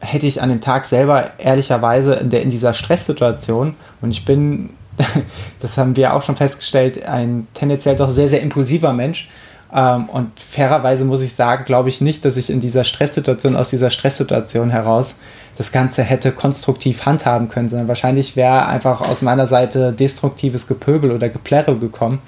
[0.00, 4.70] hätte ich an dem Tag selber ehrlicherweise in, der, in dieser Stresssituation und ich bin,
[5.60, 9.28] das haben wir auch schon festgestellt, ein tendenziell doch sehr, sehr impulsiver Mensch.
[9.72, 13.70] Ähm, und fairerweise muss ich sagen, glaube ich nicht, dass ich in dieser Stresssituation, aus
[13.70, 15.16] dieser Stresssituation heraus
[15.58, 21.10] das Ganze hätte konstruktiv handhaben können, sondern wahrscheinlich wäre einfach aus meiner Seite destruktives Gepöbel
[21.10, 22.20] oder Geplärre gekommen.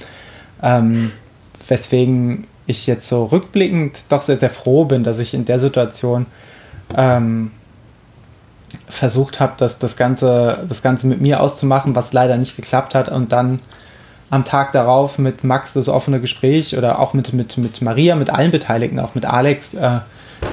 [0.62, 1.12] Ähm,
[1.70, 6.26] weswegen ich jetzt so rückblickend doch sehr, sehr froh bin, dass ich in der Situation
[6.96, 7.50] ähm,
[8.88, 13.08] versucht habe, das, das, Ganze, das Ganze mit mir auszumachen, was leider nicht geklappt hat.
[13.08, 13.60] Und dann
[14.30, 18.30] am Tag darauf mit Max das offene Gespräch oder auch mit, mit, mit Maria, mit
[18.30, 19.98] allen Beteiligten, auch mit Alex, äh,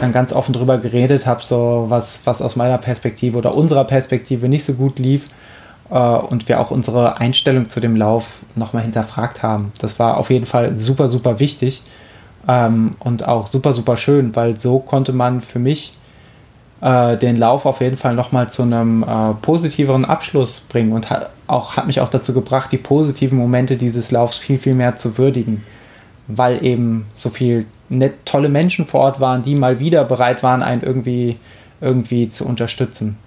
[0.01, 4.49] dann ganz offen drüber geredet habe, so was, was aus meiner Perspektive oder unserer Perspektive
[4.49, 5.26] nicht so gut lief
[5.90, 9.72] und wir auch unsere Einstellung zu dem Lauf nochmal hinterfragt haben.
[9.80, 11.84] Das war auf jeden Fall super, super wichtig
[12.48, 15.98] ähm, und auch super, super schön, weil so konnte man für mich
[16.82, 21.30] äh, den Lauf auf jeden Fall nochmal zu einem äh, positiveren Abschluss bringen und hat,
[21.48, 25.18] auch, hat mich auch dazu gebracht, die positiven Momente dieses Laufs viel, viel mehr zu
[25.18, 25.64] würdigen,
[26.28, 30.62] weil eben so viel nett, tolle Menschen vor Ort waren, die mal wieder bereit waren,
[30.62, 31.38] einen irgendwie,
[31.82, 33.18] irgendwie zu unterstützen.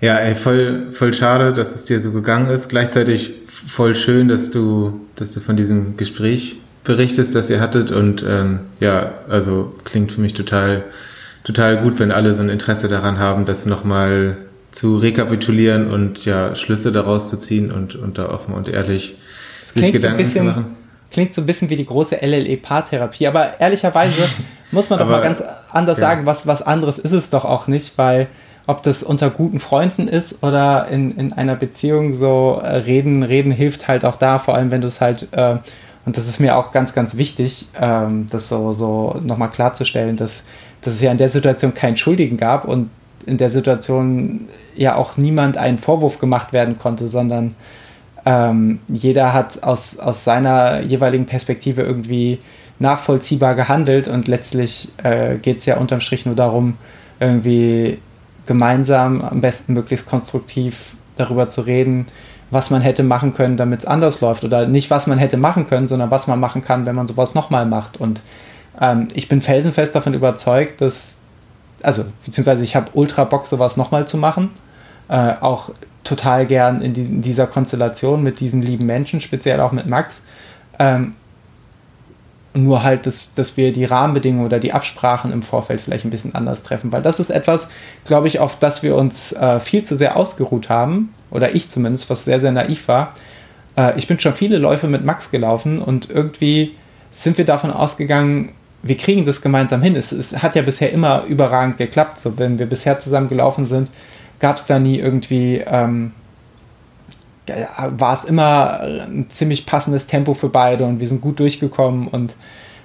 [0.00, 2.68] Ja, ey, voll, voll schade, dass es dir so gegangen ist.
[2.68, 7.90] Gleichzeitig voll schön, dass du, dass du von diesem Gespräch berichtest, das ihr hattet.
[7.90, 10.84] Und ähm, ja, also klingt für mich total,
[11.44, 14.38] total gut, wenn alle so ein Interesse daran haben, das nochmal
[14.70, 19.18] zu rekapitulieren und ja, Schlüsse daraus zu ziehen und, und da offen und ehrlich
[19.64, 20.76] sich Gedanken so bisschen, zu machen.
[21.10, 24.22] Klingt so ein bisschen wie die große LLE-Paartherapie, aber ehrlicherweise
[24.70, 26.08] muss man doch aber, mal ganz anders ja.
[26.08, 28.28] sagen, was, was anderes ist es doch auch nicht, weil
[28.70, 33.50] ob das unter guten Freunden ist oder in, in einer Beziehung so äh, reden, reden
[33.50, 35.56] hilft halt auch da, vor allem wenn du es halt äh,
[36.06, 40.44] Und das ist mir auch ganz, ganz wichtig, ähm, das so, so nochmal klarzustellen, dass,
[40.82, 42.90] dass es ja in der Situation keinen Schuldigen gab und
[43.26, 47.54] in der Situation ja auch niemand einen Vorwurf gemacht werden konnte, sondern
[48.24, 52.38] ähm, jeder hat aus, aus seiner jeweiligen Perspektive irgendwie
[52.78, 56.76] nachvollziehbar gehandelt und letztlich äh, geht es ja unterm Strich nur darum,
[57.18, 57.98] irgendwie
[58.46, 62.06] gemeinsam am besten möglichst konstruktiv darüber zu reden,
[62.50, 64.44] was man hätte machen können, damit es anders läuft.
[64.44, 67.34] Oder nicht, was man hätte machen können, sondern was man machen kann, wenn man sowas
[67.34, 67.98] nochmal macht.
[67.98, 68.22] Und
[68.80, 71.18] ähm, ich bin felsenfest davon überzeugt, dass,
[71.82, 74.50] also, beziehungsweise ich habe ultra Bock, sowas nochmal zu machen.
[75.08, 75.70] Äh, auch
[76.02, 80.20] total gern in, die, in, dieser Konstellation mit diesen lieben Menschen, speziell auch mit Max.
[80.78, 81.14] Ähm,
[82.52, 86.34] nur halt, dass, dass wir die Rahmenbedingungen oder die Absprachen im Vorfeld vielleicht ein bisschen
[86.34, 87.68] anders treffen, weil das ist etwas,
[88.04, 92.10] glaube ich, auf das wir uns äh, viel zu sehr ausgeruht haben, oder ich zumindest,
[92.10, 93.14] was sehr, sehr naiv war.
[93.76, 96.74] Äh, ich bin schon viele Läufe mit Max gelaufen und irgendwie
[97.10, 98.50] sind wir davon ausgegangen,
[98.82, 99.94] wir kriegen das gemeinsam hin.
[99.94, 102.18] Es, es hat ja bisher immer überragend geklappt.
[102.18, 103.90] So, wenn wir bisher zusammen gelaufen sind,
[104.38, 106.12] gab es da nie irgendwie ähm,
[107.96, 112.34] war es immer ein ziemlich passendes Tempo für beide und wir sind gut durchgekommen und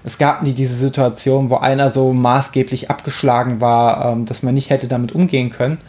[0.06, 4.70] es gab nie diese Situation, wo einer so maßgeblich abgeschlagen war, ähm, dass man nicht
[4.70, 5.80] hätte damit umgehen können.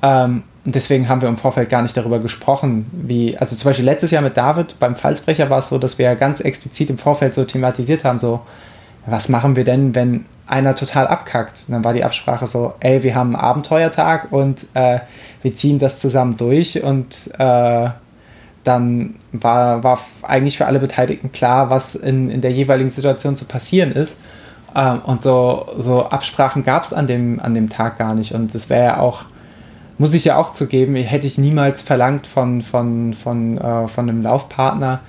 [0.00, 3.84] Ähm, und deswegen haben wir im Vorfeld gar nicht darüber gesprochen, wie, also zum Beispiel
[3.84, 6.98] letztes Jahr mit David beim Falsbrecher war es so, dass wir ja ganz explizit im
[6.98, 8.40] Vorfeld so thematisiert haben, so,
[9.06, 11.64] was machen wir denn, wenn einer total abkackt?
[11.66, 15.00] Und dann war die Absprache so, ey, wir haben einen Abenteuertag und äh,
[15.42, 17.88] wir ziehen das zusammen durch und äh,
[18.68, 23.46] dann war, war eigentlich für alle Beteiligten klar, was in, in der jeweiligen Situation zu
[23.46, 24.18] passieren ist.
[24.76, 28.34] Ähm, und so, so Absprachen gab es an dem, an dem Tag gar nicht.
[28.34, 29.24] Und das wäre ja auch,
[29.96, 34.22] muss ich ja auch zugeben, hätte ich niemals verlangt von, von, von, äh, von einem
[34.22, 35.00] Laufpartner,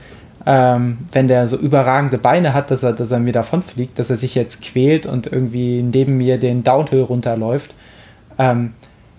[0.46, 4.10] ähm, wenn der so überragende Beine hat, dass er, dass er mir davon fliegt, dass
[4.10, 7.76] er sich jetzt quält und irgendwie neben mir den Downhill runterläuft,
[8.38, 8.74] ähm,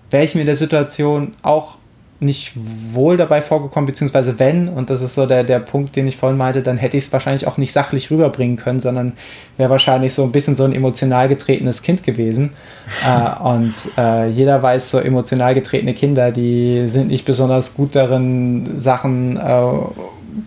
[0.09, 1.77] wäre ich mir in der Situation auch
[2.21, 2.53] nicht
[2.93, 6.37] wohl dabei vorgekommen, beziehungsweise wenn, und das ist so der, der Punkt, den ich vorhin
[6.37, 9.13] meinte, dann hätte ich es wahrscheinlich auch nicht sachlich rüberbringen können, sondern
[9.57, 12.51] wäre wahrscheinlich so ein bisschen so ein emotional getretenes Kind gewesen.
[13.07, 18.77] äh, und äh, jeder weiß, so emotional getretene Kinder, die sind nicht besonders gut darin,
[18.77, 19.63] Sachen äh,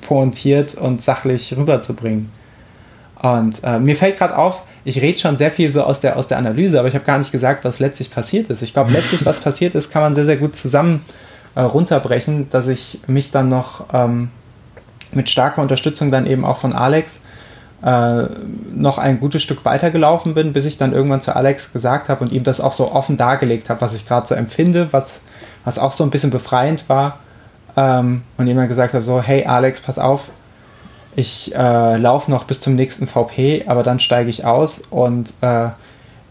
[0.06, 2.30] pointiert und sachlich rüberzubringen.
[3.20, 6.28] Und äh, mir fällt gerade auf, ich rede schon sehr viel so aus der, aus
[6.28, 8.62] der Analyse, aber ich habe gar nicht gesagt, was letztlich passiert ist.
[8.62, 11.00] Ich glaube, letztlich, was passiert ist, kann man sehr, sehr gut zusammen
[11.54, 14.30] äh, runterbrechen, dass ich mich dann noch ähm,
[15.12, 17.20] mit starker Unterstützung dann eben auch von Alex
[17.84, 18.26] äh,
[18.74, 22.32] noch ein gutes Stück weitergelaufen bin, bis ich dann irgendwann zu Alex gesagt habe und
[22.32, 25.22] ihm das auch so offen dargelegt habe, was ich gerade so empfinde, was,
[25.64, 27.18] was auch so ein bisschen befreiend war.
[27.76, 30.28] Ähm, und ihm dann gesagt habe, so, hey Alex, pass auf,
[31.16, 35.68] ich äh, laufe noch bis zum nächsten VP, aber dann steige ich aus und äh,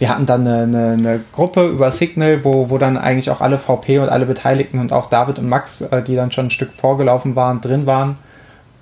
[0.03, 3.57] wir hatten dann eine, eine, eine, Gruppe über Signal, wo, wo dann eigentlich auch alle
[3.57, 6.73] VP und alle Beteiligten und auch David und Max, äh, die dann schon ein Stück
[6.73, 8.17] vorgelaufen waren, drin waren.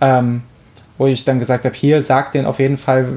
[0.01, 0.41] Ähm,
[0.97, 3.09] wo ich dann gesagt habe, hier, sag denen auf jeden Fall,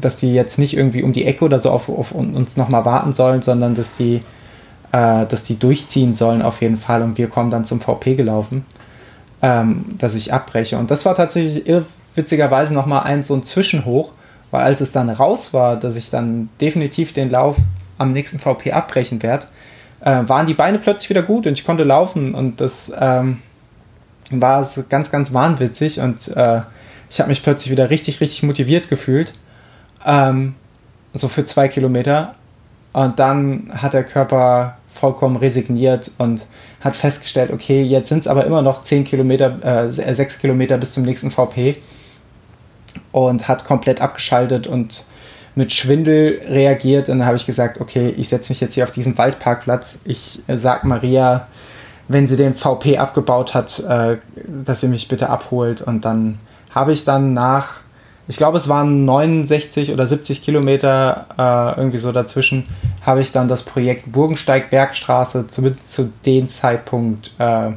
[0.00, 3.12] dass die jetzt nicht irgendwie um die Ecke oder so auf, auf uns nochmal warten
[3.12, 4.16] sollen, sondern dass die,
[4.90, 8.64] äh, dass die durchziehen sollen auf jeden Fall und wir kommen dann zum VP gelaufen,
[9.42, 10.76] ähm, dass ich abbreche.
[10.76, 11.72] Und das war tatsächlich
[12.16, 14.10] witzigerweise nochmal ein so ein Zwischenhoch,
[14.50, 17.56] weil als es dann raus war, dass ich dann definitiv den Lauf
[17.98, 19.46] am nächsten VP abbrechen werde,
[20.00, 23.38] äh, waren die Beine plötzlich wieder gut und ich konnte laufen und das ähm,
[24.30, 26.62] war ganz, ganz wahnwitzig und äh,
[27.10, 29.34] ich habe mich plötzlich wieder richtig, richtig motiviert gefühlt.
[30.06, 30.54] Ähm,
[31.12, 32.34] so für zwei Kilometer.
[32.92, 36.44] Und dann hat der Körper vollkommen resigniert und
[36.80, 40.92] hat festgestellt, okay, jetzt sind es aber immer noch zehn Kilometer, äh, sechs Kilometer bis
[40.92, 41.76] zum nächsten VP
[43.12, 45.04] und hat komplett abgeschaltet und
[45.54, 47.08] mit Schwindel reagiert.
[47.08, 49.98] Und dann habe ich gesagt, okay, ich setze mich jetzt hier auf diesen Waldparkplatz.
[50.04, 51.48] Ich äh, sag Maria,
[52.08, 54.16] wenn sie den VP abgebaut hat, äh,
[54.46, 55.82] dass sie mich bitte abholt.
[55.82, 56.38] Und dann
[56.70, 57.76] habe ich dann nach,
[58.28, 62.66] ich glaube, es waren 69 oder 70 Kilometer äh, irgendwie so dazwischen,
[63.04, 67.70] habe ich dann das Projekt Burgensteig-Bergstraße zumindest zu dem Zeitpunkt äh,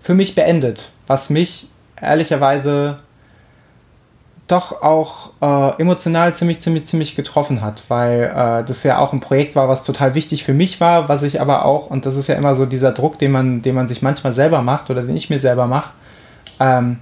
[0.00, 0.88] für mich beendet.
[1.06, 1.68] Was mich
[2.00, 2.98] ehrlicherweise
[4.52, 9.20] doch auch äh, emotional ziemlich, ziemlich, ziemlich getroffen hat, weil äh, das ja auch ein
[9.20, 12.28] Projekt war, was total wichtig für mich war, was ich aber auch, und das ist
[12.28, 15.16] ja immer so dieser Druck, den man, den man sich manchmal selber macht oder den
[15.16, 15.90] ich mir selber mache,
[16.60, 16.98] ähm,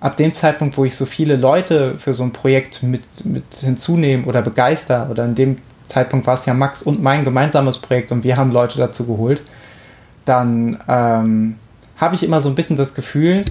[0.00, 4.26] ab dem Zeitpunkt, wo ich so viele Leute für so ein Projekt mit, mit hinzunehme
[4.26, 5.58] oder begeister, oder in dem
[5.88, 9.42] Zeitpunkt war es ja Max und mein gemeinsames Projekt und wir haben Leute dazu geholt,
[10.24, 11.56] dann ähm,
[11.96, 13.44] habe ich immer so ein bisschen das Gefühl,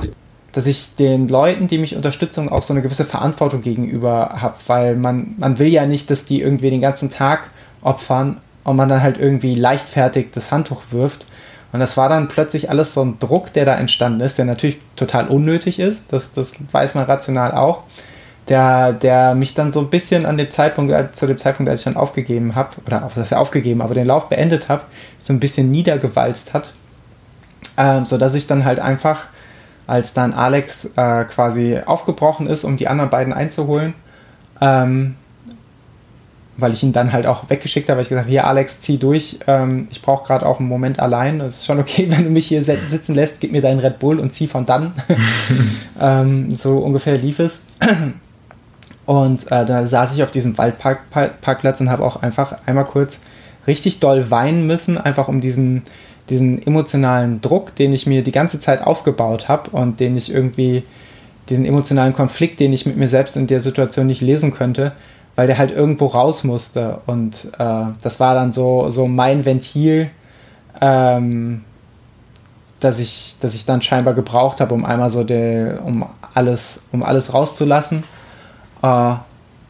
[0.60, 4.98] dass ich den Leuten, die mich unterstützen, auch so eine gewisse Verantwortung gegenüber habe, weil
[4.98, 7.50] man, man will ja nicht, dass die irgendwie den ganzen Tag
[7.82, 11.26] opfern und man dann halt irgendwie leichtfertig das Handtuch wirft.
[11.72, 14.82] Und das war dann plötzlich alles so ein Druck, der da entstanden ist, der natürlich
[14.98, 17.84] total unnötig ist, das, das weiß man rational auch,
[18.50, 21.86] der, der mich dann so ein bisschen an dem Zeitpunkt, zu dem Zeitpunkt, als ich
[21.86, 24.82] dann aufgegeben habe, oder was heißt aufgegeben, aber den Lauf beendet habe,
[25.20, 26.74] so ein bisschen niedergewalzt hat,
[27.78, 29.22] ähm, sodass ich dann halt einfach,
[29.90, 33.96] als dann Alex äh, quasi aufgebrochen ist, um die anderen beiden einzuholen,
[34.62, 35.16] ähm,
[36.58, 39.00] weil ich ihn dann halt auch weggeschickt habe, weil ich gesagt habe, hier Alex, zieh
[39.00, 41.42] durch, ähm, ich brauche gerade auch einen Moment allein.
[41.42, 44.20] Es ist schon okay, wenn du mich hier sitzen lässt, gib mir deinen Red Bull
[44.20, 44.94] und zieh von dann.
[46.00, 47.64] ähm, so ungefähr lief es.
[49.08, 53.20] Und äh, da saß ich auf diesem Waldparkplatz und habe auch einfach einmal kurz
[53.66, 55.82] richtig doll weinen müssen, einfach um diesen,
[56.30, 60.84] diesen emotionalen Druck, den ich mir die ganze Zeit aufgebaut habe und den ich irgendwie,
[61.50, 64.92] diesen emotionalen Konflikt, den ich mit mir selbst in der Situation nicht lesen könnte,
[65.36, 67.02] weil der halt irgendwo raus musste.
[67.08, 70.12] Und äh, das war dann so, so mein Ventil,
[70.80, 71.64] ähm,
[72.80, 77.04] dass ich, dass ich dann scheinbar gebraucht habe, um einmal so der, um alles, um
[77.04, 78.04] alles rauszulassen.
[78.84, 79.14] Äh,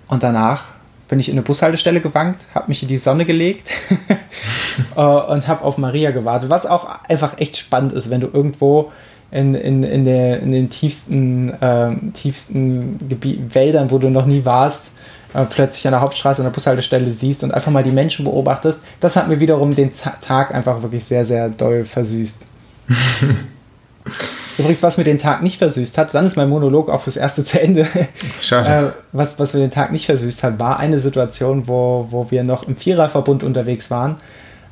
[0.10, 0.64] und danach
[1.10, 3.72] bin ich in eine Bushaltestelle gewankt, habe mich in die Sonne gelegt
[4.96, 8.92] äh, und habe auf Maria gewartet, was auch einfach echt spannend ist, wenn du irgendwo
[9.32, 14.46] in, in, in, der, in den tiefsten, äh, tiefsten Gebiet, Wäldern, wo du noch nie
[14.46, 14.88] warst,
[15.34, 18.82] äh, plötzlich an der Hauptstraße an der Bushaltestelle siehst und einfach mal die Menschen beobachtest.
[19.00, 19.92] Das hat mir wiederum den
[20.22, 22.46] Tag einfach wirklich sehr, sehr doll versüßt.
[24.60, 27.44] Übrigens, was mir den Tag nicht versüßt hat, dann ist mein Monolog auch fürs Erste
[27.44, 27.88] zu Ende.
[28.42, 28.88] Schade.
[28.88, 32.44] Äh, was, was mir den Tag nicht versüßt hat, war eine Situation, wo, wo wir
[32.44, 34.18] noch im Viererverbund unterwegs waren,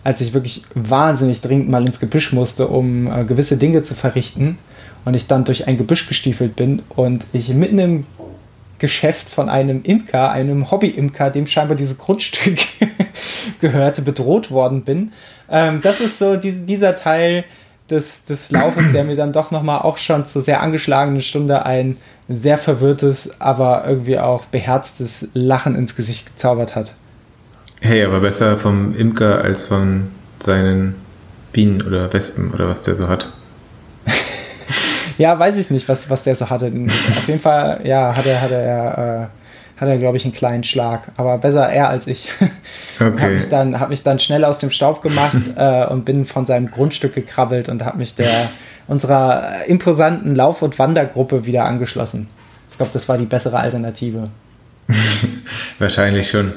[0.04, 4.58] als ich wirklich wahnsinnig dringend mal ins Gebüsch musste, um äh, gewisse Dinge zu verrichten.
[5.06, 8.06] Und ich dann durch ein Gebüsch gestiefelt bin und ich mitten im
[8.78, 12.60] Geschäft von einem Imker, einem Hobby-Imker, dem scheinbar dieses Grundstück
[13.62, 15.14] gehörte, bedroht worden bin.
[15.50, 17.46] Ähm, das ist so die, dieser Teil,
[17.90, 21.98] des, des Laufes, der mir dann doch nochmal auch schon zur sehr angeschlagenen Stunde ein
[22.30, 26.96] sehr verwirrtes, aber irgendwie auch beherztes Lachen ins Gesicht gezaubert hat.
[27.80, 30.10] Hey, aber besser vom Imker als von
[30.40, 30.96] seinen
[31.52, 33.32] Bienen oder Wespen oder was der so hat.
[35.18, 36.66] ja, weiß ich nicht, was, was der so hatte.
[36.88, 39.28] Auf jeden Fall, ja, hatte, hatte er äh,
[39.78, 41.04] hat er, glaube ich, einen kleinen Schlag.
[41.18, 42.30] Aber besser er als ich.
[43.00, 43.22] Okay.
[43.22, 46.48] habe mich, dann, hab mich dann schnell aus dem Staub gemacht äh, und bin von
[46.48, 48.50] seinem Grundstück gekrabbelt und habe mich der
[48.88, 52.28] unserer imposanten Lauf- und Wandergruppe wieder angeschlossen.
[52.72, 54.32] Ich glaube, das war die bessere Alternative.
[55.80, 56.54] Wahrscheinlich schon.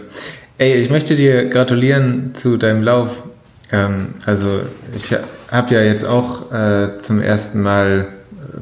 [0.57, 3.25] Ey, ich möchte dir gratulieren zu deinem Lauf.
[3.71, 4.61] Ähm, also
[4.97, 5.15] ich
[5.51, 8.09] habe ja jetzt auch äh, zum ersten Mal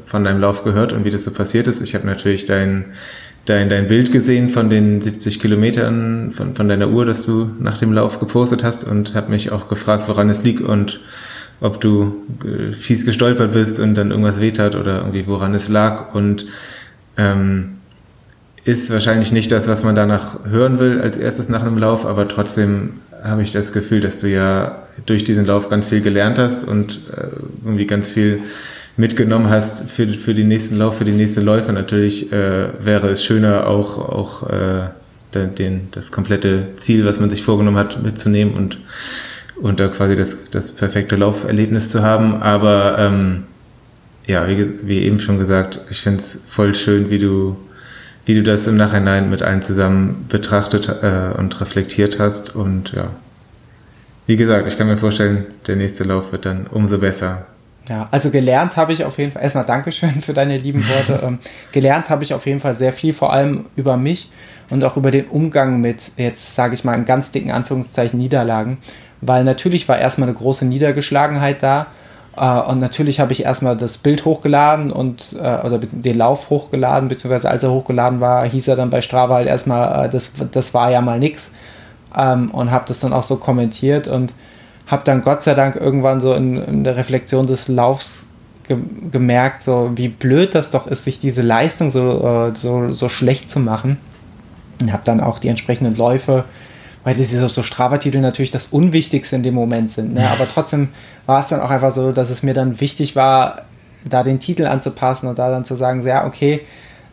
[0.05, 1.81] von deinem Lauf gehört und wie das so passiert ist.
[1.81, 2.93] Ich habe natürlich deinen
[3.45, 7.77] dein, dein Bild gesehen von den 70 Kilometern von, von deiner Uhr, das du nach
[7.77, 10.99] dem Lauf gepostet hast und habe mich auch gefragt, woran es liegt und
[11.61, 15.67] ob du äh, fies gestolpert bist und dann irgendwas weht hat oder irgendwie woran es
[15.67, 16.45] lag und
[17.17, 17.77] ähm,
[18.65, 22.27] ist wahrscheinlich nicht das, was man danach hören will als erstes nach einem Lauf, aber
[22.27, 22.93] trotzdem
[23.23, 26.99] habe ich das Gefühl, dass du ja durch diesen Lauf ganz viel gelernt hast und
[27.15, 27.27] äh,
[27.63, 28.39] irgendwie ganz viel
[28.99, 31.71] mitgenommen hast für, für den nächsten Lauf, für die nächste Läufe.
[31.71, 34.89] Natürlich äh, wäre es schöner, auch, auch äh,
[35.33, 38.77] den, das komplette Ziel, was man sich vorgenommen hat, mitzunehmen und,
[39.55, 42.41] und da quasi das, das perfekte Lauferlebnis zu haben.
[42.41, 43.43] Aber ähm,
[44.27, 47.55] ja, wie, wie eben schon gesagt, ich finde es voll schön, wie du,
[48.25, 52.53] wie du das im Nachhinein mit allen zusammen betrachtet äh, und reflektiert hast.
[52.53, 53.11] Und ja,
[54.27, 57.45] wie gesagt, ich kann mir vorstellen, der nächste Lauf wird dann umso besser.
[57.89, 61.21] Ja, also gelernt habe ich auf jeden Fall, erstmal Dankeschön für deine lieben Worte.
[61.25, 61.39] ähm,
[61.71, 64.31] gelernt habe ich auf jeden Fall sehr viel, vor allem über mich
[64.69, 68.77] und auch über den Umgang mit, jetzt sage ich mal in ganz dicken Anführungszeichen, Niederlagen.
[69.21, 71.87] Weil natürlich war erstmal eine große Niedergeschlagenheit da.
[72.37, 77.09] Äh, und natürlich habe ich erstmal das Bild hochgeladen und äh, also den Lauf hochgeladen,
[77.09, 80.75] beziehungsweise als er hochgeladen war, hieß er dann bei Strava halt erstmal, äh, das, das
[80.75, 81.53] war ja mal nix.
[82.15, 84.33] Ähm, und habe das dann auch so kommentiert und
[84.89, 88.27] habe dann Gott sei Dank irgendwann so in, in der Reflexion des Laufs
[88.67, 88.77] ge
[89.11, 93.49] gemerkt, so wie blöd das doch ist, sich diese Leistung so, äh, so, so schlecht
[93.49, 93.97] zu machen.
[94.81, 96.45] Und habe dann auch die entsprechenden Läufe,
[97.03, 100.13] weil diese so Strava-Titel natürlich das Unwichtigste in dem Moment sind.
[100.13, 100.27] Ne?
[100.29, 100.89] Aber trotzdem
[101.25, 103.63] war es dann auch einfach so, dass es mir dann wichtig war,
[104.05, 106.61] da den Titel anzupassen und da dann zu sagen, ja, okay,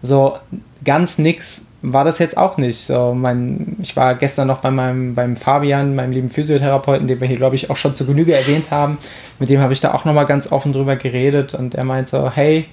[0.03, 0.39] so
[0.85, 2.87] ganz nix war das jetzt auch nicht.
[2.87, 7.29] So, mein, ich war gestern noch bei meinem beim Fabian, meinem lieben Physiotherapeuten, den wir
[7.29, 8.99] hier, glaube ich, auch schon zu Genüge erwähnt haben.
[9.39, 12.31] Mit dem habe ich da auch nochmal ganz offen drüber geredet und er meint so,
[12.31, 12.67] hey,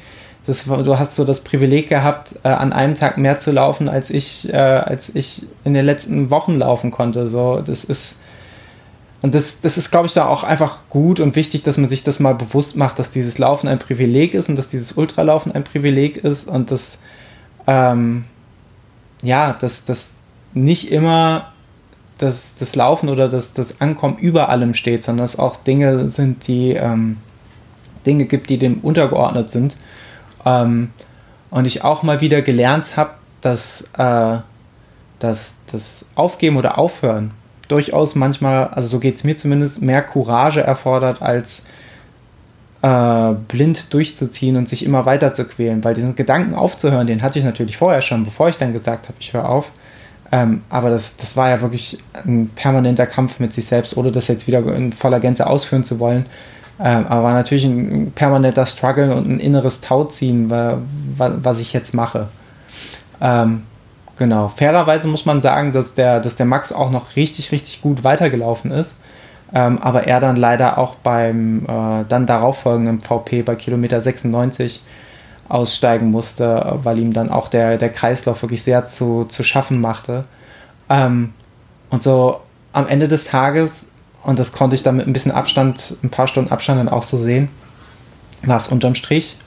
[0.48, 4.10] das, du hast so das Privileg gehabt, äh, an einem Tag mehr zu laufen, als
[4.10, 7.28] ich, äh, als ich in den letzten Wochen laufen konnte.
[7.28, 8.18] So, das ist,
[9.22, 12.04] und das, das ist, glaube ich, da auch einfach gut und wichtig, dass man sich
[12.04, 15.64] das mal bewusst macht, dass dieses Laufen ein Privileg ist und dass dieses Ultralaufen ein
[15.64, 17.00] Privileg ist und dass,
[17.68, 18.26] ähm,
[19.24, 20.14] ja, dass das
[20.54, 21.54] nicht immer
[22.20, 26.48] das, das Laufen oder das, das Ankommen über allem steht, sondern dass auch Dinge sind,
[26.48, 27.18] die ähm,
[28.06, 29.76] Dinge gibt, die dem untergeordnet sind.
[30.46, 30.92] Ähm,
[31.50, 34.38] und ich auch mal wieder gelernt habe, dass, äh,
[35.20, 37.32] dass das Aufgeben oder Aufhören
[37.68, 41.66] durchaus manchmal, also so geht es mir zumindest, mehr Courage erfordert, als
[42.84, 45.84] äh, blind durchzuziehen und sich immer weiter zu quälen.
[45.84, 49.18] Weil diesen Gedanken aufzuhören, den hatte ich natürlich vorher schon, bevor ich dann gesagt habe,
[49.20, 49.72] ich höre auf.
[50.32, 54.28] Ähm, aber das, das war ja wirklich ein permanenter Kampf mit sich selbst, ohne das
[54.28, 56.26] jetzt wieder in voller Gänze ausführen zu wollen.
[56.80, 62.28] Ähm, aber war natürlich ein permanenter Struggle und ein inneres Tauziehen, was ich jetzt mache.
[63.22, 63.64] Ähm,
[64.18, 64.50] genau.
[64.50, 68.72] Fairerweise muss man sagen, dass der, dass der Max auch noch richtig, richtig gut weitergelaufen
[68.72, 68.96] ist.
[69.54, 74.82] Ähm, aber er dann leider auch beim äh, dann darauffolgenden VP bei Kilometer 96
[75.50, 80.26] aussteigen musste, weil ihm dann auch der, der Kreislauf wirklich sehr zu, zu schaffen machte.
[80.90, 81.34] Ähm,
[81.90, 83.90] und so am Ende des Tages
[84.24, 87.04] und das konnte ich dann mit ein bisschen Abstand, ein paar Stunden Abstand dann auch
[87.04, 87.50] so sehen,
[88.42, 89.38] war es unterm Strich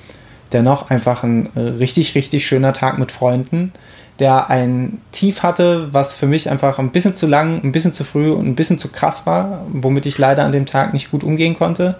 [0.52, 3.72] dennoch einfach ein richtig, richtig schöner Tag mit Freunden,
[4.18, 8.04] der ein Tief hatte, was für mich einfach ein bisschen zu lang, ein bisschen zu
[8.04, 11.22] früh und ein bisschen zu krass war, womit ich leider an dem Tag nicht gut
[11.22, 11.96] umgehen konnte.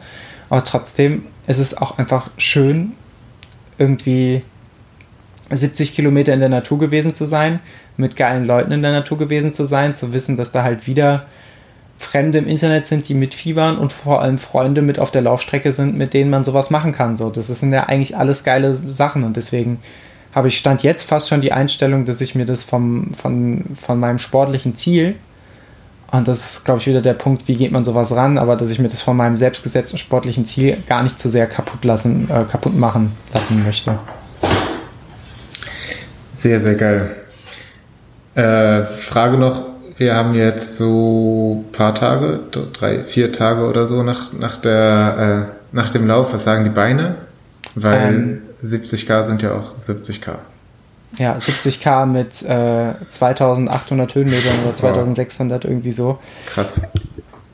[0.48, 2.92] Aber trotzdem ist es auch einfach schön,
[3.78, 4.42] irgendwie
[5.50, 7.60] 70 Kilometer in der Natur gewesen zu sein,
[7.96, 11.26] mit geilen Leuten in der Natur gewesen zu sein, zu wissen, dass da halt wieder
[11.98, 15.96] Fremde im Internet sind, die mitfiebern und vor allem Freunde mit auf der Laufstrecke sind,
[15.96, 17.16] mit denen man sowas machen kann.
[17.16, 19.78] So, das sind ja eigentlich alles geile Sachen und deswegen
[20.36, 23.98] habe ich Stand jetzt fast schon die Einstellung, dass ich mir das vom, von, von
[23.98, 25.14] meinem sportlichen Ziel,
[26.12, 28.70] und das ist, glaube ich, wieder der Punkt, wie geht man sowas ran, aber dass
[28.70, 32.44] ich mir das von meinem selbstgesetzten sportlichen Ziel gar nicht zu sehr kaputt, lassen, äh,
[32.44, 33.98] kaputt machen lassen möchte.
[36.36, 37.16] Sehr, sehr geil.
[38.34, 39.62] Äh, Frage noch,
[39.96, 42.40] wir haben jetzt so ein paar Tage,
[42.74, 46.34] drei, vier Tage oder so nach, nach, der, äh, nach dem Lauf.
[46.34, 47.16] Was sagen die Beine?
[47.74, 50.36] Weil ähm, 70k sind ja auch 70k.
[51.18, 55.70] Ja, 70k mit äh, 2800 Höhenmetern oder 2600 wow.
[55.70, 56.18] irgendwie so.
[56.46, 56.82] Krass.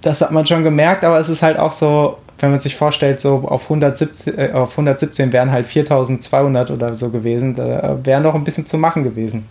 [0.00, 3.20] Das hat man schon gemerkt, aber es ist halt auch so, wenn man sich vorstellt,
[3.20, 7.54] so auf 117, äh, auf 117 wären halt 4200 oder so gewesen.
[7.54, 9.46] Da wäre noch ein bisschen zu machen gewesen.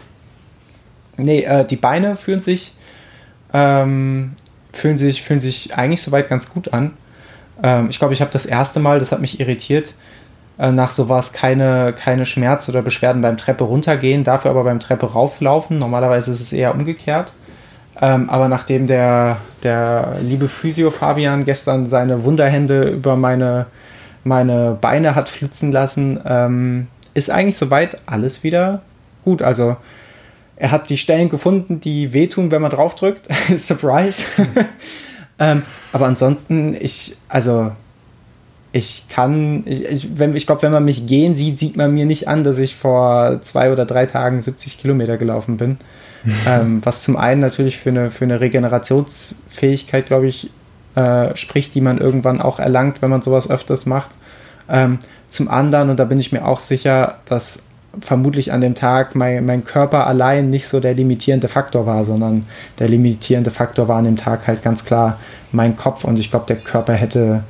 [1.17, 2.73] Nee, äh, die Beine fühlen sich
[3.53, 4.33] ähm,
[4.73, 6.91] fühlen, sich, fühlen sich eigentlich soweit ganz gut an.
[7.61, 9.93] Ähm, ich glaube, ich habe das erste Mal, das hat mich irritiert,
[10.61, 15.07] äh, nach sowas keine, keine Schmerz oder Beschwerden beim Treppe runtergehen, dafür aber beim Treppe
[15.07, 15.79] rauflaufen.
[15.79, 17.31] Normalerweise ist es eher umgekehrt.
[17.99, 23.65] Ähm, aber nachdem der, der liebe Physio Fabian gestern seine Wunderhände über meine,
[24.23, 28.83] meine Beine hat flitzen lassen, ähm, ist eigentlich soweit alles wieder
[29.25, 29.41] gut.
[29.41, 29.77] Also
[30.57, 33.27] er hat die Stellen gefunden, die wehtun, wenn man draufdrückt.
[33.55, 34.25] Surprise.
[35.39, 37.71] ähm, aber ansonsten, ich, also,
[38.73, 42.27] ich kann, ich, ich, ich glaube, wenn man mich gehen sieht, sieht man mir nicht
[42.27, 45.77] an, dass ich vor zwei oder drei Tagen 70 Kilometer gelaufen bin.
[46.47, 50.49] ähm, was zum einen natürlich für eine, für eine Regenerationsfähigkeit, glaube ich,
[50.95, 54.11] äh, spricht, die man irgendwann auch erlangt, wenn man sowas öfters macht.
[54.69, 54.99] Ähm,
[55.29, 57.63] zum anderen, und da bin ich mir auch sicher, dass
[57.99, 62.45] vermutlich an dem Tag mein, mein Körper allein nicht so der limitierende Faktor war, sondern
[62.79, 65.19] der limitierende Faktor war an dem Tag halt ganz klar
[65.51, 67.43] mein Kopf und ich glaube, der Körper hätte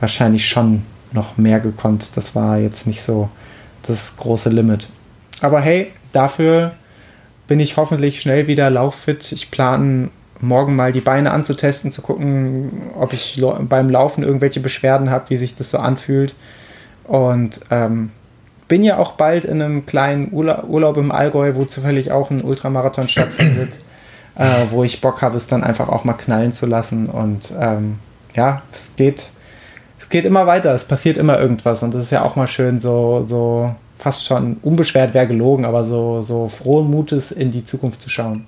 [0.00, 2.16] wahrscheinlich schon noch mehr gekonnt.
[2.16, 3.28] Das war jetzt nicht so
[3.82, 4.88] das große Limit.
[5.40, 6.72] Aber hey, dafür
[7.46, 9.32] bin ich hoffentlich schnell wieder lauffit.
[9.32, 10.10] Ich plane
[10.40, 15.36] morgen mal die Beine anzutesten, zu gucken, ob ich beim Laufen irgendwelche Beschwerden habe, wie
[15.36, 16.34] sich das so anfühlt.
[17.04, 18.10] Und ähm,
[18.68, 23.08] bin ja auch bald in einem kleinen Urlaub im Allgäu, wo zufällig auch ein Ultramarathon
[23.08, 23.72] stattfindet,
[24.36, 27.06] äh, wo ich Bock habe, es dann einfach auch mal knallen zu lassen.
[27.06, 27.98] Und ähm,
[28.34, 29.30] ja, es geht,
[29.98, 31.82] es geht immer weiter, es passiert immer irgendwas.
[31.82, 35.84] Und das ist ja auch mal schön, so, so fast schon unbeschwert wäre gelogen, aber
[35.84, 38.46] so, so frohen Mutes in die Zukunft zu schauen.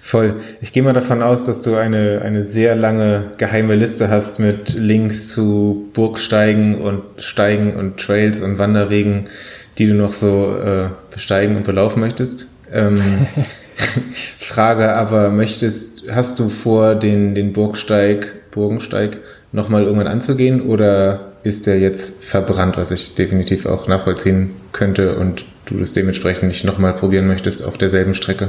[0.00, 0.40] Voll.
[0.60, 4.74] Ich gehe mal davon aus, dass du eine, eine sehr lange geheime Liste hast mit
[4.74, 9.28] Links zu Burgsteigen und Steigen und Trails und Wanderwegen,
[9.76, 12.48] die du noch so äh, besteigen und belaufen möchtest.
[12.72, 12.98] Ähm,
[14.38, 19.18] Frage aber, möchtest, hast du vor, den, den Burgsteig, Burgensteig
[19.52, 25.44] nochmal irgendwann anzugehen oder ist der jetzt verbrannt, was ich definitiv auch nachvollziehen könnte und
[25.66, 28.48] du das dementsprechend nicht nochmal probieren möchtest auf derselben Strecke?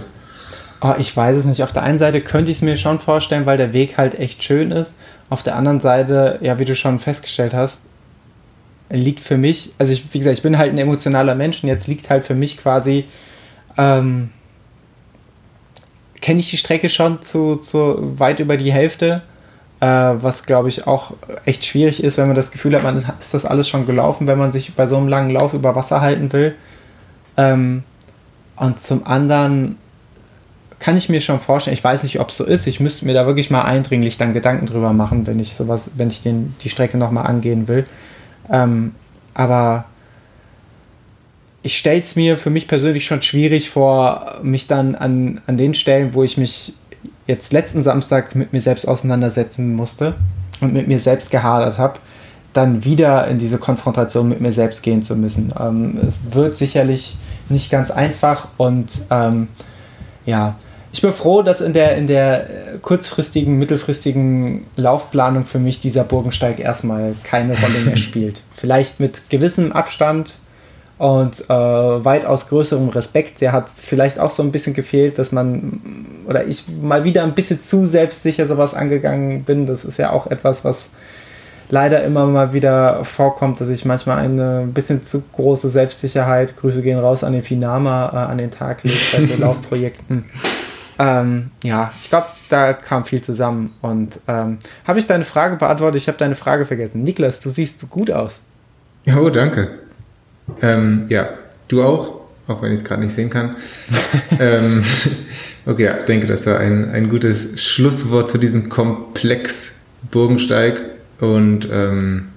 [0.81, 1.61] Oh, ich weiß es nicht.
[1.63, 4.43] Auf der einen Seite könnte ich es mir schon vorstellen, weil der Weg halt echt
[4.43, 4.95] schön ist.
[5.29, 7.81] Auf der anderen Seite, ja, wie du schon festgestellt hast,
[8.89, 11.87] liegt für mich, also ich, wie gesagt, ich bin halt ein emotionaler Mensch und jetzt
[11.87, 13.05] liegt halt für mich quasi,
[13.77, 14.29] ähm,
[16.21, 19.21] kenne ich die Strecke schon zu, zu weit über die Hälfte,
[19.85, 21.13] was glaube ich auch
[21.45, 24.37] echt schwierig ist, wenn man das Gefühl hat, man ist das alles schon gelaufen, wenn
[24.37, 26.55] man sich bei so einem langen Lauf über Wasser halten will.
[27.37, 27.83] Ähm,
[28.57, 29.77] und zum anderen
[30.79, 33.13] kann ich mir schon vorstellen, ich weiß nicht, ob es so ist, ich müsste mir
[33.13, 36.69] da wirklich mal eindringlich dann Gedanken drüber machen, wenn ich sowas, wenn ich den, die
[36.69, 37.85] Strecke nochmal angehen will.
[38.49, 38.95] Ähm,
[39.33, 39.85] aber
[41.61, 45.73] ich stelle es mir für mich persönlich schon schwierig vor, mich dann an, an den
[45.73, 46.73] Stellen, wo ich mich
[47.29, 50.15] jetzt letzten Samstag mit mir selbst auseinandersetzen musste
[50.61, 51.99] und mit mir selbst gehadert habe,
[52.53, 55.53] dann wieder in diese Konfrontation mit mir selbst gehen zu müssen.
[55.57, 59.47] Ähm, es wird sicherlich nicht ganz einfach und ähm,
[60.25, 60.55] ja,
[60.91, 62.47] ich bin froh, dass in der, in der
[62.81, 68.41] kurzfristigen, mittelfristigen Laufplanung für mich dieser Burgensteig erstmal keine Rolle mehr spielt.
[68.49, 70.33] Vielleicht mit gewissem Abstand
[70.99, 73.41] und äh, weitaus größerem Respekt.
[73.41, 75.79] Der hat vielleicht auch so ein bisschen gefehlt, dass man
[76.27, 79.65] oder ich mal wieder ein bisschen zu selbstsicher sowas angegangen bin.
[79.65, 80.91] Das ist ja auch etwas, was
[81.69, 86.99] leider immer mal wieder vorkommt, dass ich manchmal eine bisschen zu große Selbstsicherheit, Grüße gehen
[86.99, 90.25] raus an den Finama, äh, an den Tag lege bei so Laufprojekten.
[90.99, 93.73] Ähm, ja, ich glaube, da kam viel zusammen.
[93.81, 96.01] Und ähm, habe ich deine Frage beantwortet?
[96.01, 97.03] Ich habe deine Frage vergessen.
[97.03, 98.41] Niklas, du siehst gut aus.
[99.07, 99.79] Oh, danke.
[100.61, 101.29] Ähm, ja,
[101.67, 103.55] du auch, auch wenn ich es gerade nicht sehen kann.
[104.39, 104.83] ähm,
[105.65, 109.73] okay, ja, denke, das war ein, ein gutes Schlusswort zu diesem Komplex
[110.11, 110.81] Burgensteig
[111.19, 112.29] und ähm,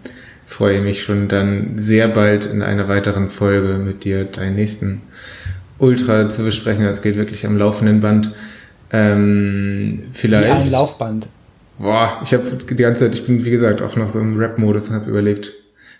[0.46, 5.02] freue mich schon dann sehr bald in einer weiteren Folge mit dir deinen nächsten
[5.78, 6.84] Ultra zu besprechen.
[6.84, 8.32] Das geht wirklich am laufenden Band.
[8.92, 10.48] Ähm, vielleicht.
[10.48, 11.26] Wie ein Laufband.
[11.78, 14.88] Boah, ich habe die ganze Zeit, ich bin wie gesagt auch noch so im Rap-Modus
[14.88, 15.52] und habe überlegt.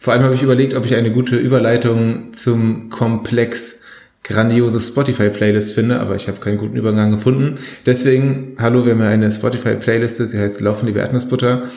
[0.02, 3.82] Vor allem habe ich überlegt, ob ich eine gute Überleitung zum Komplex
[4.24, 7.54] grandiose Spotify-Playlist finde, aber ich habe keinen guten Übergang gefunden.
[7.86, 11.68] Deswegen, hallo, wir haben ja eine Spotify-Playliste, sie heißt Laufen die Erdnussbutter.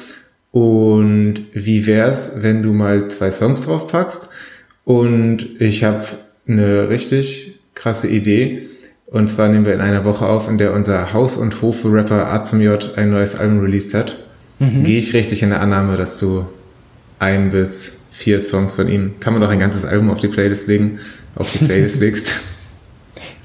[0.52, 4.30] Und wie wär's, wenn du mal zwei Songs draufpackst?
[4.86, 6.06] Und ich habe
[6.48, 8.64] eine richtig krasse Idee.
[9.06, 12.44] Und zwar nehmen wir in einer Woche auf, in der unser Haus- und Hof-Rapper A
[12.44, 14.18] zum J ein neues Album released hat.
[14.58, 14.84] Mhm.
[14.84, 16.46] Gehe ich richtig in der Annahme, dass du
[17.20, 20.68] ein bis vier Songs von ihm, kann man doch ein ganzes Album auf die Playlist
[20.68, 21.00] legen,
[21.36, 22.42] auf die Playlist legst?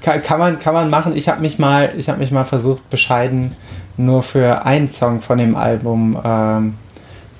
[0.01, 1.15] Kann, kann, man, kann man machen.
[1.15, 3.49] Ich habe mich, mal, hab mich mal versucht, bescheiden
[3.97, 6.73] nur für einen Song von dem Album ähm,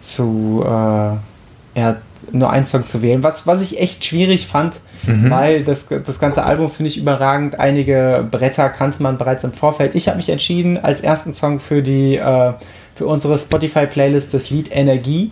[0.02, 1.98] zu, äh, ja,
[2.32, 3.24] nur einen Song zu wählen.
[3.24, 5.30] Was, was ich echt schwierig fand, mhm.
[5.30, 7.60] weil das, das ganze Album finde ich überragend.
[7.60, 9.95] Einige Bretter kannte man bereits im Vorfeld.
[9.95, 12.53] Ich habe mich entschieden als ersten Song für die äh,
[12.95, 15.32] für unsere Spotify-Playlist das Lied Energie.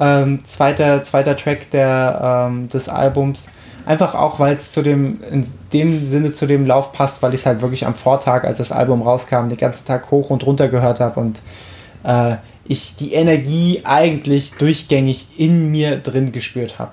[0.00, 3.48] Ähm, zweiter, zweiter Track der, ähm, des Albums.
[3.86, 7.40] Einfach auch, weil es zu dem, in dem Sinne zu dem Lauf passt, weil ich
[7.40, 10.68] es halt wirklich am Vortag, als das Album rauskam, den ganzen Tag hoch und runter
[10.68, 11.40] gehört habe und
[12.04, 16.92] äh, ich die Energie eigentlich durchgängig in mir drin gespürt habe.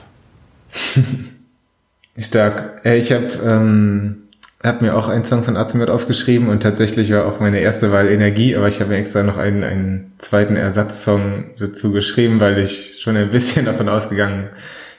[2.17, 2.85] Stark.
[2.85, 4.24] Ich habe ähm,
[4.65, 8.07] hab mir auch einen Song von Azimut aufgeschrieben und tatsächlich war auch meine erste Wahl
[8.07, 12.99] Energie, aber ich habe mir extra noch einen, einen zweiten Ersatzsong dazu geschrieben, weil ich
[13.01, 14.49] schon ein bisschen davon ausgegangen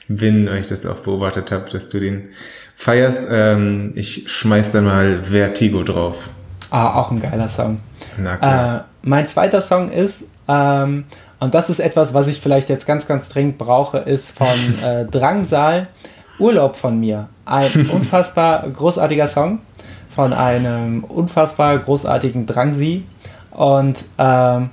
[0.07, 2.29] bin, weil ich das auch beobachtet habe, dass du den
[2.75, 3.27] feierst.
[3.29, 6.29] Ähm, ich schmeiß dann mal Vertigo drauf.
[6.69, 7.79] Ah, auch ein geiler Song.
[8.17, 8.77] Na klar.
[8.77, 11.05] Äh, mein zweiter Song ist ähm,
[11.39, 14.47] und das ist etwas, was ich vielleicht jetzt ganz, ganz dringend brauche, ist von
[14.83, 15.87] äh, Drangsal
[16.39, 17.29] Urlaub von mir.
[17.47, 19.59] Ein unfassbar großartiger Song
[20.15, 23.03] von einem unfassbar großartigen Drangsi.
[23.51, 24.69] Und ähm,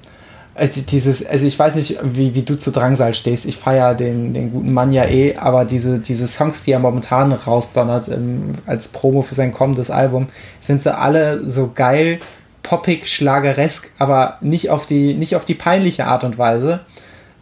[0.55, 3.44] also dieses, also ich weiß nicht, wie, wie du zu Drangsal stehst.
[3.44, 7.32] Ich feiere den, den guten Mann ja eh, aber diese, diese Songs, die er momentan
[7.32, 10.28] rausdonnert im, als Promo für sein kommendes Album,
[10.60, 12.20] sind so alle so geil
[12.62, 16.80] poppig, schlageresk, aber nicht auf die, nicht auf die peinliche Art und Weise.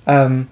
[0.06, 0.48] Ähm,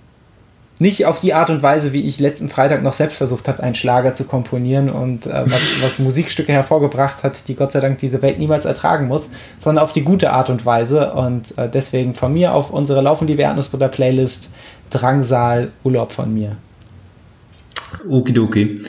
[0.80, 3.74] nicht auf die Art und Weise, wie ich letzten Freitag noch selbst versucht habe, einen
[3.74, 8.22] Schlager zu komponieren und äh, was, was, Musikstücke hervorgebracht hat, die Gott sei Dank diese
[8.22, 11.12] Welt niemals ertragen muss, sondern auf die gute Art und Weise.
[11.12, 14.48] Und äh, deswegen von mir auf unsere Laufen die Erdnussbutter Playlist
[14.90, 16.56] Drangsal Urlaub von mir.
[18.08, 18.82] Okidoki.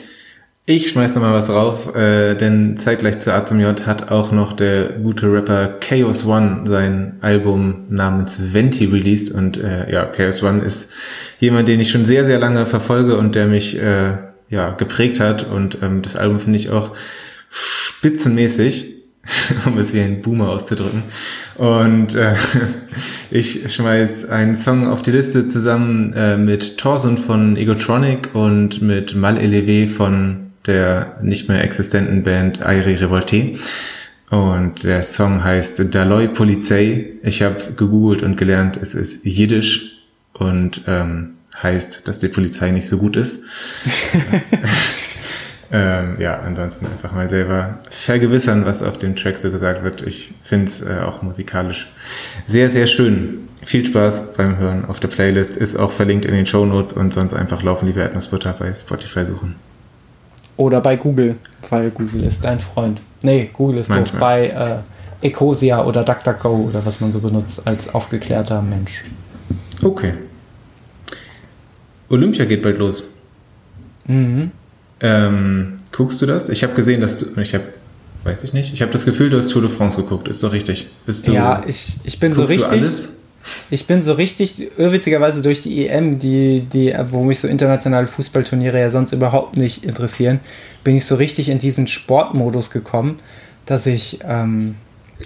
[0.64, 4.30] Ich schmeiß noch mal was raus, äh, denn zeitgleich zu A zum J hat auch
[4.30, 10.40] noch der gute Rapper Chaos One sein Album namens Venti released und äh, ja, Chaos
[10.40, 10.92] One ist
[11.40, 14.18] jemand, den ich schon sehr, sehr lange verfolge und der mich äh,
[14.50, 16.92] ja geprägt hat und ähm, das Album finde ich auch
[17.50, 18.94] spitzenmäßig,
[19.66, 21.02] um es wie ein Boomer auszudrücken.
[21.56, 22.36] Und äh,
[23.32, 29.16] ich schmeiß einen Song auf die Liste zusammen äh, mit Torson von Egotronic und mit
[29.16, 33.54] Mal Elevé von der nicht mehr existenten Band Airi Revolte.
[34.30, 37.10] Und der Song heißt Daloi Polizei.
[37.22, 39.98] Ich habe gegoogelt und gelernt, es ist Jiddisch
[40.32, 43.44] und ähm, heißt, dass die Polizei nicht so gut ist.
[45.72, 50.00] ähm, ja, ansonsten einfach mal selber vergewissern, was auf dem Track so gesagt wird.
[50.06, 51.92] Ich finde es äh, auch musikalisch
[52.46, 53.48] sehr, sehr schön.
[53.64, 55.56] Viel Spaß beim Hören auf der Playlist.
[55.56, 59.24] Ist auch verlinkt in den Show Notes und sonst einfach laufen liebe Erdnussbutter bei Spotify
[59.24, 59.56] suchen.
[60.56, 61.36] Oder bei Google,
[61.70, 63.00] weil Google ist dein Freund.
[63.22, 67.94] Nee, Google ist doch bei äh, Ecosia oder DuckDuckGo oder was man so benutzt als
[67.94, 69.04] aufgeklärter Mensch.
[69.82, 70.14] Okay.
[72.08, 73.04] Olympia geht bald los.
[74.06, 74.50] Mhm.
[75.00, 76.48] Ähm, guckst du das?
[76.48, 77.40] Ich habe gesehen, dass du.
[77.40, 77.64] Ich habe.
[78.24, 78.72] Weiß ich nicht.
[78.72, 80.28] Ich habe das Gefühl, du hast Tour de France geguckt.
[80.28, 80.88] Ist doch richtig.
[81.06, 82.68] Bist du, ja, ich, ich bin so richtig.
[82.68, 83.21] Du alles?
[83.70, 88.78] Ich bin so richtig, irrwitzigerweise durch die EM, die, die, wo mich so internationale Fußballturniere
[88.78, 90.40] ja sonst überhaupt nicht interessieren,
[90.84, 93.18] bin ich so richtig in diesen Sportmodus gekommen,
[93.66, 94.76] dass ich ähm,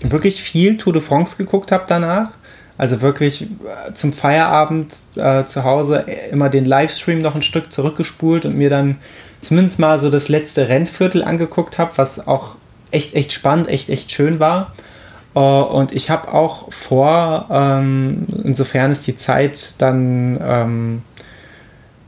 [0.03, 2.31] wirklich viel Tour de France geguckt habe danach.
[2.79, 8.45] Also wirklich äh, zum Feierabend äh, zu Hause immer den Livestream noch ein Stück zurückgespult
[8.45, 8.99] und mir dann
[9.41, 12.57] zumindest mal so das letzte Rennviertel angeguckt habe, was auch
[12.91, 14.73] echt, echt spannend, echt, echt schön war.
[15.37, 21.03] Äh, und ich habe auch vor, ähm, insofern es die Zeit dann ähm,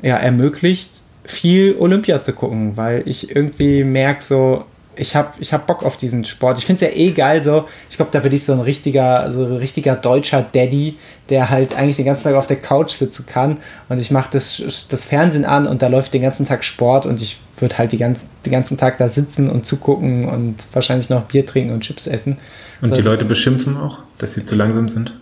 [0.02, 4.64] ja, ermöglicht, viel Olympia zu gucken, weil ich irgendwie merke, so,
[4.98, 6.58] ich habe ich hab Bock auf diesen Sport.
[6.58, 7.66] Ich finde es ja eh geil so.
[7.88, 10.96] Ich glaube, da bin ich so ein richtiger, so ein richtiger deutscher Daddy,
[11.28, 13.58] der halt eigentlich den ganzen Tag auf der Couch sitzen kann
[13.88, 17.20] und ich mache das, das Fernsehen an und da läuft den ganzen Tag Sport und
[17.20, 21.22] ich würde halt die ganz, den ganzen Tag da sitzen und zugucken und wahrscheinlich noch
[21.22, 22.38] Bier trinken und Chips essen.
[22.80, 25.14] Und so, die Leute beschimpfen auch, dass sie zu langsam sind?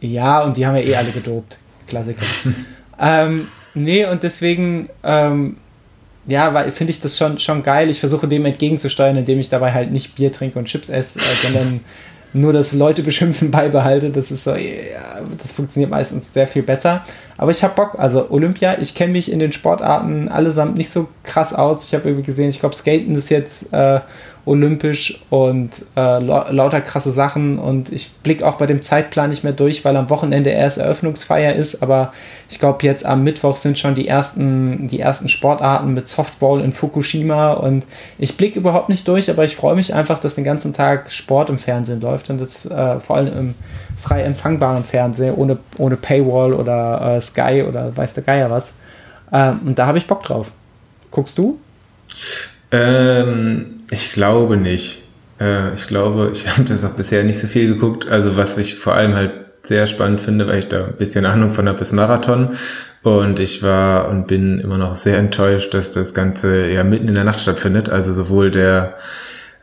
[0.00, 1.58] Ja, und die haben ja eh alle gedopt.
[1.86, 2.22] Klassiker.
[3.00, 5.56] ähm, nee, und deswegen ähm,
[6.26, 7.88] ja, weil finde ich das schon, schon geil.
[7.88, 11.22] Ich versuche dem entgegenzusteuern, indem ich dabei halt nicht Bier trinke und Chips esse, äh,
[11.22, 11.80] sondern
[12.32, 14.10] nur das Leute beschimpfen beibehalte.
[14.10, 17.04] Das ist so, ja, das funktioniert meistens sehr viel besser.
[17.38, 17.98] Aber ich habe Bock.
[17.98, 21.86] Also Olympia, ich kenne mich in den Sportarten allesamt nicht so krass aus.
[21.86, 24.00] Ich habe irgendwie gesehen, ich glaube, Skaten ist jetzt äh,
[24.46, 29.52] olympisch und äh, lauter krasse Sachen und ich blicke auch bei dem Zeitplan nicht mehr
[29.52, 32.12] durch, weil am Wochenende erst Eröffnungsfeier ist, aber
[32.48, 36.70] ich glaube jetzt am Mittwoch sind schon die ersten, die ersten Sportarten mit Softball in
[36.70, 37.86] Fukushima und
[38.18, 41.50] ich blicke überhaupt nicht durch, aber ich freue mich einfach, dass den ganzen Tag Sport
[41.50, 43.54] im Fernsehen läuft und das äh, vor allem im
[44.00, 48.72] frei empfangbaren Fernsehen, ohne, ohne Paywall oder äh, Sky oder weiß der Geier was.
[49.32, 50.52] Ähm, und da habe ich Bock drauf.
[51.10, 51.58] Guckst du?
[52.70, 55.02] Ähm, ich glaube nicht.
[55.40, 58.08] Äh, ich glaube, ich habe das auch bisher nicht so viel geguckt.
[58.08, 59.32] Also was ich vor allem halt
[59.62, 62.50] sehr spannend finde, weil ich da ein bisschen Ahnung von habe, ist Marathon.
[63.02, 67.14] Und ich war und bin immer noch sehr enttäuscht, dass das Ganze ja mitten in
[67.14, 67.88] der Nacht stattfindet.
[67.88, 68.94] Also sowohl der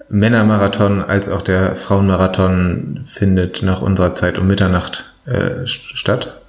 [0.10, 6.42] Männermarathon als auch der Frauenmarathon findet nach unserer Zeit um Mitternacht äh, statt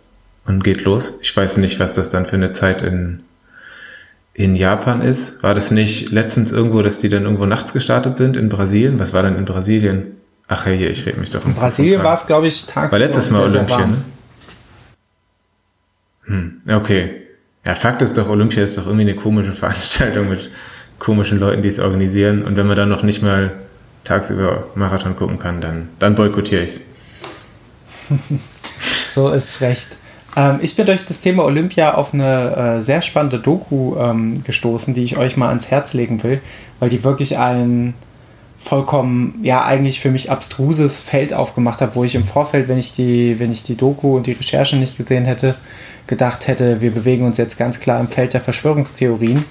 [0.47, 1.19] und geht los.
[1.23, 3.21] Ich weiß nicht, was das dann für eine Zeit in
[4.35, 5.43] in Japan ist.
[5.43, 8.99] War das nicht letztens irgendwo, dass die dann irgendwo nachts gestartet sind in Brasilien?
[8.99, 10.17] Was war denn in Brasilien?
[10.49, 11.45] Ach hey, ich rede mich doch.
[11.47, 12.93] In Brasilien war es, glaube ich, tagsüber.
[12.93, 13.97] War letztes Mal Olympia, ne?
[16.27, 17.23] Hm, okay.
[17.65, 20.51] Ja, Fakt ist doch, Olympia ist doch irgendwie eine komische Veranstaltung mit
[20.99, 22.45] komischen Leuten, die es organisieren.
[22.45, 23.53] Und wenn man dann noch nicht mal
[24.03, 26.81] tagsüber Marathon gucken kann, dann, dann boykottiere ich es.
[29.15, 29.97] so ist recht.
[30.37, 34.95] Ähm, ich bin durch das Thema Olympia auf eine äh, sehr spannende Doku ähm, gestoßen,
[34.95, 36.41] die ich euch mal ans Herz legen will,
[36.81, 37.95] weil die wirklich ein
[38.59, 42.95] vollkommen, ja, eigentlich für mich abstruses Feld aufgemacht hat, wo ich im Vorfeld, wenn ich
[42.95, 45.55] die, wenn ich die Doku und die Recherche nicht gesehen hätte,
[46.07, 49.45] gedacht hätte, wir bewegen uns jetzt ganz klar im Feld der Verschwörungstheorien.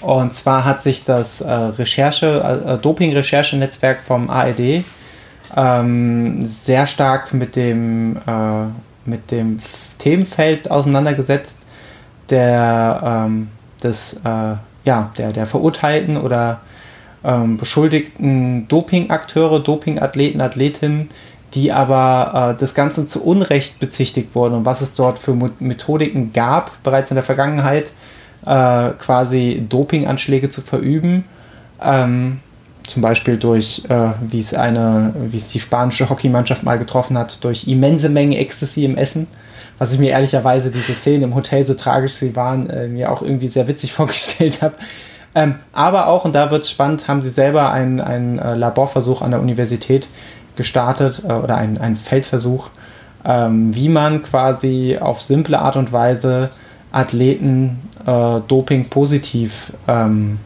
[0.00, 4.84] Und zwar hat sich das äh, Recherche, äh, Doping-Recherchenetzwerk vom ARD
[5.56, 8.66] ähm, sehr stark mit dem, äh,
[9.08, 9.58] mit dem
[9.98, 11.66] Themenfeld auseinandergesetzt,
[12.30, 13.48] der, ähm,
[13.82, 16.60] des, äh, ja, der, der verurteilten oder
[17.24, 21.10] ähm, beschuldigten Dopingakteure, Dopingathleten, Athletinnen,
[21.54, 26.32] die aber äh, das Ganze zu Unrecht bezichtigt wurden und was es dort für Methodiken
[26.32, 27.92] gab, bereits in der Vergangenheit,
[28.46, 31.24] äh, quasi Dopinganschläge zu verüben.
[31.82, 32.40] Ähm,
[32.88, 37.42] zum Beispiel durch, äh, wie es eine, wie es die spanische Hockeymannschaft mal getroffen hat,
[37.44, 39.26] durch immense Mengen Ecstasy im Essen.
[39.78, 43.22] Was ich mir ehrlicherweise diese Szenen im Hotel, so tragisch sie waren, äh, mir auch
[43.22, 44.74] irgendwie sehr witzig vorgestellt habe.
[45.34, 49.22] Ähm, aber auch, und da wird es spannend, haben sie selber einen, einen äh, Laborversuch
[49.22, 50.08] an der Universität
[50.56, 52.70] gestartet äh, oder einen, einen Feldversuch,
[53.24, 56.50] ähm, wie man quasi auf simple Art und Weise
[56.90, 60.38] Athleten äh, Doping positiv ähm,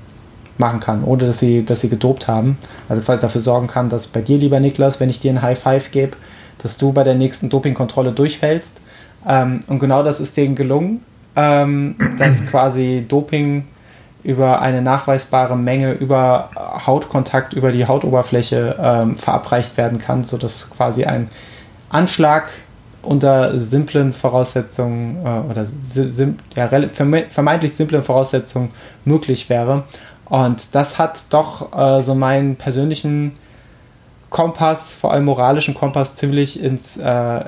[0.58, 2.58] machen kann, ohne dass sie, dass sie gedopt haben.
[2.88, 5.58] Also falls dafür sorgen kann, dass bei dir, lieber Niklas, wenn ich dir ein High
[5.58, 6.16] Five gebe,
[6.58, 8.76] dass du bei der nächsten Dopingkontrolle durchfällst.
[9.26, 11.02] Ähm, und genau das ist denen gelungen,
[11.36, 13.64] ähm, dass quasi Doping
[14.24, 16.50] über eine nachweisbare Menge über
[16.86, 21.28] Hautkontakt, über die Hautoberfläche ähm, verabreicht werden kann, sodass quasi ein
[21.90, 22.48] Anschlag
[23.02, 28.70] unter simplen Voraussetzungen äh, oder sim ja, vermeintlich simplen Voraussetzungen
[29.04, 29.82] möglich wäre.
[30.32, 33.32] Und das hat doch äh, so meinen persönlichen
[34.30, 37.44] Kompass, vor allem moralischen Kompass, ziemlich ins äh,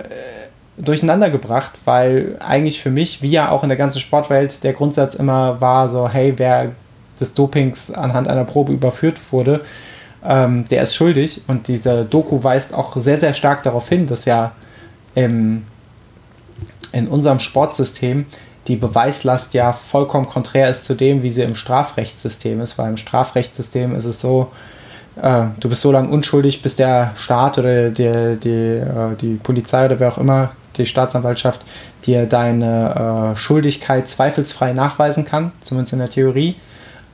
[0.77, 5.15] Durcheinander gebracht, weil eigentlich für mich, wie ja auch in der ganzen Sportwelt, der Grundsatz
[5.15, 6.73] immer war so, hey, wer
[7.19, 9.62] des Dopings anhand einer Probe überführt wurde,
[10.23, 11.40] ähm, der ist schuldig.
[11.47, 14.52] Und diese Doku weist auch sehr, sehr stark darauf hin, dass ja
[15.15, 15.65] im,
[16.93, 18.27] in unserem Sportsystem
[18.66, 22.97] die Beweislast ja vollkommen konträr ist zu dem, wie sie im Strafrechtssystem ist, weil im
[22.97, 24.51] Strafrechtssystem ist es so,
[25.20, 29.86] äh, du bist so lange unschuldig, bis der Staat oder die, die, äh, die Polizei
[29.86, 31.61] oder wer auch immer, die Staatsanwaltschaft,
[32.07, 36.57] dir deine äh, Schuldigkeit zweifelsfrei nachweisen kann, zumindest in der Theorie.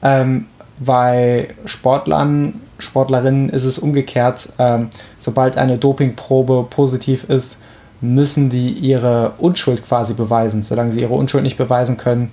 [0.02, 0.46] Ähm,
[0.78, 4.50] bei Sportlern, Sportlerinnen ist es umgekehrt.
[4.58, 7.58] Ähm, sobald eine Dopingprobe positiv ist,
[8.00, 10.62] müssen die ihre Unschuld quasi beweisen.
[10.62, 12.32] Solange sie ihre Unschuld nicht beweisen können,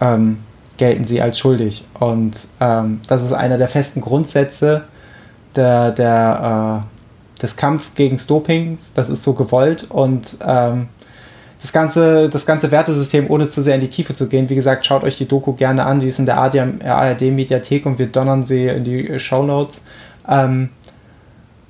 [0.00, 0.38] ähm,
[0.76, 1.84] gelten sie als schuldig.
[1.98, 4.84] Und ähm, das ist einer der festen Grundsätze
[5.54, 8.94] der, der, äh, des Kampf gegen Dopings.
[8.94, 10.88] Das ist so gewollt und ähm,
[11.62, 14.84] das ganze, das ganze Wertesystem, ohne zu sehr in die Tiefe zu gehen, wie gesagt,
[14.84, 16.00] schaut euch die Doku gerne an.
[16.00, 19.82] Die ist in der ARD-Mediathek und wir donnern sie in die Show Notes.
[20.28, 20.70] Ähm,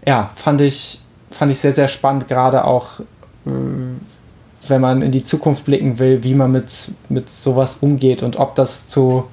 [0.06, 1.01] ja, fand ich,
[1.32, 3.00] fand ich sehr, sehr spannend, gerade auch,
[3.46, 3.50] äh,
[4.68, 8.54] wenn man in die Zukunft blicken will, wie man mit, mit sowas umgeht und ob
[8.54, 9.24] das zu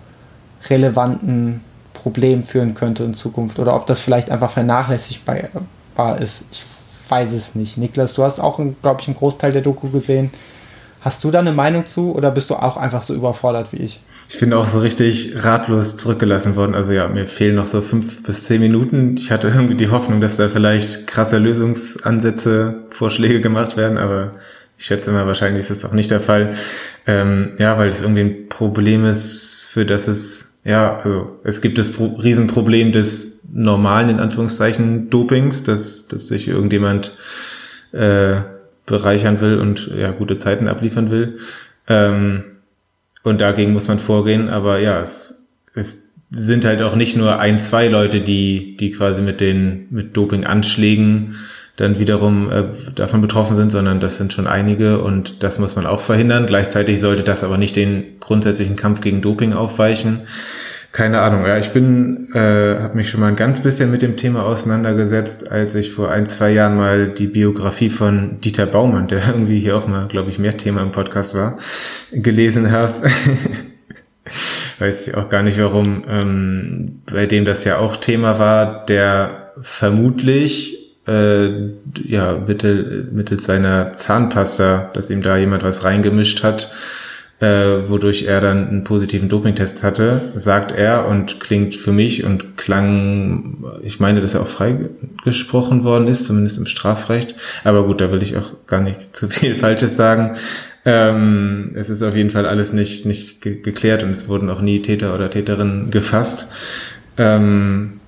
[0.69, 1.61] relevanten
[1.93, 6.43] Problemen führen könnte in Zukunft oder ob das vielleicht einfach vernachlässigbar ist.
[6.51, 6.63] Ich
[7.09, 7.77] weiß es nicht.
[7.77, 10.31] Niklas, du hast auch, glaube ich, einen Großteil der Doku gesehen.
[11.01, 14.01] Hast du da eine Meinung zu oder bist du auch einfach so überfordert wie ich?
[14.31, 16.75] Ich bin auch so richtig ratlos zurückgelassen worden.
[16.75, 19.17] Also ja, mir fehlen noch so fünf bis zehn Minuten.
[19.17, 24.33] Ich hatte irgendwie die Hoffnung, dass da vielleicht krasse Lösungsansätze, Vorschläge gemacht werden, aber
[24.77, 26.53] ich schätze mal, wahrscheinlich ist das auch nicht der Fall.
[27.07, 31.79] Ähm, ja, weil es irgendwie ein Problem ist, für das es, ja, also es gibt
[31.79, 37.15] das Pro Riesenproblem des normalen, in Anführungszeichen, Dopings, dass, dass sich irgendjemand
[37.93, 38.41] äh,
[38.85, 41.39] bereichern will und ja, gute Zeiten abliefern will.
[41.87, 42.43] Ähm,
[43.23, 45.43] und dagegen muss man vorgehen, aber ja, es,
[45.75, 50.15] es sind halt auch nicht nur ein, zwei Leute, die, die quasi mit den, mit
[50.15, 51.35] Doping-Anschlägen
[51.75, 52.63] dann wiederum äh,
[52.93, 56.45] davon betroffen sind, sondern das sind schon einige und das muss man auch verhindern.
[56.45, 60.21] Gleichzeitig sollte das aber nicht den grundsätzlichen Kampf gegen Doping aufweichen.
[60.91, 61.45] Keine Ahnung.
[61.45, 65.51] Ja, ich bin, äh, habe mich schon mal ein ganz bisschen mit dem Thema auseinandergesetzt,
[65.51, 69.77] als ich vor ein, zwei Jahren mal die Biografie von Dieter Baumann, der irgendwie hier
[69.77, 71.57] auch mal, glaube ich, mehr Thema im Podcast war,
[72.11, 73.09] gelesen habe.
[74.79, 79.51] Weiß ich auch gar nicht warum, ähm, bei dem das ja auch Thema war, der
[79.61, 81.69] vermutlich äh,
[82.03, 86.71] ja mittel, mittels seiner Zahnpasta, dass ihm da jemand was reingemischt hat,
[87.39, 92.57] äh, wodurch er dann einen positiven Dopingtest hatte, sagt er und klingt für mich und
[92.57, 97.35] klang, ich meine, dass er auch freigesprochen worden ist, zumindest im Strafrecht.
[97.63, 100.35] Aber gut, da will ich auch gar nicht zu viel Falsches sagen.
[100.85, 104.61] Ähm, es ist auf jeden Fall alles nicht, nicht ge geklärt und es wurden auch
[104.61, 106.51] nie Täter oder Täterinnen gefasst.
[107.17, 107.99] Ähm,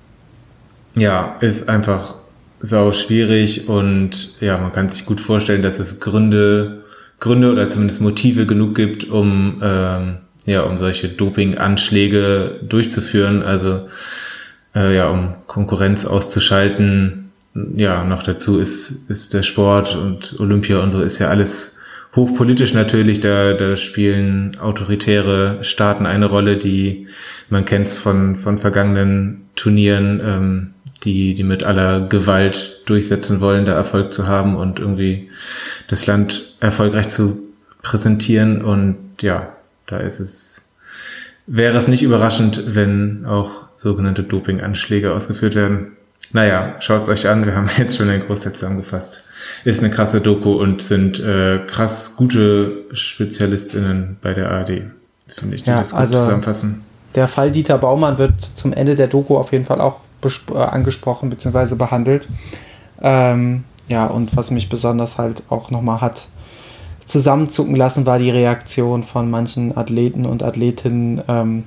[0.94, 2.16] ja, ist einfach
[2.60, 6.81] sau schwierig und ja, man kann sich gut vorstellen, dass es Gründe
[7.22, 13.44] Gründe oder zumindest Motive genug gibt, um ähm, ja um solche Doping-Anschläge durchzuführen.
[13.44, 13.86] Also
[14.74, 17.30] äh, ja, um Konkurrenz auszuschalten.
[17.76, 21.78] Ja, noch dazu ist ist der Sport und Olympia und so ist ja alles
[22.16, 23.20] hochpolitisch natürlich.
[23.20, 27.06] Da da spielen autoritäre Staaten eine Rolle, die
[27.48, 30.20] man kennt von von vergangenen Turnieren.
[30.24, 30.68] Ähm,
[31.04, 35.30] die, die mit aller Gewalt durchsetzen wollen, da Erfolg zu haben und irgendwie
[35.88, 37.38] das Land erfolgreich zu
[37.82, 38.62] präsentieren.
[38.64, 39.48] Und ja,
[39.86, 40.62] da ist es
[41.46, 45.96] wäre es nicht überraschend, wenn auch sogenannte Dopinganschläge ausgeführt werden.
[46.32, 49.24] Naja, schaut's euch an, wir haben jetzt schon einen Großteil zusammengefasst.
[49.64, 54.82] Ist eine krasse Doku und sind äh, krass gute SpezialistInnen bei der ARD.
[55.26, 56.84] Finde ich, die Ja, das gut also- zusammenfassen.
[57.14, 61.28] Der Fall Dieter Baumann wird zum Ende der Doku auf jeden Fall auch äh, angesprochen
[61.28, 61.74] bzw.
[61.74, 62.26] behandelt.
[63.02, 66.26] Ähm, ja, und was mich besonders halt auch nochmal hat
[67.12, 71.22] zusammenzucken lassen, war die Reaktion von manchen Athleten und Athletinnen.
[71.28, 71.64] Ähm,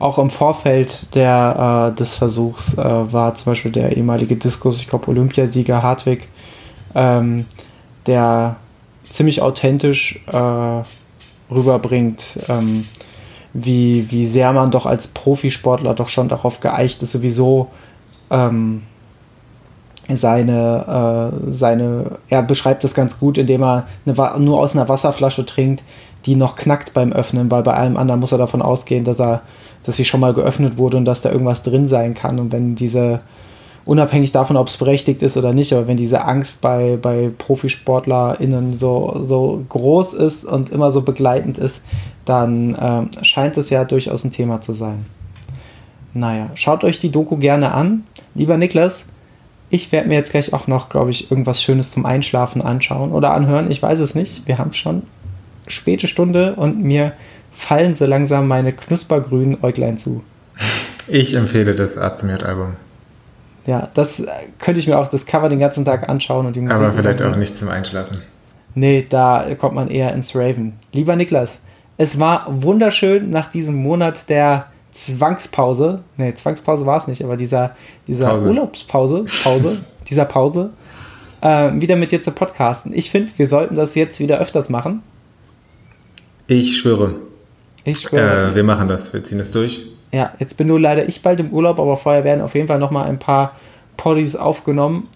[0.00, 4.88] auch im Vorfeld der, äh, des Versuchs äh, war zum Beispiel der ehemalige Diskus, ich
[4.88, 6.26] glaube Olympiasieger Hartwig,
[6.94, 7.46] ähm,
[8.06, 8.56] der
[9.08, 10.82] ziemlich authentisch äh,
[11.52, 12.86] rüberbringt, ähm,
[13.52, 17.68] wie, wie sehr man doch als Profisportler doch schon darauf geeicht ist, sowieso
[18.30, 18.82] ähm,
[20.16, 25.46] seine, äh, seine, er beschreibt das ganz gut, indem er eine, nur aus einer Wasserflasche
[25.46, 25.82] trinkt,
[26.26, 29.42] die noch knackt beim Öffnen, weil bei allem anderen muss er davon ausgehen, dass er,
[29.84, 32.38] dass sie schon mal geöffnet wurde und dass da irgendwas drin sein kann.
[32.38, 33.20] Und wenn diese,
[33.84, 38.76] unabhängig davon, ob es berechtigt ist oder nicht, aber wenn diese Angst bei, bei ProfisportlerInnen
[38.76, 41.82] so, so groß ist und immer so begleitend ist,
[42.24, 45.06] dann ähm, scheint es ja durchaus ein Thema zu sein.
[46.12, 48.04] Naja, schaut euch die Doku gerne an.
[48.34, 49.04] Lieber Niklas,
[49.70, 53.32] ich werde mir jetzt gleich auch noch, glaube ich, irgendwas Schönes zum Einschlafen anschauen oder
[53.32, 53.70] anhören.
[53.70, 54.46] Ich weiß es nicht.
[54.46, 55.02] Wir haben schon
[55.68, 57.12] späte Stunde und mir
[57.52, 60.24] fallen so langsam meine knuspergrünen Äuglein zu.
[61.06, 62.74] Ich empfehle das A zum J-Album.
[63.66, 64.26] Ja, das äh,
[64.58, 66.76] könnte ich mir auch das Cover den ganzen Tag anschauen und die Musik.
[66.76, 68.18] Aber vielleicht auch nicht zum Einschlafen.
[68.74, 70.74] Nee, da kommt man eher ins Raven.
[70.92, 71.58] Lieber Niklas,
[71.96, 76.00] es war wunderschön nach diesem Monat der Zwangspause.
[76.16, 77.76] Nee, Zwangspause war es nicht, aber dieser,
[78.06, 78.46] dieser Pause.
[78.48, 80.70] Urlaubspause, Pause, dieser Pause,
[81.40, 82.92] äh, wieder mit dir zu podcasten.
[82.94, 85.02] Ich finde, wir sollten das jetzt wieder öfters machen.
[86.46, 87.14] Ich schwöre,
[87.84, 88.50] Ich schwöre.
[88.50, 89.12] äh, wir machen das.
[89.12, 89.86] Wir ziehen es durch.
[90.12, 92.80] Ja, jetzt bin nur leider ich bald im Urlaub, aber vorher werden auf jeden Fall
[92.80, 93.52] noch mal ein paar
[93.96, 95.06] Poddies aufgenommen.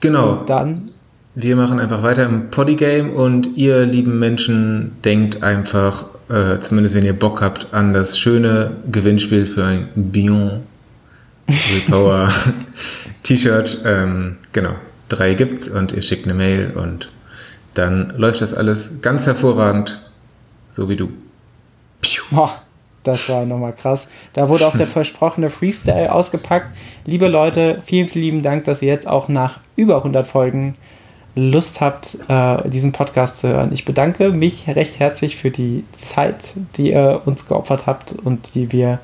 [0.00, 0.38] Genau.
[0.38, 0.90] Und dann,
[1.34, 7.04] Wir machen einfach weiter im Poddy-Game und ihr lieben Menschen denkt einfach, äh, zumindest wenn
[7.04, 10.62] ihr Bock habt, an das schöne Gewinnspiel für ein Bion
[11.48, 12.32] Repower
[13.24, 13.82] T-Shirt.
[13.84, 14.74] Ähm, genau,
[15.08, 17.10] drei gibt's und ihr schickt eine Mail und
[17.74, 20.00] dann läuft das alles ganz hervorragend,
[20.68, 21.10] so wie du.
[22.30, 22.62] Boah,
[23.02, 24.08] das war nochmal krass.
[24.32, 26.76] Da wurde auch der versprochene Freestyle ausgepackt.
[27.06, 30.76] Liebe Leute, vielen, vielen lieben Dank, dass ihr jetzt auch nach über 100 Folgen
[31.34, 33.70] Lust habt, äh, diesen Podcast zu hören.
[33.72, 38.72] Ich bedanke mich recht herzlich für die Zeit, die ihr uns geopfert habt und die
[38.72, 38.98] wir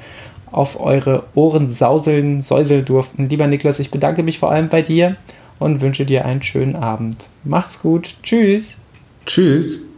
[0.51, 3.29] auf eure Ohren sauseln, säuseln durften.
[3.29, 5.17] Lieber Niklas, ich bedanke mich vor allem bei dir
[5.59, 7.27] und wünsche dir einen schönen Abend.
[7.45, 8.15] Macht's gut.
[8.23, 8.79] Tschüss.
[9.25, 9.96] Tschüss.